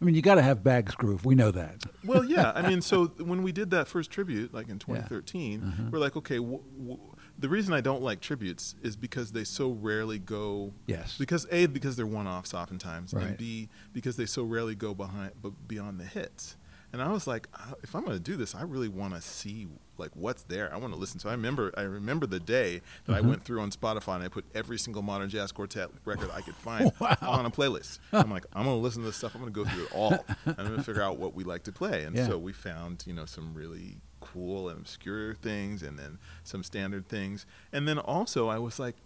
I 0.00 0.04
mean, 0.04 0.14
you 0.14 0.22
got 0.22 0.36
to 0.36 0.42
have 0.42 0.62
Bags 0.62 0.94
Groove. 0.94 1.24
We 1.24 1.34
know 1.34 1.50
that. 1.50 1.82
Well, 2.04 2.22
yeah. 2.24 2.52
I 2.54 2.62
mean, 2.68 2.80
so 2.82 3.06
when 3.18 3.42
we 3.42 3.50
did 3.52 3.70
that 3.70 3.88
first 3.88 4.10
tribute, 4.10 4.54
like 4.54 4.68
in 4.68 4.78
2013, 4.78 5.60
Mhm. 5.60 5.90
we're 5.90 5.98
like, 5.98 6.16
okay, 6.16 6.36
w- 6.36 6.62
w- 6.78 7.00
the 7.38 7.48
reason 7.48 7.72
I 7.72 7.80
don't 7.80 8.02
like 8.02 8.20
tributes 8.20 8.74
is 8.82 8.96
because 8.96 9.32
they 9.32 9.44
so 9.44 9.70
rarely 9.70 10.18
go. 10.18 10.72
Yes. 10.86 11.16
Because 11.18 11.46
a 11.50 11.66
because 11.66 11.96
they're 11.96 12.06
one-offs 12.06 12.52
oftentimes, 12.54 13.12
Right. 13.14 13.26
and 13.26 13.36
b 13.38 13.68
because 13.92 14.16
they 14.16 14.26
so 14.26 14.44
rarely 14.44 14.74
go 14.74 14.94
behind 14.94 15.32
b- 15.42 15.50
beyond 15.66 15.98
the 16.00 16.04
hits. 16.04 16.56
And 16.92 17.02
I 17.02 17.12
was 17.12 17.26
like, 17.26 17.48
uh, 17.54 17.74
if 17.82 17.94
I'm 17.94 18.02
going 18.04 18.16
to 18.16 18.22
do 18.22 18.36
this, 18.36 18.54
I 18.54 18.62
really 18.62 18.88
want 18.88 19.14
to 19.14 19.20
see 19.20 19.66
like 19.98 20.10
what's 20.14 20.44
there. 20.44 20.72
I 20.72 20.78
want 20.78 20.94
to 20.94 20.98
listen. 20.98 21.18
So 21.20 21.28
I 21.28 21.32
remember, 21.32 21.72
I 21.76 21.82
remember 21.82 22.26
the 22.26 22.40
day 22.40 22.80
that 23.04 23.14
I 23.14 23.20
Mhm. 23.20 23.28
went 23.28 23.42
through 23.44 23.60
on 23.60 23.70
Spotify 23.70 24.14
and 24.14 24.24
I 24.24 24.28
put 24.28 24.46
every 24.54 24.78
single 24.78 25.02
modern 25.02 25.28
jazz 25.28 25.52
quartet 25.52 25.90
record 26.06 26.30
I 26.32 26.40
could 26.40 26.54
find 26.56 26.90
Wow. 27.00 27.16
on 27.22 27.44
a 27.46 27.50
playlist. 27.50 27.98
I'm 28.12 28.30
like, 28.30 28.46
I'm 28.54 28.64
going 28.64 28.76
to 28.78 28.82
listen 28.82 29.02
to 29.02 29.08
this 29.08 29.16
stuff. 29.16 29.34
I'm 29.34 29.42
going 29.42 29.52
to 29.52 29.64
go 29.64 29.68
through 29.70 29.84
it 29.84 29.92
all. 29.92 30.24
and 30.46 30.54
I'm 30.58 30.66
going 30.66 30.76
to 30.78 30.82
figure 30.84 31.02
out 31.02 31.18
what 31.18 31.34
we 31.34 31.44
like 31.44 31.64
to 31.64 31.72
play. 31.72 32.04
And 32.04 32.16
Yeah. 32.16 32.26
so 32.26 32.38
we 32.38 32.52
found, 32.52 33.04
you 33.06 33.12
know, 33.12 33.26
some 33.26 33.52
really 33.54 33.98
cool 34.20 34.68
and 34.70 34.78
obscure 34.80 35.34
things, 35.34 35.82
and 35.82 35.98
then 35.98 36.18
some 36.42 36.62
standard 36.62 37.08
things. 37.08 37.44
And 37.72 37.86
then 37.86 37.98
also, 37.98 38.48
I 38.48 38.58
was 38.58 38.78
like, 38.78 38.96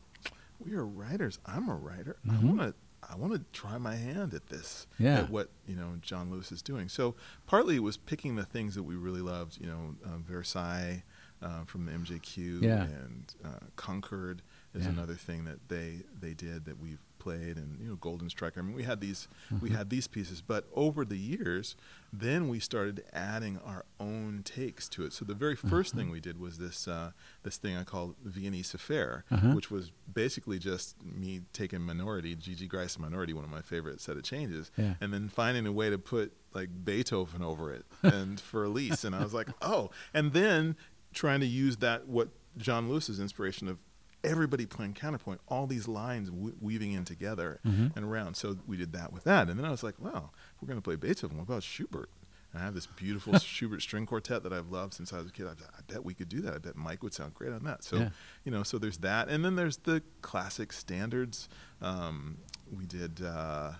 we 0.64 0.72
are 0.74 0.86
writers. 0.86 1.38
I'm 1.46 1.68
a 1.68 1.74
writer. 1.74 2.16
Mhm. 2.26 2.32
I 2.32 2.44
want 2.44 2.60
to. 2.60 2.74
I 3.08 3.16
want 3.16 3.32
to 3.34 3.40
try 3.52 3.78
my 3.78 3.96
hand 3.96 4.32
at 4.34 4.46
this, 4.48 4.86
Yeah. 4.98 5.20
at 5.20 5.30
what 5.30 5.50
you 5.66 5.76
know 5.76 5.94
John 6.00 6.30
Lewis 6.30 6.52
is 6.52 6.62
doing. 6.62 6.88
So 6.88 7.14
partly 7.46 7.76
it 7.76 7.82
was 7.82 7.96
picking 7.96 8.36
the 8.36 8.44
things 8.44 8.74
that 8.74 8.84
we 8.84 8.94
really 8.94 9.20
loved, 9.20 9.58
you 9.60 9.66
know, 9.66 9.94
uh, 10.04 10.18
Versailles 10.18 11.02
uh, 11.42 11.64
from 11.64 11.86
the 11.86 11.92
MJQ, 11.92 12.62
Yeah. 12.62 12.84
and 12.84 13.34
uh, 13.44 13.48
Concorde 13.76 14.42
is 14.74 14.85
Yeah. 14.85 14.90
another 14.90 15.14
thing 15.14 15.44
that 15.44 15.68
they 15.68 16.02
they 16.18 16.35
did 16.35 16.64
that 16.64 16.78
we've 16.78 17.00
played, 17.18 17.56
and 17.56 17.78
you 17.80 17.88
know, 17.88 17.94
Golden 17.96 18.28
Striker. 18.28 18.58
I 18.58 18.62
mean, 18.64 18.74
we 18.74 18.82
had 18.82 19.00
these 19.00 19.28
we 19.61 19.70
Mhm. 19.70 19.76
had 19.76 19.90
these 19.90 20.08
pieces, 20.08 20.42
but 20.42 20.66
over 20.74 21.04
the 21.04 21.16
years, 21.18 21.76
then 22.12 22.48
we 22.48 22.58
started 22.58 23.04
adding 23.12 23.58
our 23.58 23.85
own 24.00 24.42
takes 24.44 24.88
to 24.88 25.04
it. 25.04 25.12
So 25.12 25.24
the 25.24 25.35
very 25.35 25.54
1st 25.54 25.94
thing 25.94 26.11
we 26.11 26.20
did 26.20 26.38
was 26.38 26.58
this 26.58 26.88
uh, 26.88 27.12
this 27.44 27.58
thing 27.58 27.76
I 27.76 27.85
call 27.85 28.16
Viennese 28.24 28.74
Affair, 28.74 29.24
Uh-huh. 29.30 29.52
which 29.52 29.70
was 29.70 29.92
basically 30.12 30.58
just 30.58 31.00
me 31.04 31.42
taking 31.52 31.82
Minority, 31.82 32.35
Gigi 32.35 32.66
Gryce 32.66 32.98
Minority, 32.98 33.32
one 33.35 33.44
of 33.44 33.50
my 33.50 33.62
favorite 33.62 34.00
set 34.00 34.16
of 34.16 34.24
changes, 34.24 34.72
Yeah. 34.76 34.94
and 35.00 35.12
then 35.12 35.28
finding 35.28 35.66
a 35.66 35.72
way 35.72 35.90
to 35.90 35.98
put 35.98 36.32
like 36.54 36.85
Beethoven 36.85 37.40
over 37.42 37.72
it 37.72 37.85
and 38.02 38.40
for 38.40 38.64
Elise, 38.64 39.04
and 39.04 39.14
I 39.14 39.22
was 39.22 39.32
like, 39.32 39.48
oh, 39.62 39.90
and 40.12 40.32
then 40.32 40.76
trying 41.14 41.40
to 41.40 41.46
use 41.46 41.76
that 41.76 42.08
what 42.08 42.30
John 42.56 42.88
Lewis's 42.88 43.20
inspiration 43.20 43.68
of 43.68 43.78
everybody 44.24 44.66
playing 44.66 44.94
counterpoint, 44.94 45.40
all 45.48 45.66
these 45.66 45.88
lines 45.88 46.30
w- 46.30 46.54
weaving 46.61 46.92
in 46.92 47.04
together 47.04 47.58
Mhm. 47.66 47.96
and 47.96 48.04
around. 48.04 48.35
So 48.37 48.58
we 48.66 48.76
did 48.76 48.92
that 48.92 49.12
with 49.12 49.24
that, 49.24 49.48
and 49.48 49.58
then 49.58 49.66
I 49.66 49.70
was 49.70 49.82
like, 49.82 49.94
well, 49.98 50.32
if 50.54 50.62
we're 50.62 50.68
going 50.68 50.78
to 50.78 50.82
play 50.82 50.96
Beethoven. 50.96 51.37
What 51.38 51.44
about 51.44 51.62
Schubert? 51.62 52.08
And 52.52 52.61
I 52.61 52.64
have 52.66 52.74
this 52.74 52.87
beautiful 52.87 53.32
Schubert 53.38 53.80
string 53.82 54.04
quartet 54.06 54.42
that 54.42 54.52
I've 54.52 54.70
loved 54.70 54.94
since 54.94 55.12
I 55.12 55.18
was 55.18 55.28
a 55.28 55.32
kid. 55.32 55.46
I, 55.46 55.52
I 55.52 55.80
bet 55.88 56.04
we 56.04 56.12
could 56.14 56.28
do 56.28 56.40
that. 56.42 56.54
I 56.54 56.58
bet 56.58 56.76
Mike 56.76 57.02
would 57.02 57.14
sound 57.14 57.35
great 57.35 57.50
on 57.52 57.64
that. 57.64 57.82
So, 57.82 57.96
Yeah. 57.96 58.11
you 58.44 58.52
know, 58.52 58.62
so 58.62 58.78
there's 58.78 58.98
that, 58.98 59.28
and 59.28 59.44
then 59.44 59.56
there's 59.56 59.78
the 59.78 60.02
classic 60.20 60.72
standards. 60.72 61.48
Um, 61.80 62.38
we 62.70 62.85
did 62.87 63.22
uh, 63.22 63.72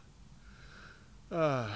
uh, 1.31 1.69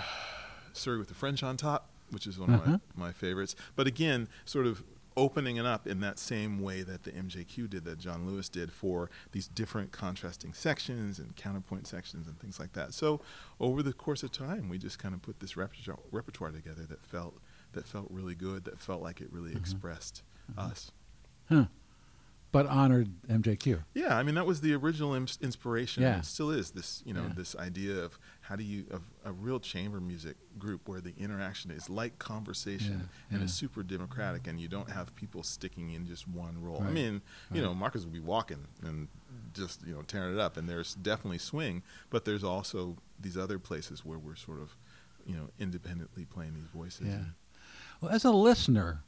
"Story 0.72 0.98
with 0.98 1.08
the 1.08 1.14
French 1.14 1.42
on 1.42 1.56
Top," 1.56 1.90
which 2.10 2.26
is 2.26 2.38
one 2.38 2.50
of 2.54 2.60
Uh-huh. 2.60 2.78
my, 2.96 3.06
my 3.06 3.12
favorites. 3.12 3.54
But 3.74 3.86
again, 3.86 4.28
sort 4.44 4.66
of 4.66 4.82
opening 5.16 5.56
it 5.56 5.64
up 5.66 5.86
in 5.86 6.00
that 6.00 6.18
same 6.18 6.60
way 6.60 6.82
that 6.82 7.04
the 7.04 7.10
MJQ 7.12 7.70
did, 7.70 7.84
that 7.84 7.98
John 7.98 8.26
Lewis 8.26 8.48
did 8.48 8.70
for 8.72 9.10
these 9.32 9.48
different 9.48 9.90
contrasting 9.92 10.52
sections 10.52 11.18
and 11.18 11.34
counterpoint 11.36 11.86
sections 11.86 12.26
and 12.26 12.38
things 12.38 12.60
like 12.60 12.72
that. 12.74 12.92
So 12.92 13.20
over 13.58 13.82
the 13.82 13.92
course 13.94 14.22
of 14.22 14.30
time, 14.30 14.68
we 14.68 14.78
just 14.78 14.98
kind 14.98 15.14
of 15.14 15.22
put 15.22 15.40
this 15.40 15.56
repertoire, 15.56 15.98
repertoire 16.12 16.50
together 16.50 16.82
that 16.84 17.04
felt 17.04 17.38
that 17.72 17.86
felt 17.86 18.06
really 18.10 18.34
good, 18.34 18.64
that 18.64 18.78
felt 18.78 19.02
like 19.02 19.20
it 19.20 19.30
really 19.30 19.50
Mhm. 19.52 19.56
expressed 19.58 20.22
Mhm. 20.52 20.58
us. 20.70 20.90
Huh. 21.48 21.66
but 22.52 22.64
honored 22.68 23.10
MJQ. 23.28 23.84
Yeah, 23.92 24.16
I 24.16 24.22
mean 24.22 24.34
that 24.36 24.46
was 24.46 24.62
the 24.62 24.72
original 24.72 25.12
ins- 25.12 25.36
inspiration. 25.42 26.02
Yeah. 26.04 26.20
It 26.20 26.24
still 26.24 26.50
is 26.50 26.70
this, 26.70 27.02
you 27.04 27.12
know, 27.12 27.24
Yeah. 27.26 27.34
this 27.34 27.54
idea 27.56 28.02
of 28.02 28.18
how 28.48 28.56
do 28.56 28.62
you 28.64 28.84
of 28.90 29.02
a 29.24 29.32
real 29.32 29.58
chamber 29.58 30.00
music 30.00 30.36
group 30.58 30.88
where 30.88 31.00
the 31.00 31.12
interaction 31.18 31.70
is 31.70 31.90
like 31.90 32.18
conversation 32.18 32.92
Yeah, 33.00 33.30
and 33.30 33.38
yeah. 33.40 33.44
it's 33.44 33.54
super 33.54 33.82
democratic 33.82 34.46
and 34.46 34.60
you 34.60 34.68
don't 34.68 34.90
have 34.90 35.14
people 35.16 35.42
sticking 35.42 35.90
in 35.90 36.06
just 36.06 36.28
one 36.28 36.62
role. 36.62 36.80
I 36.80 36.84
Right, 36.86 36.94
mean, 36.94 37.22
you 37.52 37.60
know. 37.62 37.74
Marcus 37.74 38.04
would 38.04 38.12
be 38.12 38.20
walking 38.20 38.66
and 38.84 39.08
just, 39.52 39.84
you 39.86 39.94
know, 39.94 40.02
tearing 40.02 40.34
it 40.34 40.40
up 40.40 40.56
and 40.56 40.68
there's 40.68 40.94
definitely 40.94 41.38
swing, 41.38 41.82
but 42.10 42.24
there's 42.24 42.44
also 42.44 42.96
these 43.18 43.36
other 43.36 43.58
places 43.58 44.04
where 44.04 44.18
we're 44.18 44.36
sort 44.36 44.60
of, 44.60 44.76
you 45.26 45.34
know, 45.34 45.48
independently 45.58 46.24
playing 46.24 46.54
these 46.54 46.68
voices. 46.72 47.06
Yeah. 47.08 47.24
Well, 48.00 48.12
as 48.12 48.24
a 48.24 48.30
listener, 48.30 49.02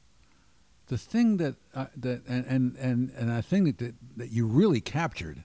the 0.89 0.99
thing 0.99 1.37
that 1.37 1.57
uh, 1.75 1.87
that 1.97 2.23
and 2.27 2.45
and 2.47 2.77
and 2.77 3.11
and 3.17 3.31
I 3.31 3.41
think 3.43 3.79
that 3.79 3.95
that 4.17 4.31
you 4.33 4.47
really 4.47 4.81
captured 4.81 5.45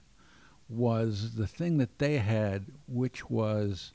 was 0.68 1.34
the 1.34 1.46
thing 1.46 1.78
that 1.78 1.98
they 1.98 2.18
had, 2.18 2.66
which 2.88 3.28
was, 3.30 3.92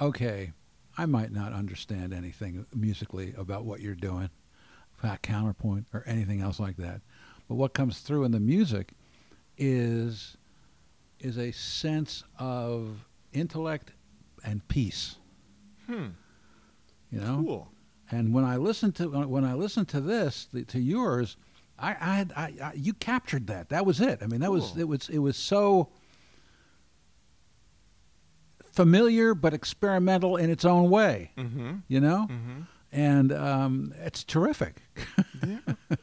okay, 0.00 0.52
I 0.98 1.06
might 1.06 1.30
not 1.32 1.52
understand 1.52 2.12
anything 2.14 2.64
musically 2.74 3.34
about 3.36 3.64
what 3.64 3.80
you're 3.80 3.94
doing, 3.94 4.30
about 4.98 5.22
counterpoint 5.22 5.86
or 5.92 6.02
anything 6.06 6.40
else 6.40 6.58
like 6.58 6.76
that, 6.78 7.02
but 7.48 7.56
what 7.56 7.74
comes 7.74 8.00
through 8.00 8.24
in 8.24 8.32
the 8.32 8.40
music 8.40 8.92
is 9.58 10.36
is 11.18 11.38
a 11.38 11.50
sense 11.50 12.24
of 12.38 13.06
intellect 13.32 13.92
and 14.44 14.66
peace. 14.68 15.16
Hmm. 15.86 16.08
You 17.10 17.20
know, 17.20 17.42
Cool. 17.46 17.68
and 18.10 18.34
when 18.34 18.44
I 18.44 18.56
listen 18.56 18.92
to 18.92 19.08
when 19.26 19.44
I 19.44 19.54
listen 19.54 19.84
to 19.86 20.00
this 20.00 20.46
the, 20.52 20.64
to 20.64 20.80
yours, 20.80 21.36
I, 21.78 21.90
I 21.90 22.26
I, 22.36 22.54
I 22.62 22.72
you 22.74 22.92
captured 22.94 23.46
that. 23.48 23.68
That 23.68 23.84
was 23.86 24.00
it. 24.00 24.20
I 24.22 24.26
mean, 24.26 24.40
that 24.40 24.50
was 24.50 24.76
it 24.76 24.88
was 24.88 25.08
it 25.08 25.18
was 25.18 25.36
so 25.36 25.88
familiar 28.72 29.34
but 29.34 29.54
experimental 29.54 30.36
in 30.36 30.50
its 30.50 30.64
own 30.64 30.90
way. 30.90 31.30
Mhm. 31.36 31.82
You 31.88 32.00
know, 32.00 32.26
Mhm. 32.30 32.66
and 32.92 33.32
um, 33.32 33.94
it's 33.98 34.24
terrific. 34.24 34.82
Yeah. 35.46 35.58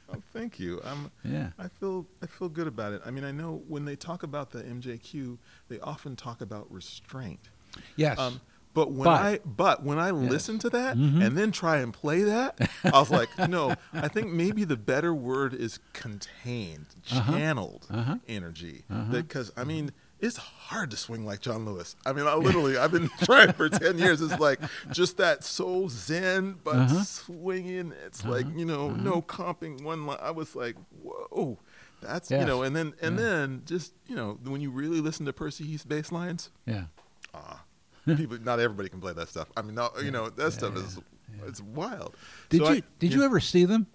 oh, 0.10 0.22
thank 0.32 0.60
you. 0.60 0.80
I'm 0.86 1.12
yeah. 1.26 1.50
I 1.58 1.68
feel 1.68 2.06
I 2.22 2.28
feel 2.28 2.50
good 2.50 2.68
about 2.68 2.94
it. 2.94 3.02
I 3.04 3.10
mean, 3.12 3.24
I 3.24 3.32
know 3.32 3.64
when 3.68 3.84
they 3.84 3.96
talk 3.96 4.22
about 4.24 4.52
the 4.52 4.62
MJQ, 4.64 5.38
they 5.70 5.80
often 5.80 6.16
talk 6.16 6.40
about 6.42 6.72
restraint. 6.72 7.50
Yes. 7.96 8.20
Um, 8.20 8.40
but 8.74 8.92
when 8.92 9.06
But- 9.06 9.22
I 9.22 9.40
but 9.46 9.84
when 9.84 10.00
I 10.00 10.08
Yes. 10.12 10.32
listen 10.32 10.60
to 10.60 10.70
that 10.72 10.98
Mhm. 10.98 11.26
and 11.26 11.38
then 11.38 11.52
try 11.52 11.78
and 11.78 11.94
play 11.94 12.24
that, 12.24 12.70
I 12.84 13.00
was 13.00 13.10
like, 13.12 13.30
no. 13.50 13.76
I 13.94 14.08
think 14.08 14.32
maybe 14.32 14.64
the 14.64 14.78
better 14.78 15.14
word 15.14 15.54
is 15.54 15.80
contained, 15.94 16.88
Uh-huh. 17.12 17.32
channeled 17.34 17.88
Uh-huh. 17.90 18.18
energy. 18.28 18.84
Uh-huh. 18.90 19.12
Because 19.12 19.52
I 19.58 19.64
mean, 19.64 19.92
it's 20.20 20.38
hard 20.38 20.90
to 20.92 20.98
swing 20.98 21.26
like 21.26 21.42
John 21.42 21.66
Lewis. 21.66 21.96
I 22.06 22.14
mean, 22.14 22.26
I 22.28 22.36
literally 22.36 22.78
I've 22.78 22.92
been 22.92 23.10
trying 23.24 23.54
for 23.54 23.68
ten 23.70 23.98
years. 23.98 24.22
It's 24.22 24.40
like 24.40 24.60
just 24.92 25.18
that 25.18 25.44
so 25.44 25.88
zen, 25.90 26.56
but 26.64 26.76
Uh-huh. 26.76 27.04
swinging. 27.04 27.94
It's 28.06 28.24
like 28.26 28.46
Uh-huh. 28.46 28.58
you 28.58 28.66
know, 28.66 28.90
Uh-huh. 28.90 29.02
no 29.02 29.22
comping 29.22 29.84
one 29.84 30.06
line. 30.06 30.20
I 30.22 30.32
was 30.32 30.56
like, 30.56 30.76
whoa. 31.02 31.60
That's 32.02 32.30
Yes. 32.30 32.42
you 32.42 32.48
know, 32.48 32.64
and 32.64 32.76
then 32.76 32.94
and 33.02 33.18
Yeah. 33.18 33.26
then 33.26 33.62
just 33.66 33.94
you 34.08 34.16
know 34.16 34.38
when 34.44 34.60
you 34.62 34.72
really 34.72 35.00
listen 35.00 35.26
to 35.26 35.34
Percy 35.34 35.64
Heath's 35.66 35.86
bass 35.86 36.12
lines, 36.12 36.50
yeah. 36.66 36.86
ah, 37.34 37.64
people 38.18 38.38
not 38.40 38.60
everybody 38.60 38.90
can 38.90 39.00
play 39.02 39.14
that 39.14 39.30
stuff. 39.30 39.48
I 39.58 39.62
mean, 39.62 39.76
no, 39.76 39.90
you 40.02 40.12
know 40.12 40.30
that 40.30 40.44
Yeah, 40.44 40.50
stuff 40.50 40.76
is 40.78 41.00
it's 41.48 41.62
wild. 41.62 42.16
Did 42.50 42.60
So 42.62 42.70
you 42.70 42.76
I- 42.78 42.84
did 43.00 43.12
yeah, 43.12 43.18
you 43.18 43.24
ever 43.24 43.40
see 43.40 43.66
them? 43.66 43.88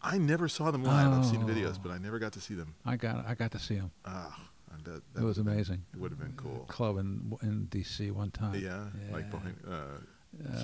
I 0.00 0.16
never 0.18 0.48
saw 0.48 0.70
them 0.70 0.84
live. 0.84 1.12
I've 1.12 1.26
seen 1.26 1.42
Oh. 1.42 1.46
videos, 1.46 1.82
but 1.82 1.90
I 1.90 1.98
never 1.98 2.18
got 2.20 2.32
to 2.34 2.40
see 2.40 2.54
them. 2.54 2.74
I 2.84 2.96
got 2.96 3.26
I 3.26 3.34
got 3.34 3.50
to 3.52 3.58
see 3.58 3.74
them. 3.76 3.90
Ah, 4.04 4.38
I 4.72 4.76
bet 4.82 4.94
It 4.94 5.02
was 5.16 5.38
would've 5.38 5.44
been- 5.44 5.54
amazing. 5.54 5.84
It 5.92 5.98
would 6.00 6.12
have 6.12 6.20
been 6.20 6.34
cool. 6.36 6.64
Club 6.68 6.98
in 6.98 7.36
in 7.42 7.64
D.C. 7.66 8.10
one 8.12 8.30
time. 8.30 8.54
Yeah, 8.54 8.86
like 9.12 9.26
Yeah. 9.26 9.38
Bohem- 9.38 9.68
uh, 9.68 9.98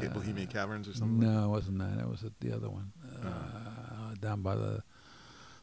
Uh, 0.07 0.09
Bohemian 0.11 0.47
Caverns 0.47 0.87
or 0.87 0.93
something. 0.95 1.21
like 1.27 1.37
No, 1.37 1.47
it 1.47 1.49
wasn't 1.49 1.79
that. 1.79 1.99
It 1.99 2.09
was 2.09 2.21
the- 2.21 2.33
the 2.41 2.53
other 2.55 2.69
one 2.71 2.93
uh, 3.25 4.15
down 4.21 4.43
by 4.43 4.55
the, 4.55 4.83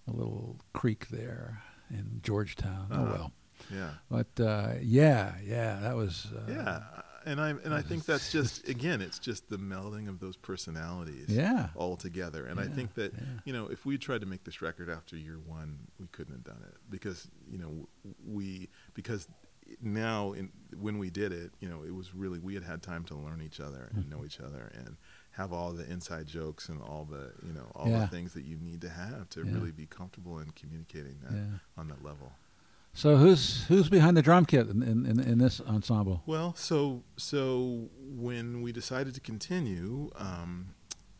the 0.08 0.12
little 0.14 0.58
creek 0.74 1.08
there 1.10 1.62
in 1.92 2.20
Georgetown. 2.24 2.88
Oh 2.92 2.96
Uh-huh. 2.96 3.12
well, 3.14 3.32
Yeah, 3.70 3.90
but 4.10 4.40
uh, 4.44 4.74
yeah, 4.82 5.36
yeah, 5.44 5.80
that 5.82 5.96
was 5.96 6.28
uh, 6.36 6.52
yeah, 6.52 6.80
and 7.26 7.40
I 7.40 7.50
and 7.50 7.74
I 7.74 7.82
think 7.82 8.06
that's 8.06 8.32
just 8.32 8.68
again, 8.76 9.02
it's 9.02 9.20
just 9.20 9.50
the 9.50 9.58
melding 9.58 10.08
of 10.10 10.20
those 10.20 10.36
personalities. 10.38 11.28
yeah, 11.30 11.70
all 11.76 11.96
together. 11.98 12.46
And 12.46 12.60
I 12.60 12.68
think 12.68 12.94
that, 12.96 13.14
yeah. 13.14 13.20
you 13.46 13.54
know, 13.54 13.68
if 13.68 13.86
we 13.86 13.98
tried 13.98 14.22
to 14.22 14.28
make 14.28 14.44
this 14.44 14.62
record 14.62 14.90
after 14.90 15.16
year 15.16 15.40
one, 15.46 15.80
we 16.00 16.08
couldn't 16.08 16.34
have 16.34 16.44
done 16.44 16.64
it 16.68 16.76
because, 16.90 17.28
you 17.50 17.58
know, 17.58 17.88
we, 18.28 18.70
because 18.94 19.28
now 19.82 20.34
in, 20.34 20.52
when 20.80 20.98
we 20.98 21.10
did 21.10 21.32
it, 21.32 21.52
you 21.60 21.70
know, 21.70 21.84
it 21.84 21.94
was 21.94 22.14
really, 22.14 22.40
we 22.40 22.54
had 22.56 22.64
had 22.64 22.82
time 22.82 23.04
to 23.06 23.16
learn 23.16 23.42
each 23.42 23.60
other 23.60 23.90
and 23.94 24.04
Mm-hmm. 24.06 24.12
know 24.20 24.26
each 24.26 24.40
other 24.40 24.72
and 24.76 24.98
have 25.32 25.54
all 25.54 25.72
the 25.72 25.90
inside 25.90 26.28
jokes 26.28 26.68
and 26.68 26.82
all 26.82 27.08
the, 27.10 27.32
you 27.46 27.54
know, 27.54 27.72
all 27.76 27.88
Yeah. 27.88 28.00
the 28.02 28.08
things 28.08 28.34
that 28.34 28.44
you 28.44 28.58
need 28.58 28.82
to 28.82 28.90
have 28.90 29.30
to 29.30 29.42
Yeah. 29.46 29.54
really 29.54 29.72
be 29.72 29.86
comfortable 29.86 30.40
in 30.40 30.52
communicating 30.52 31.20
that 31.24 31.34
yeah. 31.34 31.58
on 31.78 31.88
that 31.88 32.04
level. 32.04 32.34
So 32.94 33.16
who's 33.18 33.64
who's 33.66 33.90
behind 33.90 34.18
the 34.18 34.22
drum 34.22 34.46
kit 34.46 34.68
in 34.68 34.84
in, 34.84 35.20
in, 35.20 35.38
this 35.38 35.62
ensemble? 35.62 36.24
Well, 36.26 36.54
so 36.56 37.04
so 37.18 37.90
when 37.98 38.62
we 38.62 38.72
decided 38.72 39.14
to 39.16 39.22
continue, 39.22 40.12
um, 40.16 40.76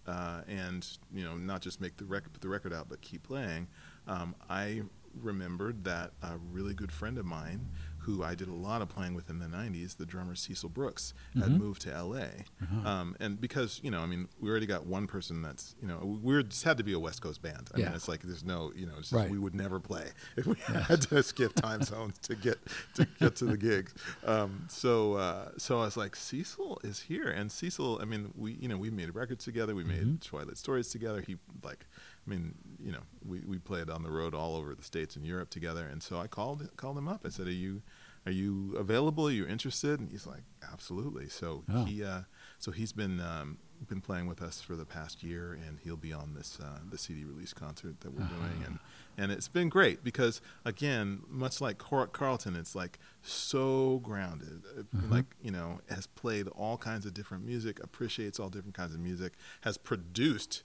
uh, 0.06 0.42
and 0.48 0.86
you 1.14 1.24
know, 1.24 1.36
not 1.36 1.62
just 1.62 1.80
make 1.80 1.98
the 1.98 2.06
record, 2.06 2.34
put 2.34 2.42
the 2.42 2.50
record 2.50 2.74
out, 2.74 2.90
but 2.90 3.02
keep 3.02 3.24
playing, 3.24 3.68
um, 4.08 4.36
I 4.50 4.82
remembered 5.20 5.84
that 5.86 6.12
a 6.22 6.38
really 6.52 6.74
good 6.74 6.92
friend 6.92 7.18
of 7.18 7.26
mine, 7.26 7.70
who 8.02 8.24
I 8.24 8.36
did 8.36 8.48
a 8.48 8.54
lot 8.54 8.82
of 8.82 8.90
playing 8.90 9.14
with 9.14 9.30
in 9.30 9.40
the 9.40 9.46
'90s, 9.48 9.98
the 9.98 10.06
drummer 10.06 10.36
Cecil 10.36 10.70
Brooks, 10.70 11.14
had 11.36 11.44
Mhm. 11.52 11.58
moved 11.58 11.82
to 11.84 11.92
LA, 11.92 12.46
Uh-huh. 12.62 12.88
um, 12.90 13.16
and 13.20 13.40
because 13.40 13.80
you 13.84 13.92
know, 13.92 14.02
I 14.02 14.06
mean, 14.08 14.28
we 14.40 14.50
already 14.50 14.66
got 14.66 14.86
one 14.86 15.08
person 15.08 15.42
that's 15.42 15.76
you 15.82 15.88
know, 15.88 15.98
we 16.22 16.34
were 16.34 16.44
just 16.44 16.64
had 16.64 16.78
to 16.78 16.84
be 16.84 16.94
a 16.94 17.00
West 17.00 17.22
Coast 17.22 17.42
band. 17.42 17.70
I 17.74 17.80
Yeah. 17.80 17.86
mean, 17.88 17.96
it's 17.96 18.08
like 18.08 18.22
there's 18.22 18.44
no, 18.44 18.72
you 18.76 18.86
know, 18.86 18.94
it's 18.98 19.10
just, 19.10 19.14
Right. 19.14 19.30
we 19.30 19.38
would 19.38 19.54
never 19.56 19.80
play 19.80 20.10
if 20.36 20.46
we 20.46 20.56
had 20.56 21.02
to 21.04 21.22
skip 21.24 21.54
time 21.54 21.84
zones 21.84 22.18
to 22.24 22.36
get 22.36 22.60
to 22.96 23.06
get 23.20 23.36
to 23.38 23.46
the 23.46 23.58
gigs. 23.58 23.94
Um, 24.26 24.66
so 24.70 25.14
uh, 25.14 25.52
so 25.58 25.80
I 25.82 25.86
was 25.86 25.98
like, 25.98 26.16
Cecil 26.16 26.80
is 26.84 27.02
here, 27.02 27.28
and 27.28 27.52
Cecil. 27.52 28.00
I 28.02 28.06
mean, 28.06 28.34
we 28.36 28.54
you 28.54 28.68
know 28.68 28.78
we 28.78 28.90
made 28.90 29.14
records 29.16 29.46
together. 29.46 29.76
We 29.76 29.84
made 29.84 30.06
Mhm. 30.06 30.22
Twilight 30.22 30.58
Stories 30.58 30.90
together. 30.90 31.22
He 31.22 31.38
like, 31.64 31.86
I 32.26 32.30
mean, 32.30 32.54
you 32.80 32.92
know, 32.92 33.02
we, 33.26 33.40
we 33.40 33.58
played 33.58 33.90
on 33.90 34.04
the 34.04 34.12
road 34.12 34.34
all 34.36 34.56
over 34.56 34.76
the 34.76 34.84
states 34.84 35.16
and 35.16 35.26
Europe 35.26 35.50
together. 35.50 35.86
And 35.86 36.02
so 36.04 36.18
I 36.20 36.28
called 36.28 36.68
called 36.78 36.98
him 36.98 37.08
up. 37.08 37.22
I 37.26 37.30
said, 37.30 37.48
Are 37.48 37.52
you 37.52 37.82
are 38.28 38.32
you 38.32 38.76
available? 38.78 39.28
Are 39.28 39.32
you 39.32 39.48
interested? 39.48 40.00
And 40.00 40.10
he's 40.12 40.28
like, 40.28 40.44
Absolutely. 40.72 41.30
So 41.30 41.64
Oh. 41.74 41.86
he 41.86 42.04
uh, 42.04 42.22
so 42.60 42.72
he's 42.72 42.94
been 42.94 43.20
um, 43.20 43.58
been 43.90 44.02
playing 44.02 44.28
with 44.28 44.44
us 44.44 44.62
for 44.62 44.76
the 44.76 44.86
past 44.86 45.24
year, 45.24 45.54
and 45.54 45.80
he'll 45.84 45.98
be 45.98 46.14
on 46.14 46.36
this 46.36 46.60
uh, 46.62 46.78
the 46.88 46.98
CD 47.00 47.24
release 47.24 47.52
concert 47.54 48.00
that 48.02 48.12
we're 48.14 48.28
doing, 48.28 48.64
and 48.68 48.78
and 49.18 49.32
it's 49.32 49.48
been 49.48 49.70
great 49.70 50.04
because 50.04 50.40
again, 50.64 51.24
much 51.28 51.60
like 51.62 51.80
Car- 51.80 52.06
Carlton, 52.06 52.56
it's 52.56 52.76
like 52.76 53.00
so 53.24 54.00
grounded. 54.04 54.62
Uh, 54.78 54.84
Mhm. 54.96 55.10
Like 55.12 55.26
you 55.42 55.50
know, 55.52 55.80
has 55.90 56.06
played 56.06 56.48
all 56.50 56.78
kinds 56.78 57.08
of 57.08 57.16
different 57.16 57.44
music, 57.46 57.84
appreciates 57.84 58.40
all 58.40 58.50
different 58.50 58.76
kinds 58.76 58.94
of 58.94 59.00
music, 59.00 59.34
has 59.62 59.78
produced 59.80 60.62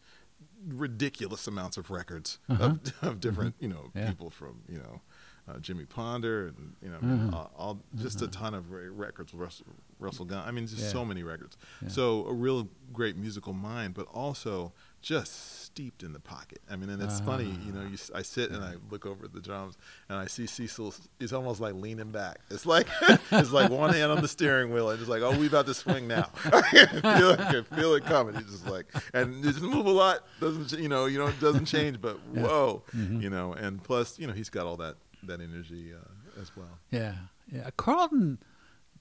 ridiculous 0.68 1.46
amounts 1.46 1.76
of 1.76 1.90
records 1.90 2.38
Uh-huh. 2.48 2.64
of, 2.64 2.92
of 3.02 3.20
different 3.20 3.54
you 3.60 3.68
know 3.68 3.90
Yeah. 3.94 4.08
people 4.10 4.30
from 4.30 4.62
you 4.68 4.78
know. 4.78 5.00
Uh, 5.48 5.60
Jimmy 5.60 5.84
Ponder 5.84 6.48
and 6.48 6.74
you 6.82 6.88
know 6.90 6.98
Mhm. 6.98 7.32
all, 7.32 7.52
all 7.56 7.82
just 7.94 8.20
a 8.20 8.26
ton 8.26 8.52
of 8.52 8.72
records. 8.72 9.32
Russell, 9.32 9.66
Russell 10.00 10.24
Gunn. 10.24 10.42
I 10.44 10.50
mean, 10.50 10.66
just 10.66 10.82
Yeah. 10.82 10.88
so 10.90 11.04
many 11.04 11.22
records. 11.22 11.56
Yeah. 11.82 11.88
So 11.88 12.26
a 12.26 12.32
real 12.34 12.68
great 12.92 13.16
musical 13.16 13.52
mind, 13.52 13.94
but 13.94 14.08
also 14.08 14.72
just 15.06 15.62
steeped 15.62 16.02
in 16.02 16.12
the 16.12 16.18
pocket. 16.18 16.58
I 16.68 16.74
mean, 16.74 16.90
and 16.90 17.00
it's 17.00 17.20
funny, 17.20 17.56
you 17.64 17.72
know. 17.72 17.82
You, 17.82 17.96
I 18.12 18.22
sit 18.22 18.50
and 18.50 18.64
I 18.64 18.74
look 18.90 19.06
over 19.06 19.24
at 19.26 19.32
the 19.32 19.40
drums, 19.40 19.76
and 20.08 20.18
I 20.18 20.26
see 20.26 20.46
Cecil. 20.46 20.94
He's 21.20 21.32
almost 21.32 21.60
like 21.60 21.74
leaning 21.74 22.10
back. 22.10 22.38
It's 22.50 22.66
like 22.66 22.88
it's 23.30 23.52
like 23.52 23.70
one 23.70 23.94
hand 23.94 24.10
on 24.10 24.20
the 24.20 24.26
steering 24.26 24.72
wheel, 24.72 24.90
and 24.90 24.98
it's 24.98 25.08
like, 25.08 25.22
oh, 25.22 25.38
we 25.38 25.46
about 25.46 25.66
to 25.66 25.74
swing 25.74 26.08
now. 26.08 26.28
I 26.46 26.86
feel 27.18 27.30
it, 27.30 27.40
I 27.40 27.62
feel 27.76 27.94
it 27.94 28.04
coming. 28.04 28.34
He's 28.34 28.46
just 28.50 28.66
like, 28.66 28.86
and 29.14 29.44
it 29.44 29.46
doesn't 29.46 29.70
move 29.70 29.86
a 29.86 29.90
lot. 29.90 30.24
Doesn't 30.40 30.72
you 30.80 30.88
know? 30.88 31.06
You 31.06 31.18
know, 31.20 31.28
it 31.28 31.38
doesn't 31.40 31.66
change, 31.66 32.00
but 32.00 32.18
Yeah. 32.34 32.42
whoa, 32.42 32.82
Mhm. 32.94 33.22
you 33.22 33.30
know. 33.30 33.52
And 33.52 33.82
plus, 33.84 34.18
you 34.18 34.26
know, 34.26 34.32
he's 34.32 34.50
got 34.50 34.66
all 34.66 34.76
that 34.78 34.96
that 35.22 35.40
energy 35.40 35.92
uh, 35.94 36.40
as 36.40 36.50
well. 36.56 36.78
Yeah, 36.90 37.14
yeah. 37.52 37.70
Carlton 37.76 38.38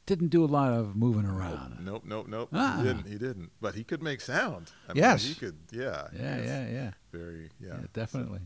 didn't 0.06 0.28
do 0.30 0.44
a 0.44 0.46
lot 0.46 0.72
of 0.74 0.96
moving 0.96 1.26
around. 1.26 1.78
Nope, 1.84 2.04
nope, 2.06 2.28
nope. 2.28 2.50
Ah. 2.54 2.78
He 2.78 2.84
didn't. 2.84 3.08
He 3.08 3.18
didn't. 3.18 3.52
But 3.62 3.76
he 3.76 3.84
could 3.84 4.04
make 4.04 4.22
sound. 4.22 4.72
I 4.88 4.94
Yes. 4.96 5.24
mean, 5.24 5.34
he 5.34 5.40
could. 5.40 5.56
Yeah. 5.72 6.08
Yeah, 6.16 6.38
yeah, 6.44 6.68
yeah, 6.70 6.92
Very. 7.12 7.50
Yeah. 7.60 7.68
yeah, 7.80 7.88
definitely. 7.94 8.42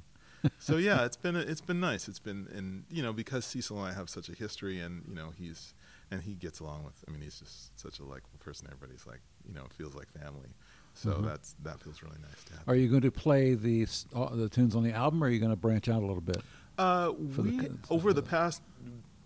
so 0.60 0.78
yeah, 0.78 1.04
it's 1.04 1.18
been 1.18 1.36
it's 1.36 1.60
been 1.62 1.80
nice. 1.82 2.08
It's 2.08 2.20
been 2.20 2.48
and 2.56 2.86
you 2.90 3.04
know 3.04 3.12
because 3.12 3.44
Cecil 3.46 3.78
and 3.78 3.88
I 3.92 3.94
have 3.94 4.10
such 4.10 4.30
a 4.30 4.34
history, 4.34 4.80
and 4.80 5.04
you 5.08 5.14
know 5.16 5.32
he's 5.38 5.74
and 6.12 6.22
he 6.22 6.34
gets 6.36 6.60
along 6.62 6.86
with. 6.86 6.96
I 7.08 7.12
mean, 7.12 7.22
he's 7.22 7.40
just 7.40 7.78
such 7.80 8.00
a 8.00 8.04
likable 8.04 8.40
person. 8.40 8.68
Everybody's 8.72 9.06
like 9.06 9.20
you 9.48 9.54
know 9.54 9.64
feels 9.78 9.96
like 9.96 10.10
family. 10.12 10.50
So 10.94 11.12
Mhm. 11.12 11.26
that's 11.26 11.56
that 11.64 11.82
feels 11.82 12.02
really 12.02 12.18
nice 12.22 12.42
to 12.46 12.54
have. 12.54 12.64
Are 12.70 12.76
you 12.76 12.88
going 12.88 13.02
to 13.02 13.12
play 13.12 13.54
the 13.54 13.86
all 14.16 14.30
the 14.30 14.48
tunes 14.48 14.76
on 14.76 14.84
the 14.84 14.94
album, 14.94 15.22
or 15.22 15.28
are 15.28 15.30
you 15.30 15.40
going 15.40 15.52
to 15.52 15.58
branch 15.58 15.90
out 15.90 16.02
a 16.04 16.06
little 16.06 16.22
bit? 16.22 16.42
Uh, 16.78 17.12
For 17.32 17.42
the 17.42 17.50
we 17.58 17.70
over 17.90 18.14
the 18.14 18.22
past 18.24 18.62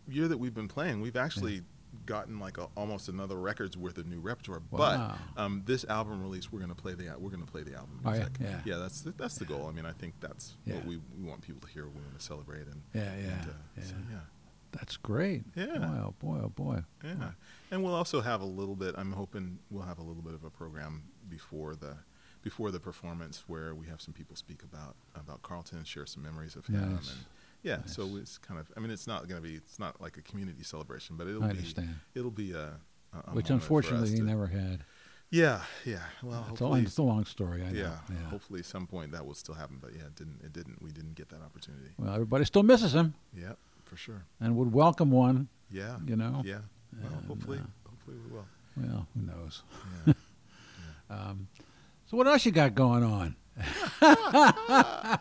year 0.07 0.27
that 0.27 0.39
we've 0.39 0.55
been 0.55 0.67
playing, 0.67 0.99
we've 0.99 1.15
actually 1.15 1.61
gotten 2.05 2.39
like 2.39 2.57
a, 2.57 2.67
almost 2.75 3.07
another 3.09 3.35
record's 3.37 3.77
worth 3.77 3.97
of 3.97 4.07
new 4.07 4.19
repertoire. 4.19 4.61
Wow. 4.71 5.15
But 5.35 5.41
um, 5.41 5.63
this 5.65 5.85
album 5.85 6.21
release, 6.21 6.51
we're 6.51 6.59
gonna 6.59 6.75
play 6.75 6.93
the 6.93 7.13
we're 7.17 7.29
gonna 7.31 7.45
play 7.45 7.63
the 7.63 7.75
album 7.75 7.99
Oh, 8.05 8.13
yeah? 8.13 8.27
Yeah. 8.39 8.59
yeah, 8.65 8.75
that's 8.77 9.01
the, 9.01 9.11
that's 9.11 9.35
the 9.35 9.45
goal. 9.45 9.67
I 9.67 9.71
mean, 9.71 9.85
I 9.85 9.91
think 9.93 10.15
that's 10.19 10.55
Yeah. 10.65 10.75
what 10.75 10.85
we, 10.85 10.97
we 11.17 11.23
want 11.29 11.41
people 11.41 11.61
to 11.61 11.67
hear. 11.73 11.85
We 11.87 12.01
want 12.01 12.17
to 12.17 12.23
celebrate 12.23 12.67
and 12.67 12.81
Yeah, 12.93 13.03
yeah, 13.03 13.09
and, 13.09 13.49
uh, 13.49 13.53
yeah. 13.77 13.83
So, 13.83 13.93
yeah. 14.11 14.17
That's 14.71 14.97
great. 14.97 15.43
Yeah. 15.55 15.65
Boy, 15.77 15.85
oh 15.85 16.13
boy, 16.19 16.39
oh 16.43 16.49
boy. 16.49 16.79
Yeah, 17.03 17.31
and 17.69 17.83
we'll 17.83 17.93
also 17.93 18.21
have 18.21 18.41
a 18.41 18.45
little 18.45 18.75
bit. 18.75 18.95
I'm 18.97 19.11
hoping 19.11 19.59
we'll 19.69 19.85
have 19.85 19.99
a 19.99 20.03
little 20.03 20.23
bit 20.23 20.33
of 20.33 20.43
a 20.43 20.49
program 20.49 21.03
before 21.29 21.75
the 21.75 21.97
before 22.41 22.71
the 22.71 22.79
performance 22.79 23.43
where 23.47 23.73
we 23.75 23.85
have 23.87 24.01
some 24.01 24.13
people 24.13 24.35
speak 24.35 24.63
about 24.63 24.95
about 25.15 25.43
Carlton 25.43 25.77
and 25.77 25.87
share 25.87 26.05
some 26.07 26.23
memories 26.23 26.55
of 26.55 26.65
him. 26.65 26.95
Nice. 26.95 27.11
And 27.11 27.19
yeah, 27.64 27.80
so 27.86 28.07
it's 28.18 28.38
kind 28.38 28.59
of. 28.59 28.72
I 28.78 28.80
mean, 28.80 28.91
it's 28.91 29.07
not 29.07 29.28
going 29.28 29.41
to 29.41 29.47
be. 29.47 29.55
It's 29.55 29.80
not 29.80 29.99
like 30.01 30.18
a 30.18 30.22
community 30.22 30.64
celebration, 30.64 31.16
but 31.18 31.28
it'll 31.28 31.43
I 31.43 31.47
be. 31.47 31.57
understand. 31.57 31.95
It'll 32.16 32.32
be 32.32 32.51
a. 32.53 32.74
a- 33.14 33.18
a 33.28 33.32
Which 33.34 33.49
unfortunately 33.49 34.16
to- 34.18 34.24
never 34.24 34.47
had. 34.47 34.84
Yeah, 35.30 35.61
yeah. 35.86 35.97
Well, 36.22 36.45
It's 36.51 36.61
a, 36.61 36.64
long, 36.64 36.72
hopefully. 36.74 36.82
it's 36.84 36.97
a 36.99 37.03
long 37.03 37.26
story. 37.26 37.64
I 37.64 37.72
know. 37.72 37.80
yeah, 37.80 37.97
yeah. 38.11 38.30
hopefully 38.30 38.61
some 38.61 38.86
point 38.86 39.11
that 39.14 39.26
will 39.26 39.34
still 39.34 39.55
happen, 39.55 39.78
but 39.82 39.91
yeah, 39.95 40.03
it 40.03 40.16
didn't. 40.16 40.41
It 40.43 40.53
didn't. 40.53 40.80
We 40.82 40.91
didn't 40.91 41.16
get 41.16 41.30
that 41.30 41.41
opportunity. 41.41 41.89
Well, 41.97 42.14
everybody 42.14 42.45
still 42.45 42.61
misses 42.64 42.93
him 42.93 43.16
Yeah, 43.36 43.53
for 43.84 43.97
sure. 43.97 44.26
and 44.39 44.55
would 44.57 44.72
welcome 44.74 45.09
one. 45.09 45.47
Yeah. 45.72 45.97
You 46.05 46.16
know. 46.18 46.43
Yeah. 46.45 46.59
Well, 47.01 47.14
And, 47.14 47.26
hopefully, 47.26 47.57
uh, 47.59 47.89
hopefully 47.89 48.18
we 48.26 48.32
will. 48.36 48.45
Well, 48.78 49.07
who 49.16 49.22
knows? 49.24 49.64
Yeah. 50.05 50.14
Um, 51.09 51.47
so 52.05 52.18
what 52.18 52.28
else 52.28 52.45
you 52.45 52.51
got 52.51 52.74
going 52.76 53.03
on? 53.03 53.36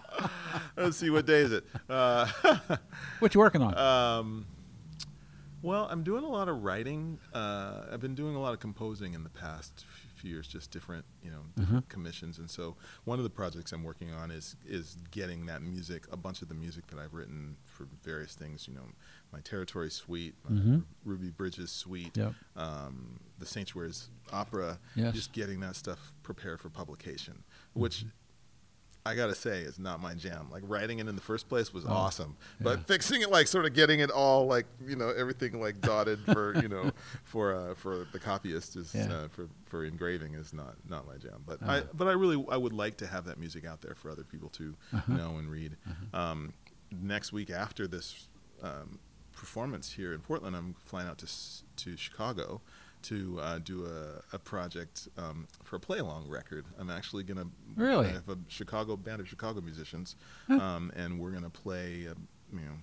Let's 0.77 0.97
see 0.97 1.11
what 1.11 1.27
day 1.27 1.41
is 1.41 1.53
it. 1.53 1.65
Uh, 1.89 2.27
What 3.21 3.35
you 3.35 3.41
working 3.41 3.63
on? 3.63 3.77
Um, 3.79 4.47
well, 5.63 5.87
I'm 5.91 6.03
doing 6.03 6.25
a 6.25 6.29
lot 6.29 6.49
of 6.49 6.65
writing. 6.65 7.19
Uh, 7.33 7.83
I've 7.93 8.01
been 8.01 8.17
doing 8.17 8.35
a 8.35 8.41
lot 8.41 8.53
of 8.53 8.59
composing 8.59 9.15
in 9.15 9.23
the 9.23 9.31
past 9.31 9.85
few 10.17 10.31
years, 10.31 10.49
just 10.49 10.73
different, 10.73 11.05
you 11.23 11.31
know, 11.31 11.39
different 11.57 11.89
commissions. 11.89 12.39
And 12.39 12.51
so, 12.51 12.75
one 13.05 13.19
of 13.21 13.25
the 13.25 13.31
projects 13.31 13.71
I'm 13.73 13.85
working 13.85 14.13
on 14.13 14.33
is 14.33 14.57
is 14.67 14.97
getting 15.13 15.47
that 15.47 15.63
music, 15.63 16.07
a 16.11 16.17
bunch 16.17 16.43
of 16.43 16.49
the 16.49 16.55
music 16.55 16.89
that 16.89 16.99
I've 16.99 17.15
written 17.15 17.57
for 17.65 17.87
various 18.03 18.35
things. 18.35 18.67
You 18.67 18.75
know, 18.75 18.87
my 19.33 19.39
Territory 19.41 19.91
Suite, 19.91 20.35
my 20.49 20.57
Mhm. 20.61 20.85
Ruby 21.05 21.31
Bridges 21.31 21.71
Suite, 21.71 22.17
Yep. 22.17 22.35
um, 22.57 23.21
the 23.39 23.47
Sanctuaries 23.47 24.09
Opera. 24.33 24.81
Yes. 24.97 25.15
Just 25.15 25.33
getting 25.33 25.61
that 25.61 25.77
stuff 25.77 26.13
prepared 26.25 26.61
for 26.61 26.71
publication, 26.71 27.45
which. 27.75 28.05
I 29.05 29.17
gotta 29.17 29.35
say, 29.35 29.63
is 29.63 29.79
not 29.81 30.01
my 30.01 30.15
jam. 30.15 30.49
Like 30.51 30.63
writing 30.67 31.01
it 31.01 31.09
in 31.09 31.17
the 31.17 31.21
first 31.23 31.49
place 31.49 31.75
was 31.75 31.85
Oh, 31.85 31.91
awesome, 31.91 32.37
yeah. 32.61 32.65
but 32.65 32.87
fixing 32.87 33.21
it, 33.23 33.31
like 33.31 33.49
sort 33.49 33.65
of 33.65 33.75
getting 33.75 33.99
it 34.01 34.11
all, 34.11 34.47
like 34.47 34.67
you 34.87 34.95
know, 34.95 35.09
everything 35.11 35.61
like 35.61 35.81
dotted 35.81 36.21
for 36.21 36.55
you 36.63 36.69
know, 36.69 36.93
for 37.25 37.53
uh, 37.55 37.75
for 37.75 38.07
the 38.13 38.19
copyist 38.21 38.77
is 38.77 38.95
Yeah. 38.95 39.13
uh, 39.13 39.29
for 39.29 39.49
for 39.67 39.85
engraving 39.85 40.35
is 40.35 40.53
not 40.53 40.77
not 40.89 41.07
my 41.07 41.17
jam. 41.17 41.43
But 41.47 41.61
Uh-huh. 41.63 41.73
I 41.73 41.83
but 41.93 42.07
I 42.07 42.13
really 42.13 42.45
I 42.49 42.57
would 42.57 42.73
like 42.73 42.97
to 42.99 43.07
have 43.09 43.25
that 43.25 43.39
music 43.39 43.65
out 43.67 43.81
there 43.83 43.95
for 43.97 44.09
other 44.11 44.25
people 44.25 44.49
to 44.51 44.77
Uh-huh. 44.95 45.13
know 45.17 45.37
and 45.37 45.51
read. 45.51 45.77
Um, 46.15 46.53
next 46.93 47.33
week 47.33 47.51
after 47.51 47.89
this 47.89 48.29
um, 48.63 48.99
performance 49.33 49.93
here 49.93 50.13
in 50.13 50.21
Portland, 50.21 50.55
I'm 50.55 50.75
flying 50.85 51.09
out 51.09 51.19
to 51.19 51.27
to 51.85 51.97
Chicago 51.97 52.61
to 53.05 53.39
uh, 53.41 53.59
do 53.59 53.87
a, 53.87 54.35
a 54.37 54.39
project 54.39 55.09
um, 55.19 55.47
for 55.65 55.77
a 55.77 55.81
play 55.81 55.99
along 55.99 56.29
record. 56.29 56.65
I'm 56.79 56.91
actually 56.91 57.23
going 57.25 57.39
to 57.39 57.49
Really? 57.77 58.07
I 58.09 58.13
have 58.13 58.29
a 58.29 58.39
Chicago 58.49 58.97
band 58.97 59.21
of 59.21 59.29
Chicago 59.29 59.61
musicians, 59.61 60.17
Huh. 60.49 60.59
um, 60.61 60.93
and 60.95 61.19
we're 61.19 61.31
going 61.31 61.43
to 61.45 61.51
play 61.51 62.07
um, 62.11 62.29
you 62.53 62.61
know 62.61 62.77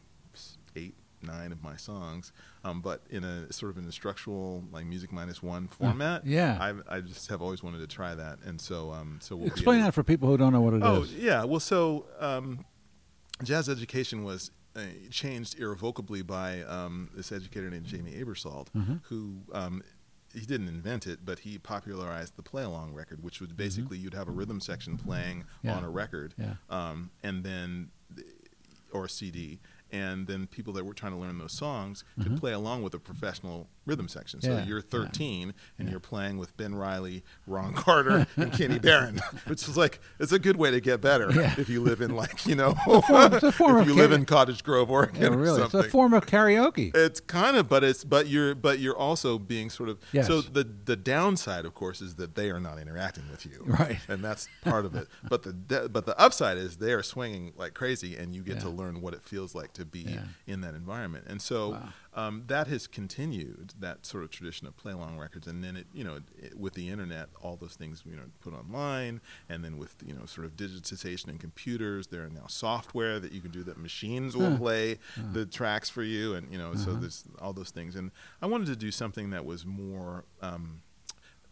eight 0.75 0.95
nine 1.21 1.51
of 1.51 1.61
my 1.61 1.75
songs, 1.75 2.31
um, 2.63 2.79
but 2.81 3.01
in 3.09 3.25
a 3.25 3.51
sort 3.51 3.69
of 3.71 3.77
an 3.77 3.83
instructional 3.83 4.63
like 4.71 4.85
music 4.85 5.11
minus 5.11 5.43
one 5.43 5.67
format. 5.67 6.25
yeah. 6.25 6.57
I 6.61 6.95
I 6.97 7.01
just 7.01 7.29
have 7.29 7.41
always 7.41 7.61
wanted 7.61 7.79
to 7.79 7.87
try 7.87 8.15
that, 8.15 8.39
and 8.45 8.59
so 8.59 8.91
um 8.91 9.19
so 9.21 9.35
we'll 9.35 9.47
Explain 9.47 9.81
that 9.81 9.93
for 9.93 10.01
people 10.03 10.29
who 10.29 10.37
don't 10.37 10.53
know 10.53 10.61
what 10.61 10.73
it 10.75 10.77
is. 10.77 10.83
Oh 10.83 11.05
yeah, 11.17 11.43
well, 11.43 11.59
so 11.59 12.05
um, 12.19 12.65
jazz 13.43 13.67
education 13.69 14.23
was 14.23 14.51
uh, 14.75 14.81
changed 15.11 15.59
irrevocably 15.59 16.21
by 16.21 16.61
um, 16.61 17.09
this 17.15 17.31
educator 17.31 17.69
named 17.69 17.85
Jamey 17.85 18.17
Aebersold, 18.23 18.67
Mhm. 18.77 19.01
who 19.09 19.41
um, 19.51 19.83
he 20.33 20.45
didn't 20.45 20.67
invent 20.67 21.07
it, 21.07 21.19
but 21.25 21.39
he 21.39 21.57
popularized 21.57 22.35
the 22.35 22.43
play 22.43 22.63
along 22.63 22.93
record, 22.93 23.23
which 23.23 23.39
was 23.41 23.51
basically 23.51 23.97
you'd 23.97 24.13
have 24.13 24.27
a 24.27 24.31
rhythm 24.31 24.59
section 24.59 24.97
playing 24.97 25.39
Mm-hmm. 25.39 25.67
Yeah. 25.67 25.77
on 25.77 25.83
a 25.83 25.89
record, 25.89 26.33
Yeah. 26.37 26.53
um, 26.69 27.09
and 27.23 27.43
then 27.43 27.89
or 28.91 29.05
a 29.05 29.09
CD. 29.09 29.59
And 29.91 30.27
then 30.27 30.47
people 30.47 30.73
that 30.73 30.85
were 30.85 30.93
trying 30.93 31.13
to 31.13 31.17
learn 31.17 31.37
those 31.37 31.53
songs 31.53 32.03
could 32.21 32.37
play 32.37 32.51
along 32.53 32.83
with 32.83 32.93
a 32.93 32.99
professional 32.99 33.67
rhythm 33.85 34.07
section. 34.07 34.39
So 34.41 34.49
Mm-hmm. 34.49 34.59
Yeah, 34.59 34.65
you're 34.65 34.77
yeah. 34.79 34.83
13 35.07 35.53
and 35.77 35.87
Yeah. 35.87 35.91
you're 35.91 35.99
playing 35.99 36.37
with 36.37 36.55
Ben 36.57 36.75
Riley, 36.75 37.23
Ron 37.47 37.73
Carter, 37.73 38.27
and 38.37 38.51
Kenny 38.53 38.77
Barron, 38.87 39.19
which 39.47 39.67
is 39.67 39.75
like 39.77 39.99
it's 40.19 40.31
a 40.31 40.37
good 40.39 40.57
way 40.57 40.69
to 40.71 40.79
get 40.79 41.01
better 41.01 41.31
Yeah. 41.31 41.55
if 41.57 41.69
you 41.69 41.81
live 41.81 42.01
in 42.01 42.15
like 42.15 42.45
you 42.45 42.55
know 42.55 42.75
it's 42.87 43.43
a 43.43 43.51
form 43.51 43.77
if 43.81 43.87
you 43.87 43.93
live 43.95 44.11
in 44.11 44.25
Cottage 44.25 44.63
Grove, 44.63 44.91
Oregon, 44.91 45.21
Yeah, 45.21 45.27
or 45.29 45.37
really. 45.37 45.61
It's 45.63 45.73
a 45.73 45.83
form 45.83 46.13
of 46.13 46.25
karaoke. 46.27 46.95
It's 46.95 47.19
kind 47.19 47.57
of, 47.57 47.67
but 47.69 47.83
it's 47.83 48.03
but 48.03 48.27
you're 48.27 48.53
but 48.55 48.79
you're 48.79 48.97
also 48.97 49.39
being 49.39 49.69
sort 49.69 49.89
of. 49.89 49.97
Yes. 50.11 50.27
So 50.27 50.41
the 50.41 50.63
the 50.85 50.95
downside, 50.95 51.65
of 51.65 51.73
course, 51.73 51.99
is 52.01 52.15
that 52.15 52.35
they 52.35 52.49
are 52.51 52.59
not 52.59 52.77
interacting 52.79 53.23
with 53.31 53.45
you, 53.45 53.63
Right. 53.65 53.97
And 54.07 54.23
that's 54.23 54.47
part 54.63 54.85
of 54.85 54.95
it. 54.95 55.07
But 55.27 55.43
the 55.43 55.89
but 55.91 56.05
the 56.05 56.17
upside 56.19 56.57
is 56.57 56.77
they 56.77 56.93
are 56.93 57.03
swinging 57.03 57.53
like 57.57 57.73
crazy, 57.73 58.15
and 58.15 58.33
you 58.35 58.43
get 58.43 58.55
Yeah. 58.57 58.61
to 58.63 58.69
learn 58.69 59.01
what 59.01 59.13
it 59.13 59.23
feels 59.23 59.55
like 59.55 59.73
to 59.73 59.78
be 59.85 60.01
Yeah. 60.01 60.23
in 60.47 60.61
that 60.61 60.73
environment. 60.75 61.25
And 61.27 61.41
so 61.41 61.69
Wow. 61.71 61.89
um, 62.13 62.43
that 62.47 62.67
has 62.67 62.87
continued 62.87 63.73
that 63.79 64.05
sort 64.05 64.23
of 64.23 64.29
tradition 64.31 64.67
of 64.67 64.75
play 64.75 64.91
along 64.91 65.17
records, 65.17 65.47
and 65.47 65.63
then 65.63 65.75
it 65.77 65.87
you 65.93 66.03
know 66.03 66.19
it, 66.37 66.57
with 66.57 66.73
the 66.73 66.89
internet, 66.89 67.29
all 67.41 67.55
those 67.55 67.75
things 67.75 68.03
you 68.05 68.15
know 68.15 68.23
put 68.41 68.53
online, 68.53 69.21
and 69.47 69.63
then 69.63 69.77
with 69.77 69.95
you 70.05 70.13
know 70.13 70.25
sort 70.25 70.45
of 70.45 70.55
digitization 70.55 71.27
and 71.27 71.39
computers, 71.39 72.07
there 72.07 72.23
are 72.23 72.29
now 72.29 72.47
software 72.47 73.19
that 73.19 73.31
you 73.31 73.41
can 73.41 73.51
do 73.51 73.63
that 73.63 73.77
machines 73.77 74.35
will 74.35 74.57
play 74.57 74.97
the 75.33 75.45
tracks 75.45 75.89
for 75.89 76.03
you, 76.03 76.33
and 76.35 76.51
you 76.51 76.57
know 76.57 76.73
so 76.75 76.91
Uh-huh. 76.91 76.99
there's 77.01 77.23
all 77.41 77.53
those 77.53 77.69
things. 77.71 77.95
And 77.95 78.11
I 78.41 78.47
wanted 78.47 78.67
to 78.67 78.75
do 78.75 78.91
something 78.91 79.29
that 79.31 79.45
was 79.45 79.65
more. 79.65 80.25
Um, 80.41 80.81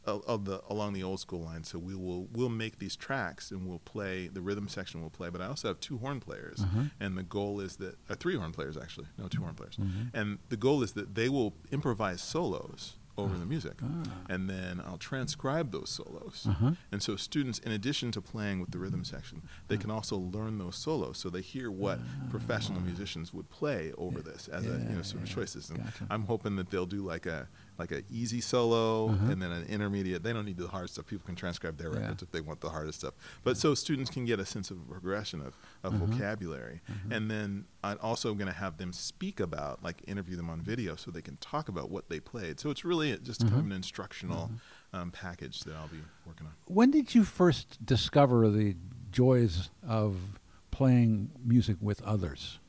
of 0.07 0.23
of 0.25 0.45
the 0.45 0.61
along 0.69 0.93
the 0.93 1.03
old 1.03 1.19
school 1.19 1.41
line. 1.43 1.63
So 1.63 1.77
we 1.77 1.93
will 1.93 2.27
we'll 2.31 2.49
make 2.49 2.79
these 2.79 2.95
tracks 2.95 3.51
and 3.51 3.67
we'll 3.67 3.79
play 3.79 4.27
the 4.27 4.41
rhythm 4.41 4.67
section. 4.67 5.01
will 5.01 5.09
play, 5.11 5.29
but 5.29 5.41
I 5.41 5.47
also 5.47 5.67
have 5.67 5.79
two 5.79 5.97
horn 5.99 6.19
players, 6.19 6.61
Uh-huh. 6.61 6.83
and 6.99 7.17
the 7.17 7.23
goal 7.23 7.59
is 7.59 7.75
that 7.77 7.97
uh, 8.09 8.15
three 8.15 8.35
horn 8.35 8.51
players 8.53 8.77
actually, 8.77 9.07
no 9.17 9.27
two 9.27 9.41
horn 9.41 9.53
players, 9.53 9.75
Mhm. 9.75 10.09
and 10.13 10.39
the 10.49 10.57
goal 10.57 10.81
is 10.81 10.93
that 10.93 11.13
they 11.15 11.29
will 11.29 11.53
improvise 11.71 12.21
solos 12.21 12.95
over 13.19 13.35
the 13.37 13.45
music, 13.47 13.79
Ah. 13.83 14.03
and 14.29 14.47
then 14.47 14.79
I'll 14.79 14.99
transcribe 14.99 15.71
those 15.71 15.89
solos. 15.89 16.45
Uh-huh. 16.47 16.73
And 16.91 17.01
so 17.01 17.15
students, 17.15 17.57
in 17.57 17.71
addition 17.71 18.11
to 18.11 18.21
playing 18.21 18.59
with 18.59 18.69
the 18.69 18.77
rhythm 18.77 19.03
section, 19.03 19.41
they 19.69 19.77
can 19.77 19.89
also 19.89 20.15
learn 20.17 20.59
those 20.59 20.75
solos. 20.75 21.17
So 21.17 21.31
they 21.31 21.41
hear 21.41 21.71
what 21.71 21.99
professional 22.29 22.79
musicians 22.79 23.33
would 23.33 23.49
play 23.49 23.91
over 23.97 24.21
this 24.21 24.47
as 24.47 24.65
a 24.65 24.69
you 24.69 24.85
Ah. 24.89 24.93
Know 24.93 25.01
sort 25.01 25.23
of 25.23 25.29
choices. 25.29 25.69
And 25.71 25.79
Gotcha. 25.83 26.05
I'm 26.11 26.25
hoping 26.25 26.57
that 26.57 26.69
they'll 26.69 26.85
do 26.85 27.03
like 27.03 27.25
a 27.25 27.47
like 27.77 27.91
an 27.91 28.03
easy 28.09 28.41
solo 28.41 29.09
Uh-huh. 29.09 29.31
and 29.31 29.41
then 29.41 29.51
an 29.51 29.65
intermediate. 29.67 30.23
They 30.23 30.33
don't 30.33 30.45
need 30.45 30.57
the 30.57 30.67
hard 30.67 30.89
stuff. 30.89 31.05
People 31.07 31.25
can 31.25 31.35
transcribe 31.35 31.77
their 31.77 31.91
Yeah. 31.93 31.99
records 32.01 32.23
if 32.23 32.31
they 32.31 32.41
want 32.41 32.61
the 32.61 32.69
hardest 32.69 32.99
stuff. 32.99 33.13
But 33.43 33.57
so 33.57 33.75
students 33.75 34.09
can 34.09 34.25
get 34.25 34.39
a 34.39 34.45
sense 34.45 34.71
of 34.71 34.87
progression 34.89 35.41
of, 35.41 35.57
of 35.83 35.93
Uh-huh. 35.93 36.05
vocabulary. 36.07 36.81
And 37.11 37.29
then 37.29 37.65
I'm 37.83 37.97
also 38.01 38.33
going 38.33 38.47
to 38.47 38.53
have 38.53 38.77
them 38.77 38.91
speak 38.93 39.39
about, 39.39 39.83
like 39.83 40.01
interview 40.07 40.35
them 40.35 40.49
on 40.49 40.61
video 40.61 40.95
so 40.95 41.11
they 41.11 41.21
can 41.21 41.37
talk 41.37 41.69
about 41.69 41.89
what 41.91 42.09
they 42.09 42.19
played. 42.19 42.59
So 42.59 42.69
it's 42.69 42.83
really 42.83 43.15
just 43.19 43.41
kind 43.41 43.53
of 43.53 43.59
Uh-huh. 43.59 43.65
an 43.67 43.71
instructional 43.73 44.51
um, 44.93 45.11
package 45.11 45.59
that 45.61 45.75
I'll 45.75 45.87
be 45.89 46.01
working 46.25 46.47
on. 46.47 46.53
When 46.65 46.91
did 46.91 47.13
you 47.13 47.23
first 47.23 47.85
discover 47.85 48.49
the 48.49 48.75
joys 49.11 49.69
of 49.87 50.39
playing 50.71 51.31
music 51.43 51.77
with 51.81 52.01
others? 52.03 52.59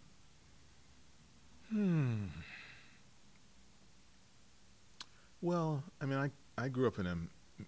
Hmm. 1.71 2.27
Well, 5.41 5.83
I 6.01 6.07
mean, 6.07 6.19
I 6.19 6.31
I 6.63 6.69
grew 6.69 6.87
up 6.89 6.99
in 6.99 7.07
a 7.07 7.17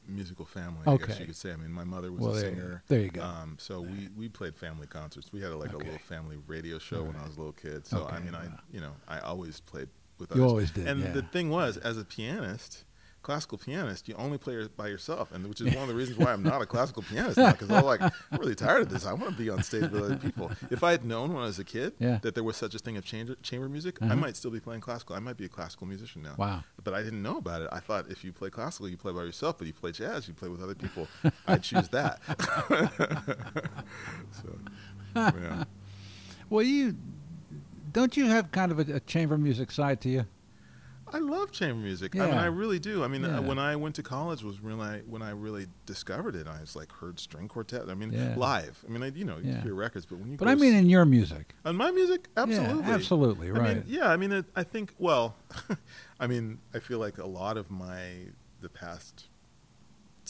musical 0.07 0.45
family. 0.45 0.81
I 0.87 0.97
guess 0.97 1.19
you 1.21 1.27
could 1.27 1.37
say. 1.37 1.53
I 1.53 1.57
mean, 1.57 1.73
my 1.73 1.85
mother 1.85 2.11
was 2.13 2.21
Well, 2.21 2.31
a 2.37 2.41
there 2.41 2.51
singer. 2.51 2.83
there 2.89 3.01
you 3.01 3.11
go. 3.11 3.23
Um, 3.23 3.57
so 3.61 3.81
we, 3.81 4.09
we 4.17 4.29
played 4.29 4.57
family 4.57 4.87
concerts. 4.87 5.33
We 5.33 5.41
had 5.41 5.51
a, 5.53 5.57
like 5.57 5.73
a 5.73 5.79
little 5.79 5.99
family 5.99 6.37
radio 6.47 6.79
show 6.79 7.03
when 7.03 7.17
I 7.17 7.25
was 7.25 7.37
a 7.37 7.41
little 7.41 7.53
kid. 7.53 7.87
So 7.87 8.07
I 8.07 8.21
mean, 8.21 8.35
I 8.35 8.47
you 8.73 8.81
know 8.81 8.93
I 9.09 9.19
always 9.21 9.61
played 9.61 9.89
with 10.19 10.31
You 10.35 10.43
others. 10.43 10.51
always 10.51 10.71
did, 10.71 10.87
And 10.87 11.01
yeah. 11.01 11.13
the 11.13 11.23
thing 11.23 11.51
was, 11.51 11.77
as 11.79 11.97
a 11.99 12.05
pianist. 12.05 12.85
Classical 13.23 13.59
pianist, 13.59 14.09
you 14.09 14.15
only 14.17 14.39
play 14.39 14.67
by 14.77 14.89
yourself, 14.89 15.31
and 15.31 15.47
which 15.47 15.61
is 15.61 15.67
one 15.75 15.83
of 15.83 15.89
the 15.89 15.95
reasons 15.95 16.17
why 16.17 16.33
I'm 16.33 16.43
not 16.43 16.63
a 16.63 16.67
classical 16.67 17.03
pianist 17.03 17.37
now. 17.37 17.53
Because 17.53 17.71
I'm 17.71 17.85
like, 17.85 18.01
I'm 18.01 18.11
really 18.39 18.55
tired 18.55 18.81
of 18.81 18.89
this. 18.89 19.05
I 19.05 19.13
want 19.13 19.33
to 19.33 19.39
be 19.39 19.51
on 19.51 19.63
stage 19.63 19.83
with 19.91 20.03
other 20.03 20.17
people. 20.17 20.51
If 20.71 20.83
I 20.83 20.93
had 20.93 21.05
known 21.05 21.35
when 21.35 21.43
I 21.43 21.47
was 21.47 21.59
a 21.59 21.65
kid 21.65 21.93
Yeah. 21.99 22.19
that 22.23 22.35
there 22.35 22.43
was 22.43 22.57
such 22.57 22.75
a 22.75 22.79
thing 22.79 22.97
of 22.97 23.05
chamber, 23.05 23.37
chamber 23.43 23.69
music, 23.69 23.99
I 24.01 24.07
Uh-huh. 24.07 24.17
might 24.17 24.37
still 24.37 24.51
be 24.51 24.59
playing 24.59 24.81
classical. 24.81 25.17
I 25.17 25.19
might 25.19 25.37
be 25.37 25.45
a 25.45 25.49
classical 25.51 25.87
musician 25.87 26.23
now. 26.23 26.35
Wow. 26.39 26.65
But 26.83 26.95
I 26.95 27.03
didn't 27.03 27.23
know 27.23 27.37
about 27.37 27.61
it. 27.61 27.69
I 27.71 27.81
thought 27.81 28.11
if 28.11 28.25
you 28.25 28.33
play 28.33 28.49
classical, 28.49 28.89
you 28.89 28.97
play 28.97 29.13
by 29.13 29.25
yourself, 29.25 29.59
but 29.59 29.67
you 29.67 29.75
play 29.75 29.93
jazz, 29.93 30.27
you 30.27 30.33
play 30.33 30.49
with 30.49 30.63
other 30.63 30.75
people. 30.75 31.07
I 31.47 31.59
choose 31.59 31.89
that. 31.91 32.21
so, 34.33 34.59
yeah. 35.15 35.65
Well, 36.49 36.63
you 36.65 36.97
don't 37.93 38.17
you 38.17 38.27
have 38.27 38.51
kind 38.51 38.73
of 38.73 38.79
a, 38.79 38.95
a 38.95 39.01
chamber 39.01 39.37
music 39.37 39.71
side 39.71 40.01
to 40.03 40.09
you? 40.09 40.25
I 41.13 41.19
love 41.19 41.51
chamber 41.51 41.83
music. 41.83 42.15
I 42.17 42.27
mean, 42.27 42.39
I 42.39 42.47
really 42.47 42.79
do. 42.79 43.03
I 43.05 43.09
mean, 43.09 43.23
Yeah. 43.23 43.39
uh, 43.39 43.43
when 43.43 43.59
I 43.59 43.77
went 43.77 43.95
to 43.97 44.03
college 44.03 44.43
was 44.43 44.61
when 44.63 44.81
I 44.81 45.01
when 45.01 45.23
I 45.23 45.31
really 45.31 45.67
discovered 45.87 46.37
it. 46.37 46.47
I 46.47 46.61
was 46.61 46.77
like 46.77 46.93
heard 46.93 47.19
string 47.19 47.49
quartet. 47.49 47.89
I 47.89 47.95
mean, 47.95 48.13
Yeah. 48.13 48.35
live. 48.37 48.85
I 48.87 48.91
mean, 48.91 49.03
I, 49.03 49.09
you 49.09 49.25
know, 49.25 49.39
you 49.39 49.55
hear 49.55 49.75
records, 49.75 50.07
but 50.07 50.19
when 50.19 50.31
you 50.31 50.37
But 50.37 50.49
I 50.49 50.55
mean, 50.55 50.75
in 50.75 50.89
your 50.89 51.05
music, 51.05 51.55
on 51.65 51.77
my 51.77 51.91
music, 51.91 52.29
absolutely, 52.37 52.89
Yeah, 52.89 52.95
absolutely, 52.95 53.49
I 53.49 53.51
right. 53.53 53.77
mean, 53.77 53.85
yeah, 53.87 54.09
I 54.11 54.17
mean, 54.17 54.33
it, 54.33 54.47
I 54.55 54.63
think. 54.63 54.95
Well, 54.99 55.37
I 56.21 56.27
mean, 56.27 56.59
I 56.75 56.79
feel 56.79 56.99
like 56.99 57.19
a 57.19 57.27
lot 57.27 57.57
of 57.57 57.71
my 57.71 58.27
the 58.61 58.69
past 58.69 59.27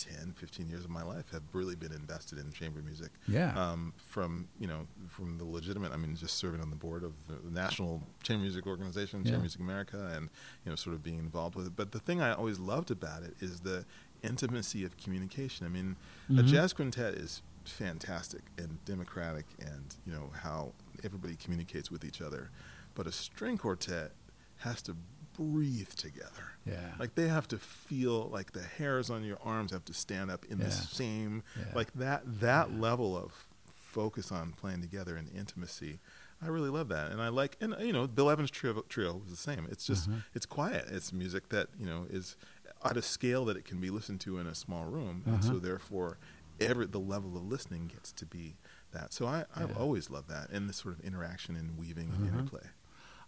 10, 0.00 0.32
15 0.36 0.68
years 0.68 0.84
of 0.84 0.90
my 0.90 1.02
life 1.02 1.30
have 1.32 1.42
really 1.52 1.74
been 1.74 1.92
invested 1.92 2.38
in 2.38 2.50
chamber 2.52 2.80
music. 2.82 3.10
Yeah. 3.28 3.52
Um, 3.60 3.92
from 3.98 4.48
you 4.58 4.66
know, 4.66 4.86
from 5.08 5.36
the 5.38 5.44
legitimate. 5.44 5.92
I 5.92 5.96
mean, 5.96 6.14
just 6.16 6.36
serving 6.38 6.60
on 6.60 6.70
the 6.70 6.76
board 6.76 7.04
of 7.04 7.12
the 7.28 7.50
National 7.50 8.02
Chamber 8.22 8.42
Music 8.42 8.66
Organization, 8.66 9.20
Yeah. 9.20 9.32
Chamber 9.32 9.40
Music 9.42 9.60
America, 9.60 10.12
and 10.14 10.28
you 10.64 10.70
know, 10.70 10.76
sort 10.76 10.94
of 10.94 11.02
being 11.02 11.18
involved 11.18 11.54
with 11.54 11.66
it. 11.66 11.76
But 11.76 11.92
the 11.92 11.98
thing 12.00 12.20
I 12.20 12.32
always 12.32 12.58
loved 12.58 12.90
about 12.90 13.22
it 13.22 13.34
is 13.40 13.60
the 13.60 13.84
intimacy 14.22 14.84
of 14.84 14.96
communication. 14.96 15.66
I 15.66 15.70
mean, 15.70 15.96
a 16.28 16.32
Mhm. 16.34 16.46
jazz 16.46 16.72
quintet 16.72 17.14
is 17.14 17.42
fantastic 17.64 18.42
and 18.58 18.82
democratic, 18.84 19.46
and 19.60 19.94
you 20.06 20.12
know 20.12 20.30
how 20.42 20.72
everybody 21.04 21.36
communicates 21.36 21.90
with 21.90 22.04
each 22.04 22.20
other. 22.20 22.50
But 22.94 23.06
a 23.06 23.12
string 23.12 23.56
quartet 23.58 24.12
has 24.58 24.82
to 24.82 24.96
breathe 25.36 25.90
together. 25.90 26.52
yeah. 26.64 26.92
Like 26.98 27.14
they 27.14 27.28
have 27.28 27.48
to 27.48 27.58
feel 27.58 28.28
like 28.28 28.52
the 28.52 28.62
hairs 28.62 29.10
on 29.10 29.24
your 29.24 29.38
arms 29.44 29.72
have 29.72 29.84
to 29.86 29.94
stand 29.94 30.30
up 30.30 30.44
in 30.46 30.58
the 30.58 30.70
same 30.70 31.42
Yeah. 31.56 31.72
like 31.74 31.92
that 31.94 32.22
that 32.40 32.72
level 32.78 33.16
of 33.16 33.46
focus 33.72 34.30
on 34.30 34.52
playing 34.52 34.82
together 34.82 35.16
and 35.16 35.28
intimacy. 35.34 35.98
I 36.42 36.46
really 36.48 36.70
love 36.70 36.88
that, 36.88 37.10
and 37.12 37.20
I 37.20 37.28
like 37.28 37.56
and 37.60 37.74
you 37.80 37.92
know 37.92 38.06
Bill 38.06 38.30
Evans 38.30 38.50
trio, 38.50 38.80
trio 38.88 39.14
was 39.16 39.30
the 39.30 39.36
same. 39.36 39.66
It's 39.70 39.84
just 39.86 40.08
Mhm. 40.08 40.22
it's 40.34 40.46
quiet. 40.46 40.86
It's 40.88 41.12
music 41.12 41.48
that 41.50 41.68
you 41.78 41.86
know 41.86 42.06
is 42.08 42.36
at 42.84 42.96
a 42.96 43.02
scale 43.02 43.44
that 43.46 43.56
it 43.56 43.64
can 43.64 43.78
be 43.80 43.90
listened 43.90 44.20
to 44.22 44.38
in 44.38 44.46
a 44.46 44.54
small 44.54 44.84
room, 44.86 45.22
and 45.26 45.42
so 45.44 45.50
Uh-huh. 45.52 45.58
therefore 45.60 46.18
every 46.58 46.86
the 46.86 47.00
level 47.00 47.36
of 47.36 47.44
listening 47.44 47.88
gets 47.88 48.10
to 48.12 48.26
be 48.26 48.56
that. 48.92 49.12
So 49.12 49.26
I 49.26 49.44
I've 49.54 49.70
Yeah. 49.70 49.76
always 49.76 50.08
loved 50.10 50.28
that 50.28 50.50
and 50.50 50.68
this 50.68 50.76
sort 50.78 50.94
of 50.98 51.00
interaction 51.04 51.56
and 51.56 51.76
weaving 51.76 52.10
and 52.10 52.26
Uh-huh. 52.26 52.38
interplay. 52.38 52.68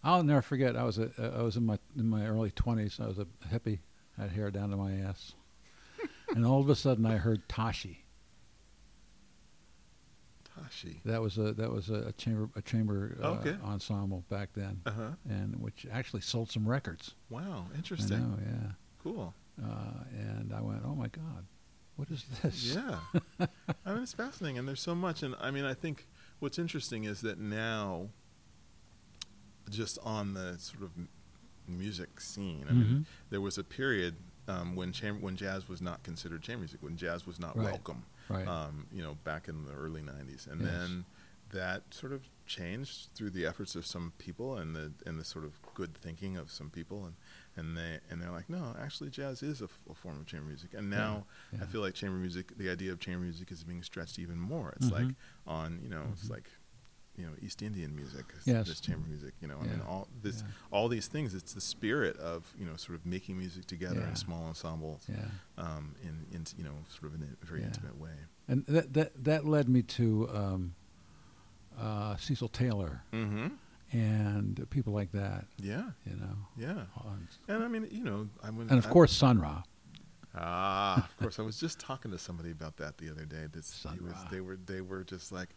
I'll 0.04 0.22
never 0.24 0.42
forget. 0.42 0.76
I 0.76 0.84
was 0.84 0.98
a, 0.98 1.10
uh, 1.18 1.38
I 1.38 1.42
was 1.42 1.56
in 1.56 1.64
my 1.66 1.78
in 1.96 2.08
my 2.08 2.26
early 2.26 2.50
twenties. 2.50 2.98
I 3.00 3.06
was 3.06 3.18
a 3.18 3.26
hippie, 3.52 3.80
I 4.18 4.22
had 4.22 4.30
hair 4.32 4.50
down 4.50 4.70
to 4.70 4.76
my 4.76 4.92
ass, 4.94 5.34
and 6.34 6.44
all 6.44 6.60
of 6.60 6.68
a 6.68 6.74
sudden 6.74 7.06
I 7.06 7.16
heard 7.16 7.48
Tashi. 7.48 8.04
Tashi. 10.56 11.00
That 11.04 11.22
was 11.22 11.38
a 11.38 11.52
that 11.54 11.70
was 11.70 11.88
a, 11.88 12.08
a 12.08 12.12
chamber 12.12 12.50
a 12.56 12.62
chamber 12.62 13.16
uh, 13.22 13.28
Okay. 13.40 13.56
ensemble 13.64 14.24
back 14.28 14.50
then, 14.54 14.82
Uh 14.84 14.90
huh. 14.90 15.10
and 15.28 15.56
which 15.60 15.86
actually 15.90 16.20
sold 16.20 16.50
some 16.50 16.68
records. 16.68 17.14
Wow. 17.30 17.66
I 17.72 17.76
Interesting. 17.76 18.18
know, 18.18 18.38
yeah. 18.44 18.72
Cool. 19.02 19.34
Uh, 19.62 20.04
and 20.18 20.52
I 20.54 20.60
went, 20.60 20.82
oh 20.84 20.94
my 20.94 21.08
God, 21.08 21.44
what 21.96 22.10
is 22.10 22.24
this? 22.42 22.74
Yeah. 22.74 22.98
I 23.86 23.92
mean, 23.94 24.02
it's 24.02 24.12
fascinating, 24.14 24.58
and 24.58 24.66
there's 24.68 24.80
so 24.80 24.94
much. 24.94 25.22
And 25.22 25.34
I 25.40 25.50
mean, 25.50 25.64
I 25.64 25.74
think 25.74 26.06
what's 26.38 26.58
interesting 26.58 27.04
is 27.04 27.20
that 27.22 27.38
now, 27.38 28.08
just 29.70 29.98
on 30.02 30.34
the 30.34 30.58
sort 30.58 30.82
of 30.82 30.90
music 31.68 32.20
scene, 32.20 32.66
I 32.68 32.72
mean, 32.72 32.84
Mhm. 32.86 33.04
there 33.30 33.40
was 33.40 33.58
a 33.58 33.64
period 33.64 34.16
um, 34.48 34.74
when 34.74 34.90
cham- 34.92 35.20
when 35.20 35.36
jazz 35.36 35.68
was 35.68 35.80
not 35.80 36.02
considered 36.02 36.42
chamber 36.42 36.60
music, 36.62 36.82
when 36.82 36.96
jazz 36.96 37.26
was 37.26 37.38
not 37.38 37.56
Right. 37.56 37.66
welcome. 37.66 38.04
Right. 38.28 38.46
Um, 38.46 38.88
you 38.92 39.00
know, 39.00 39.14
back 39.22 39.48
in 39.48 39.64
the 39.64 39.72
early 39.72 40.02
'90s, 40.02 40.48
and 40.48 40.60
Yes. 40.60 40.70
then 40.72 41.04
that 41.50 41.94
sort 41.94 42.12
of 42.12 42.22
changed 42.44 43.10
through 43.14 43.30
the 43.30 43.46
efforts 43.46 43.76
of 43.76 43.86
some 43.86 44.12
people 44.18 44.56
and 44.58 44.74
the 44.74 44.92
and 45.06 45.20
the 45.20 45.24
sort 45.24 45.44
of 45.44 45.60
good 45.74 45.94
thinking 45.94 46.36
of 46.36 46.50
some 46.50 46.70
people, 46.70 47.06
and 47.06 47.14
and 47.54 47.76
they 47.76 48.00
and 48.10 48.20
they're 48.20 48.32
like, 48.32 48.50
no, 48.50 48.74
actually, 48.80 49.10
jazz 49.10 49.44
is 49.44 49.60
a, 49.60 49.64
f- 49.64 49.78
a 49.88 49.94
form 49.94 50.18
of 50.18 50.26
chamber 50.26 50.46
music, 50.48 50.74
and 50.74 50.90
now. 50.90 51.24
yeah. 51.52 51.62
I 51.62 51.66
feel 51.66 51.80
like 51.80 51.94
chamber 51.94 52.16
music, 52.18 52.56
the 52.58 52.68
idea 52.68 52.90
of 52.90 52.98
chamber 52.98 53.20
music 53.22 53.52
is 53.52 53.62
being 53.62 53.84
stretched 53.84 54.18
even 54.18 54.38
more. 54.40 54.70
It's 54.76 54.90
like 54.90 55.06
Mhm. 55.06 55.14
on, 55.46 55.80
you 55.84 55.88
know, 55.88 56.08
it's 56.12 56.24
Mhm. 56.26 56.30
like, 56.30 56.50
you 57.16 57.26
know, 57.26 57.32
East 57.42 57.60
Indian 57.62 57.94
music. 57.94 58.24
Yes. 58.44 58.66
This 58.68 58.80
chamber 58.80 59.06
music, 59.08 59.34
you 59.40 59.48
know, 59.48 59.58
I 59.60 59.64
mean, 59.66 59.80
all 59.86 60.08
this, 60.22 60.42
Yeah. 60.42 60.52
all 60.70 60.88
these 60.88 61.08
things. 61.08 61.34
It's 61.34 61.52
the 61.52 61.60
spirit 61.60 62.16
of, 62.16 62.52
you 62.58 62.64
know, 62.64 62.76
sort 62.76 62.98
of 62.98 63.04
making 63.04 63.36
music 63.38 63.66
together 63.66 64.00
Yeah. 64.00 64.08
in 64.10 64.16
small 64.16 64.44
ensembles, 64.44 65.06
Yeah. 65.08 65.26
um, 65.58 65.94
in, 66.02 66.26
in, 66.34 66.46
you 66.56 66.64
know, 66.64 66.74
sort 66.88 67.12
of 67.12 67.20
in 67.20 67.36
a 67.42 67.44
very 67.46 67.60
Yeah. 67.60 67.66
intimate 67.66 67.98
way. 67.98 68.14
And 68.48 68.64
that 68.66 68.92
that 68.94 69.24
that 69.24 69.44
led 69.46 69.68
me 69.68 69.82
to 69.82 70.28
um, 70.30 70.74
uh, 71.78 72.16
Cecil 72.16 72.48
Taylor 72.48 73.02
Mm-hmm. 73.12 73.48
and 73.96 74.66
people 74.70 74.92
like 74.92 75.12
that. 75.12 75.46
Yeah. 75.58 75.90
You 76.06 76.16
know, 76.16 76.36
Yeah. 76.56 76.84
And 77.48 77.62
I 77.62 77.68
mean, 77.68 77.88
you 77.90 78.04
know, 78.04 78.28
I 78.42 78.50
went, 78.50 78.70
and 78.70 78.78
of 78.78 78.86
I- 78.86 78.90
course 78.90 79.12
Sun 79.12 79.38
Ra. 79.40 79.62
Ah, 80.34 81.04
of 81.04 81.16
course. 81.18 81.38
I 81.38 81.42
was 81.42 81.58
just 81.60 81.78
talking 81.78 82.10
to 82.10 82.18
somebody 82.18 82.50
about 82.52 82.78
that 82.78 82.96
the 82.96 83.10
other 83.10 83.26
day. 83.26 83.48
This 83.52 83.84
was, 83.84 84.14
they 84.30 84.40
were 84.40 84.56
they 84.56 84.80
were 84.80 85.04
just 85.04 85.30
like, 85.30 85.50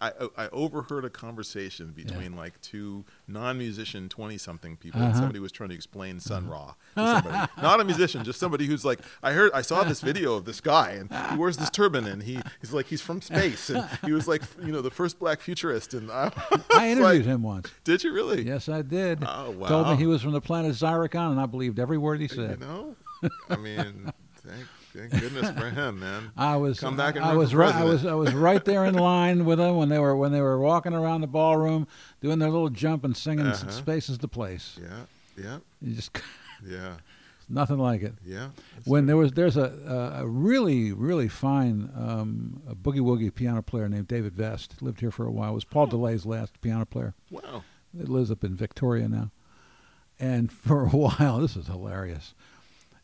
I 0.00 0.12
I 0.36 0.48
overheard 0.48 1.04
a 1.04 1.10
conversation 1.10 1.92
between 1.92 2.36
like 2.36 2.60
two 2.60 3.04
non-musician 3.26 4.08
twenty-something 4.08 4.76
people. 4.76 5.00
and 5.00 5.10
Uh-huh. 5.10 5.18
somebody 5.20 5.40
was 5.40 5.52
trying 5.52 5.70
to 5.70 5.74
explain 5.74 6.20
Sun 6.20 6.48
Ra 6.48 6.74
to 6.96 7.06
somebody, 7.22 7.52
not 7.62 7.80
a 7.80 7.84
musician, 7.84 8.24
just 8.24 8.38
somebody 8.40 8.66
who's 8.66 8.84
like, 8.84 9.00
I 9.22 9.32
heard, 9.32 9.50
I 9.52 9.62
saw 9.62 9.84
this 9.84 10.00
video 10.00 10.34
of 10.34 10.44
this 10.44 10.60
guy, 10.60 10.90
and 10.92 11.12
he 11.30 11.36
wears 11.36 11.56
this 11.56 11.70
turban, 11.70 12.06
and 12.06 12.22
he 12.22 12.38
he's 12.60 12.72
like 12.72 12.86
he's 12.86 13.00
from 13.00 13.20
space, 13.20 13.70
and 13.70 13.88
he 14.04 14.12
was 14.12 14.28
like, 14.28 14.42
you 14.62 14.72
know, 14.72 14.80
the 14.80 14.90
first 14.90 15.18
black 15.18 15.40
futurist, 15.40 15.94
and 15.94 16.10
I, 16.12 16.30
I 16.72 16.90
interviewed 16.90 17.02
like, 17.02 17.24
him 17.24 17.42
once. 17.42 17.70
Did 17.84 18.04
you 18.04 18.12
really? 18.12 18.42
Yes, 18.42 18.68
I 18.68 18.82
did. 18.82 19.22
Oh, 19.26 19.50
wow 19.50 19.68
Told 19.68 19.88
me 19.88 19.96
he 19.96 20.06
was 20.06 20.22
from 20.22 20.32
the 20.32 20.40
planet 20.40 20.74
Zyricon, 20.74 21.32
and 21.32 21.40
I 21.40 21.46
believed 21.46 21.78
every 21.78 21.98
word 21.98 22.20
he 22.20 22.28
said 22.28 22.60
You 22.60 22.66
know, 22.66 22.96
I 23.50 23.56
mean, 23.56 24.12
thank, 24.36 24.66
thank 24.94 25.10
goodness 25.10 25.50
for 25.50 25.70
him, 25.70 26.00
man. 26.00 26.30
I 26.36 26.56
was 26.56 26.80
Come 26.80 26.96
back 26.96 27.16
and 27.16 27.24
I 27.24 27.34
was 27.36 27.54
right 27.54 27.74
I 27.74 27.84
was 27.84 28.04
I 28.06 28.14
was 28.14 28.32
right 28.34 28.64
there 28.64 28.84
in 28.84 28.94
line 28.94 29.44
with 29.44 29.58
them 29.58 29.76
when 29.76 29.88
they 29.88 29.98
were 29.98 30.16
when 30.16 30.32
they 30.32 30.40
were 30.40 30.58
walking 30.58 30.94
around 30.94 31.20
the 31.22 31.26
ballroom 31.26 31.86
doing 32.20 32.38
their 32.38 32.50
little 32.50 32.70
jump 32.70 33.04
and 33.04 33.16
singing 33.16 33.46
Uh-huh. 33.46 33.70
"Space 33.70 34.08
is 34.08 34.18
the 34.18 34.28
place." 34.28 34.78
Yeah, 34.80 35.42
yeah, 35.44 35.58
You 35.80 35.94
just 35.94 36.10
yeah, 36.66 36.94
nothing 37.48 37.78
like 37.78 38.02
it. 38.02 38.14
yeah. 38.24 38.48
When 38.84 39.06
there 39.06 39.16
was 39.16 39.32
there's 39.32 39.56
a 39.56 40.12
a, 40.18 40.26
really 40.26 40.92
really 40.92 41.28
fine 41.28 41.90
um, 41.96 42.62
a 42.68 42.74
boogie 42.74 43.00
woogie 43.00 43.34
piano 43.34 43.62
player 43.62 43.88
named 43.88 44.08
David 44.08 44.34
Vest 44.34 44.80
lived 44.82 45.00
here 45.00 45.10
for 45.10 45.26
a 45.26 45.30
while. 45.30 45.50
It 45.52 45.54
was 45.54 45.64
Paul 45.64 45.86
DeLay's 45.88 46.24
last 46.26 46.60
piano 46.60 46.84
player. 46.84 47.14
Wow. 47.30 47.62
He 47.96 48.02
lives 48.04 48.30
up 48.30 48.44
in 48.44 48.54
Victoria 48.54 49.08
now. 49.08 49.30
And 50.20 50.50
for 50.52 50.84
a 50.84 50.88
while, 50.96 51.38
this 51.38 51.56
is 51.56 51.66
hilarious. 51.68 52.34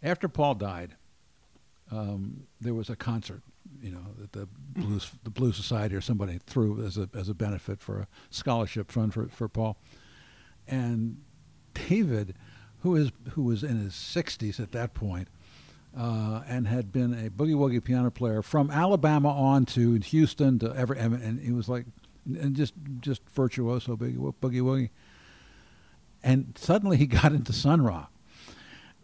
After 0.02 0.28
Paul 0.28 0.54
died, 0.56 0.96
um, 1.90 2.46
there 2.60 2.74
was 2.74 2.90
a 2.90 2.96
concert, 2.96 3.42
you 3.82 3.90
know, 3.90 4.04
that 4.18 4.32
the 4.32 4.48
blues 4.74 5.10
the 5.22 5.30
Blues 5.30 5.56
Society 5.56 5.94
or 5.94 6.00
somebody 6.00 6.38
threw 6.46 6.84
as 6.84 6.96
a 6.96 7.08
as 7.14 7.28
a 7.28 7.34
benefit 7.34 7.80
for 7.80 8.00
a 8.00 8.08
scholarship 8.30 8.90
fund 8.90 9.12
for 9.12 9.28
for 9.28 9.48
Paul. 9.48 9.76
And 10.66 11.18
David, 11.74 12.34
who 12.80 12.96
is 12.96 13.12
who 13.30 13.42
was 13.42 13.62
in 13.62 13.78
his 13.78 13.94
sixties 13.94 14.58
at 14.60 14.72
that 14.72 14.94
point, 14.94 15.28
uh, 15.96 16.42
and 16.48 16.66
had 16.66 16.92
been 16.92 17.12
a 17.12 17.30
boogie 17.30 17.54
woogie 17.54 17.82
piano 17.82 18.10
player 18.10 18.42
from 18.42 18.70
Alabama 18.70 19.30
on 19.30 19.66
to 19.66 19.94
Houston 19.94 20.58
to 20.60 20.74
ever, 20.74 20.94
and, 20.94 21.14
and 21.14 21.40
he 21.40 21.52
was 21.52 21.68
like, 21.68 21.86
and 22.26 22.56
just 22.56 22.74
just 23.00 23.22
virtuoso 23.30 23.96
boogie 23.96 24.16
wo- 24.16 24.34
boogie 24.40 24.62
woogie. 24.62 24.90
And 26.22 26.56
suddenly 26.58 26.96
he 26.96 27.06
got 27.06 27.32
into 27.32 27.52
Sun 27.52 27.82
Ra. 27.82 28.06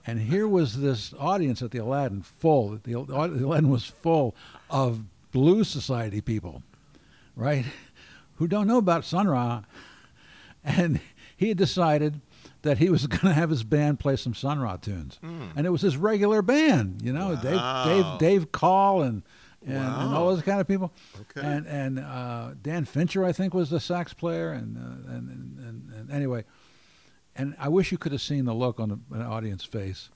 And 0.07 0.20
here 0.20 0.48
was 0.48 0.80
this 0.80 1.12
audience 1.18 1.62
at 1.62 1.70
the 1.70 1.78
Aladdin 1.78 2.22
full. 2.22 2.70
The, 2.82 2.92
the 2.92 2.96
Aladdin 2.96 3.68
was 3.68 3.84
full 3.84 4.34
of 4.70 5.05
Blue 5.30 5.64
Society 5.64 6.20
people, 6.20 6.62
right? 7.36 7.64
Who 8.36 8.48
don't 8.48 8.66
know 8.66 8.78
about 8.78 9.05
Sun 9.05 9.28
Ra. 9.28 9.62
And 10.64 11.01
he 11.36 11.48
had 11.48 11.59
decided 11.59 12.20
that 12.62 12.78
he 12.78 12.88
was 12.88 13.07
going 13.09 13.26
to 13.26 13.32
have 13.32 13.51
his 13.51 13.62
band 13.62 14.01
play 14.01 14.16
some 14.16 14.34
Sun 14.34 14.61
Ra 14.61 14.76
tunes. 14.76 15.18
Mm. 15.22 15.51
And 15.57 15.66
it 15.66 15.70
was 15.70 15.82
his 15.82 15.96
regular 15.96 16.42
band, 16.42 17.03
you 17.03 17.12
know, 17.12 17.34
Wow. 17.34 17.84
Dave, 17.84 18.05
Dave, 18.05 18.18
Dave 18.18 18.53
Call 18.53 19.03
and, 19.03 19.22
and, 19.66 19.76
and 19.76 20.14
all 20.14 20.34
those 20.34 20.42
kind 20.42 20.61
of 20.61 20.66
people. 20.66 20.92
Okay. 21.20 21.46
And, 21.46 21.66
and 21.66 21.98
uh, 21.98 22.53
Dan 22.62 22.86
Fincher, 22.86 23.24
I 23.24 23.32
think, 23.32 23.53
was 23.53 23.68
the 23.68 23.80
sax 23.80 24.14
player. 24.14 24.53
And, 24.53 24.76
uh, 24.78 25.12
and, 25.12 25.28
and, 25.30 25.59
and, 25.59 25.92
and 25.94 26.11
anyway, 26.11 26.44
and 27.41 27.57
I 27.59 27.68
wish 27.68 27.91
you 27.91 27.99
could 27.99 28.12
have 28.12 28.20
seen 28.20 28.45
the 28.45 28.55
look 28.55 28.78
on 28.78 28.88
the, 28.91 29.16
an 29.16 29.22
audience 29.22 29.64
face 29.64 30.11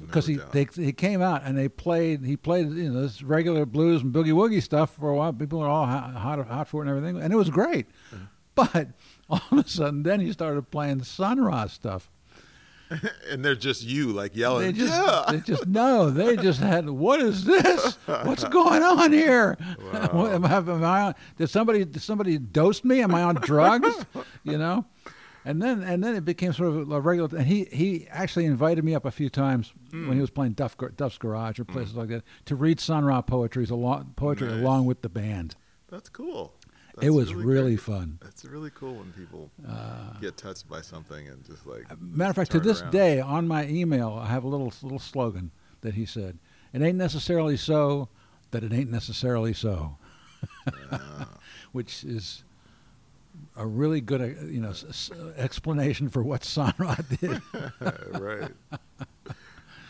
because 0.00 0.26
he 0.26 0.36
doubt. 0.36 0.52
they, 0.52 0.66
he 0.74 0.92
came 0.92 1.20
out 1.20 1.42
and 1.44 1.56
they 1.58 1.68
played 1.68 2.24
he 2.24 2.36
played 2.36 2.70
you 2.70 2.90
know 2.90 3.02
this 3.02 3.22
regular 3.22 3.66
blues 3.66 4.02
and 4.02 4.14
boogie 4.14 4.32
woogie 4.32 4.62
stuff 4.62 4.94
for 4.94 5.10
a 5.10 5.16
while. 5.16 5.32
People 5.32 5.60
were 5.60 5.68
all 5.68 5.86
hot, 5.86 6.14
hot 6.14 6.46
hot 6.46 6.68
for 6.68 6.82
it 6.82 6.88
and 6.88 6.96
everything, 6.96 7.22
and 7.22 7.32
it 7.32 7.36
was 7.36 7.50
great. 7.50 7.86
Mm-hmm. 8.12 8.24
But 8.54 8.88
all 9.30 9.42
of 9.50 9.58
a 9.58 9.68
sudden, 9.68 10.02
then 10.04 10.20
he 10.20 10.32
started 10.32 10.70
playing 10.70 11.02
Sun 11.04 11.40
Ra 11.40 11.66
stuff. 11.66 12.10
and 13.30 13.44
they're 13.44 13.54
just 13.54 13.82
you 13.82 14.12
like 14.12 14.36
yelling. 14.36 14.66
They 14.66 14.72
just 14.72 14.92
yeah. 14.92 15.24
they 15.30 15.40
just 15.40 15.66
no, 15.66 16.10
they 16.10 16.36
just 16.36 16.60
had 16.60 16.88
what 16.88 17.20
is 17.20 17.44
this? 17.44 17.96
What's 18.06 18.44
going 18.44 18.82
on 18.82 19.12
here? 19.12 19.58
Wow. 19.92 20.26
Am, 20.26 20.44
I, 20.44 20.56
am 20.56 20.84
I 20.84 21.00
on, 21.02 21.14
did 21.36 21.50
somebody 21.50 21.84
did 21.84 22.02
somebody 22.02 22.38
dose 22.38 22.84
me? 22.84 23.02
Am 23.02 23.14
I 23.14 23.22
on 23.22 23.36
drugs? 23.36 24.04
You 24.42 24.58
know. 24.58 24.84
And 25.44 25.60
then 25.60 25.82
and 25.82 26.02
then 26.02 26.14
it 26.16 26.24
became 26.24 26.52
sort 26.52 26.70
of 26.70 26.90
a 26.90 27.00
regular. 27.00 27.28
And 27.36 27.46
he 27.46 27.64
he 27.66 28.06
actually 28.08 28.46
invited 28.46 28.84
me 28.84 28.94
up 28.94 29.04
a 29.04 29.10
few 29.10 29.28
times 29.28 29.72
Hmm. 29.90 30.08
when 30.08 30.16
he 30.16 30.20
was 30.20 30.30
playing 30.30 30.52
Duff, 30.54 30.76
Duff's 30.96 31.18
Garage 31.18 31.58
or 31.60 31.64
places 31.64 31.94
like 31.94 32.08
that 32.08 32.22
to 32.46 32.56
read 32.56 32.80
Sun 32.80 33.04
Ra 33.04 33.20
poetries 33.22 33.70
along 33.70 34.14
poetry 34.16 34.48
Nice. 34.48 34.60
along 34.60 34.86
with 34.86 35.02
the 35.02 35.08
band. 35.08 35.56
That's 35.88 36.08
cool. 36.08 36.54
it 37.02 37.10
was 37.10 37.34
really, 37.34 37.74
great. 37.74 37.80
fun. 37.80 38.18
It's 38.28 38.44
really 38.44 38.70
cool 38.70 38.94
when 38.94 39.12
people 39.12 39.50
Uh, 39.68 40.12
get 40.20 40.36
touched 40.36 40.68
by 40.68 40.80
something 40.80 41.26
and 41.28 41.44
just 41.44 41.66
like. 41.66 41.84
Matter 42.00 42.30
of 42.30 42.36
fact, 42.36 42.52
to 42.52 42.60
this 42.60 42.82
around. 42.82 42.92
day, 42.92 43.20
on 43.20 43.48
my 43.48 43.66
email, 43.66 44.12
I 44.22 44.26
have 44.28 44.44
a 44.44 44.48
little 44.48 44.72
little 44.82 45.00
slogan 45.00 45.50
that 45.80 45.94
he 45.94 46.06
said: 46.06 46.38
"It 46.72 46.80
ain't 46.82 46.96
necessarily 46.96 47.56
so 47.56 48.08
that 48.52 48.62
it 48.64 48.72
ain't 48.72 48.90
necessarily 48.92 49.52
so," 49.52 49.98
which 51.72 52.04
is 52.04 52.44
a 53.56 53.66
really 53.66 54.00
good, 54.00 54.20
uh, 54.20 54.44
you 54.46 54.60
know, 54.60 54.70
s- 54.70 55.10
explanation 55.36 56.08
for 56.08 56.22
what 56.22 56.44
Sun 56.54 56.74
Ra 56.78 56.96
did. 57.20 57.40
right. 58.20 58.50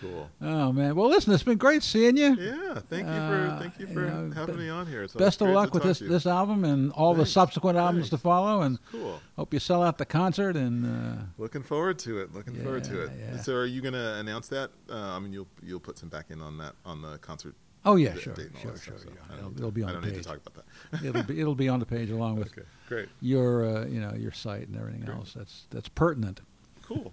Cool. 0.00 0.28
oh 0.42 0.70
man! 0.70 0.94
Well, 0.96 1.08
listen, 1.08 1.32
it's 1.32 1.42
been 1.44 1.56
great 1.56 1.82
seeing 1.82 2.18
you. 2.18 2.34
Yeah. 2.34 2.78
Thank 2.90 3.06
you 3.06 3.12
Uh, 3.12 3.28
for 3.56 3.62
thank 3.62 3.78
you 3.78 3.86
you 3.86 3.94
for 3.94 4.00
know, 4.00 4.30
having 4.34 4.58
me 4.58 4.68
on 4.68 4.86
here. 4.86 5.02
It's 5.02 5.14
Best 5.14 5.40
of 5.40 5.48
luck 5.48 5.72
with 5.72 5.82
this 5.82 5.98
this 6.00 6.26
album 6.26 6.62
and 6.64 6.92
all 6.92 7.14
Thanks, 7.14 7.30
the 7.30 7.32
subsequent 7.32 7.78
albums 7.78 8.10
thanks. 8.10 8.10
to 8.10 8.18
follow. 8.18 8.60
And 8.62 8.78
Cool. 8.92 9.18
hope 9.36 9.54
you 9.54 9.60
sell 9.60 9.82
out 9.82 9.96
the 9.96 10.04
concert. 10.04 10.56
And 10.56 10.84
uh, 10.84 11.22
Looking 11.38 11.62
forward 11.62 11.98
to 12.00 12.18
it. 12.20 12.34
Looking 12.34 12.54
forward 12.62 12.84
to 12.84 13.04
it. 13.04 13.12
yeah. 13.18 13.40
So, 13.40 13.54
are 13.54 13.64
you 13.64 13.80
gonna 13.80 14.16
announce 14.18 14.48
that? 14.48 14.72
Uh, 14.90 14.94
I 15.16 15.18
mean, 15.20 15.32
you'll 15.32 15.48
you'll 15.62 15.80
put 15.80 15.96
some 15.96 16.10
back 16.10 16.26
in 16.28 16.42
on 16.42 16.58
that 16.58 16.74
on 16.84 17.00
the 17.00 17.16
concert. 17.18 17.54
Oh 17.84 17.96
yeah, 17.96 18.14
d- 18.14 18.20
sure, 18.20 18.34
date 18.34 18.46
and 18.46 18.54
all 18.56 18.60
sure, 18.62 18.76
sure. 18.76 18.98
stuff, 18.98 19.00
so 19.02 19.08
yeah. 19.30 19.38
It'll, 19.38 19.52
it'll 19.56 19.70
be 19.70 19.82
on 19.82 19.88
page. 19.88 19.96
I 19.96 20.00
don't 20.00 20.04
need 20.04 20.14
page. 20.14 20.22
to 20.24 20.28
talk 20.28 20.40
about 20.46 20.64
that. 20.92 21.04
it'll 21.04 21.22
be 21.22 21.40
it'll 21.40 21.54
be 21.54 21.68
on 21.68 21.80
the 21.80 21.86
page 21.86 22.10
along 22.10 22.36
with 22.40 22.48
okay. 22.52 22.66
Great. 22.88 23.08
your 23.20 23.64
uh, 23.66 23.84
you 23.86 24.00
know 24.00 24.12
your 24.14 24.32
site 24.32 24.68
and 24.68 24.76
everything 24.76 25.02
Great. 25.02 25.16
else. 25.16 25.32
That's 25.34 25.66
that's 25.70 25.88
pertinent. 25.88 26.40
Cool. 26.82 27.12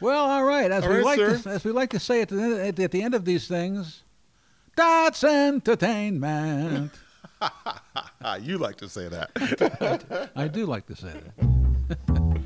Well, 0.00 0.24
all 0.24 0.44
right. 0.44 0.70
As 0.70 0.82
All 0.84 0.90
we 0.90 0.96
right, 0.96 1.04
like 1.04 1.42
to, 1.42 1.48
as 1.50 1.64
we 1.64 1.70
like 1.72 1.90
to 1.90 2.00
say 2.00 2.20
at 2.22 2.28
the 2.28 2.40
end, 2.42 2.52
at, 2.60 2.76
the- 2.76 2.84
at 2.84 2.90
the 2.90 3.00
end 3.02 3.14
of 3.14 3.24
these 3.24 3.46
things, 3.48 4.02
that's 4.76 5.22
entertainment. 5.24 6.92
You 8.40 8.56
like 8.58 8.76
to 8.76 8.88
say 8.88 9.08
that. 9.08 10.30
I 10.34 10.48
do 10.48 10.64
like 10.66 10.86
to 10.86 10.96
say 10.96 11.12
that. 11.12 12.40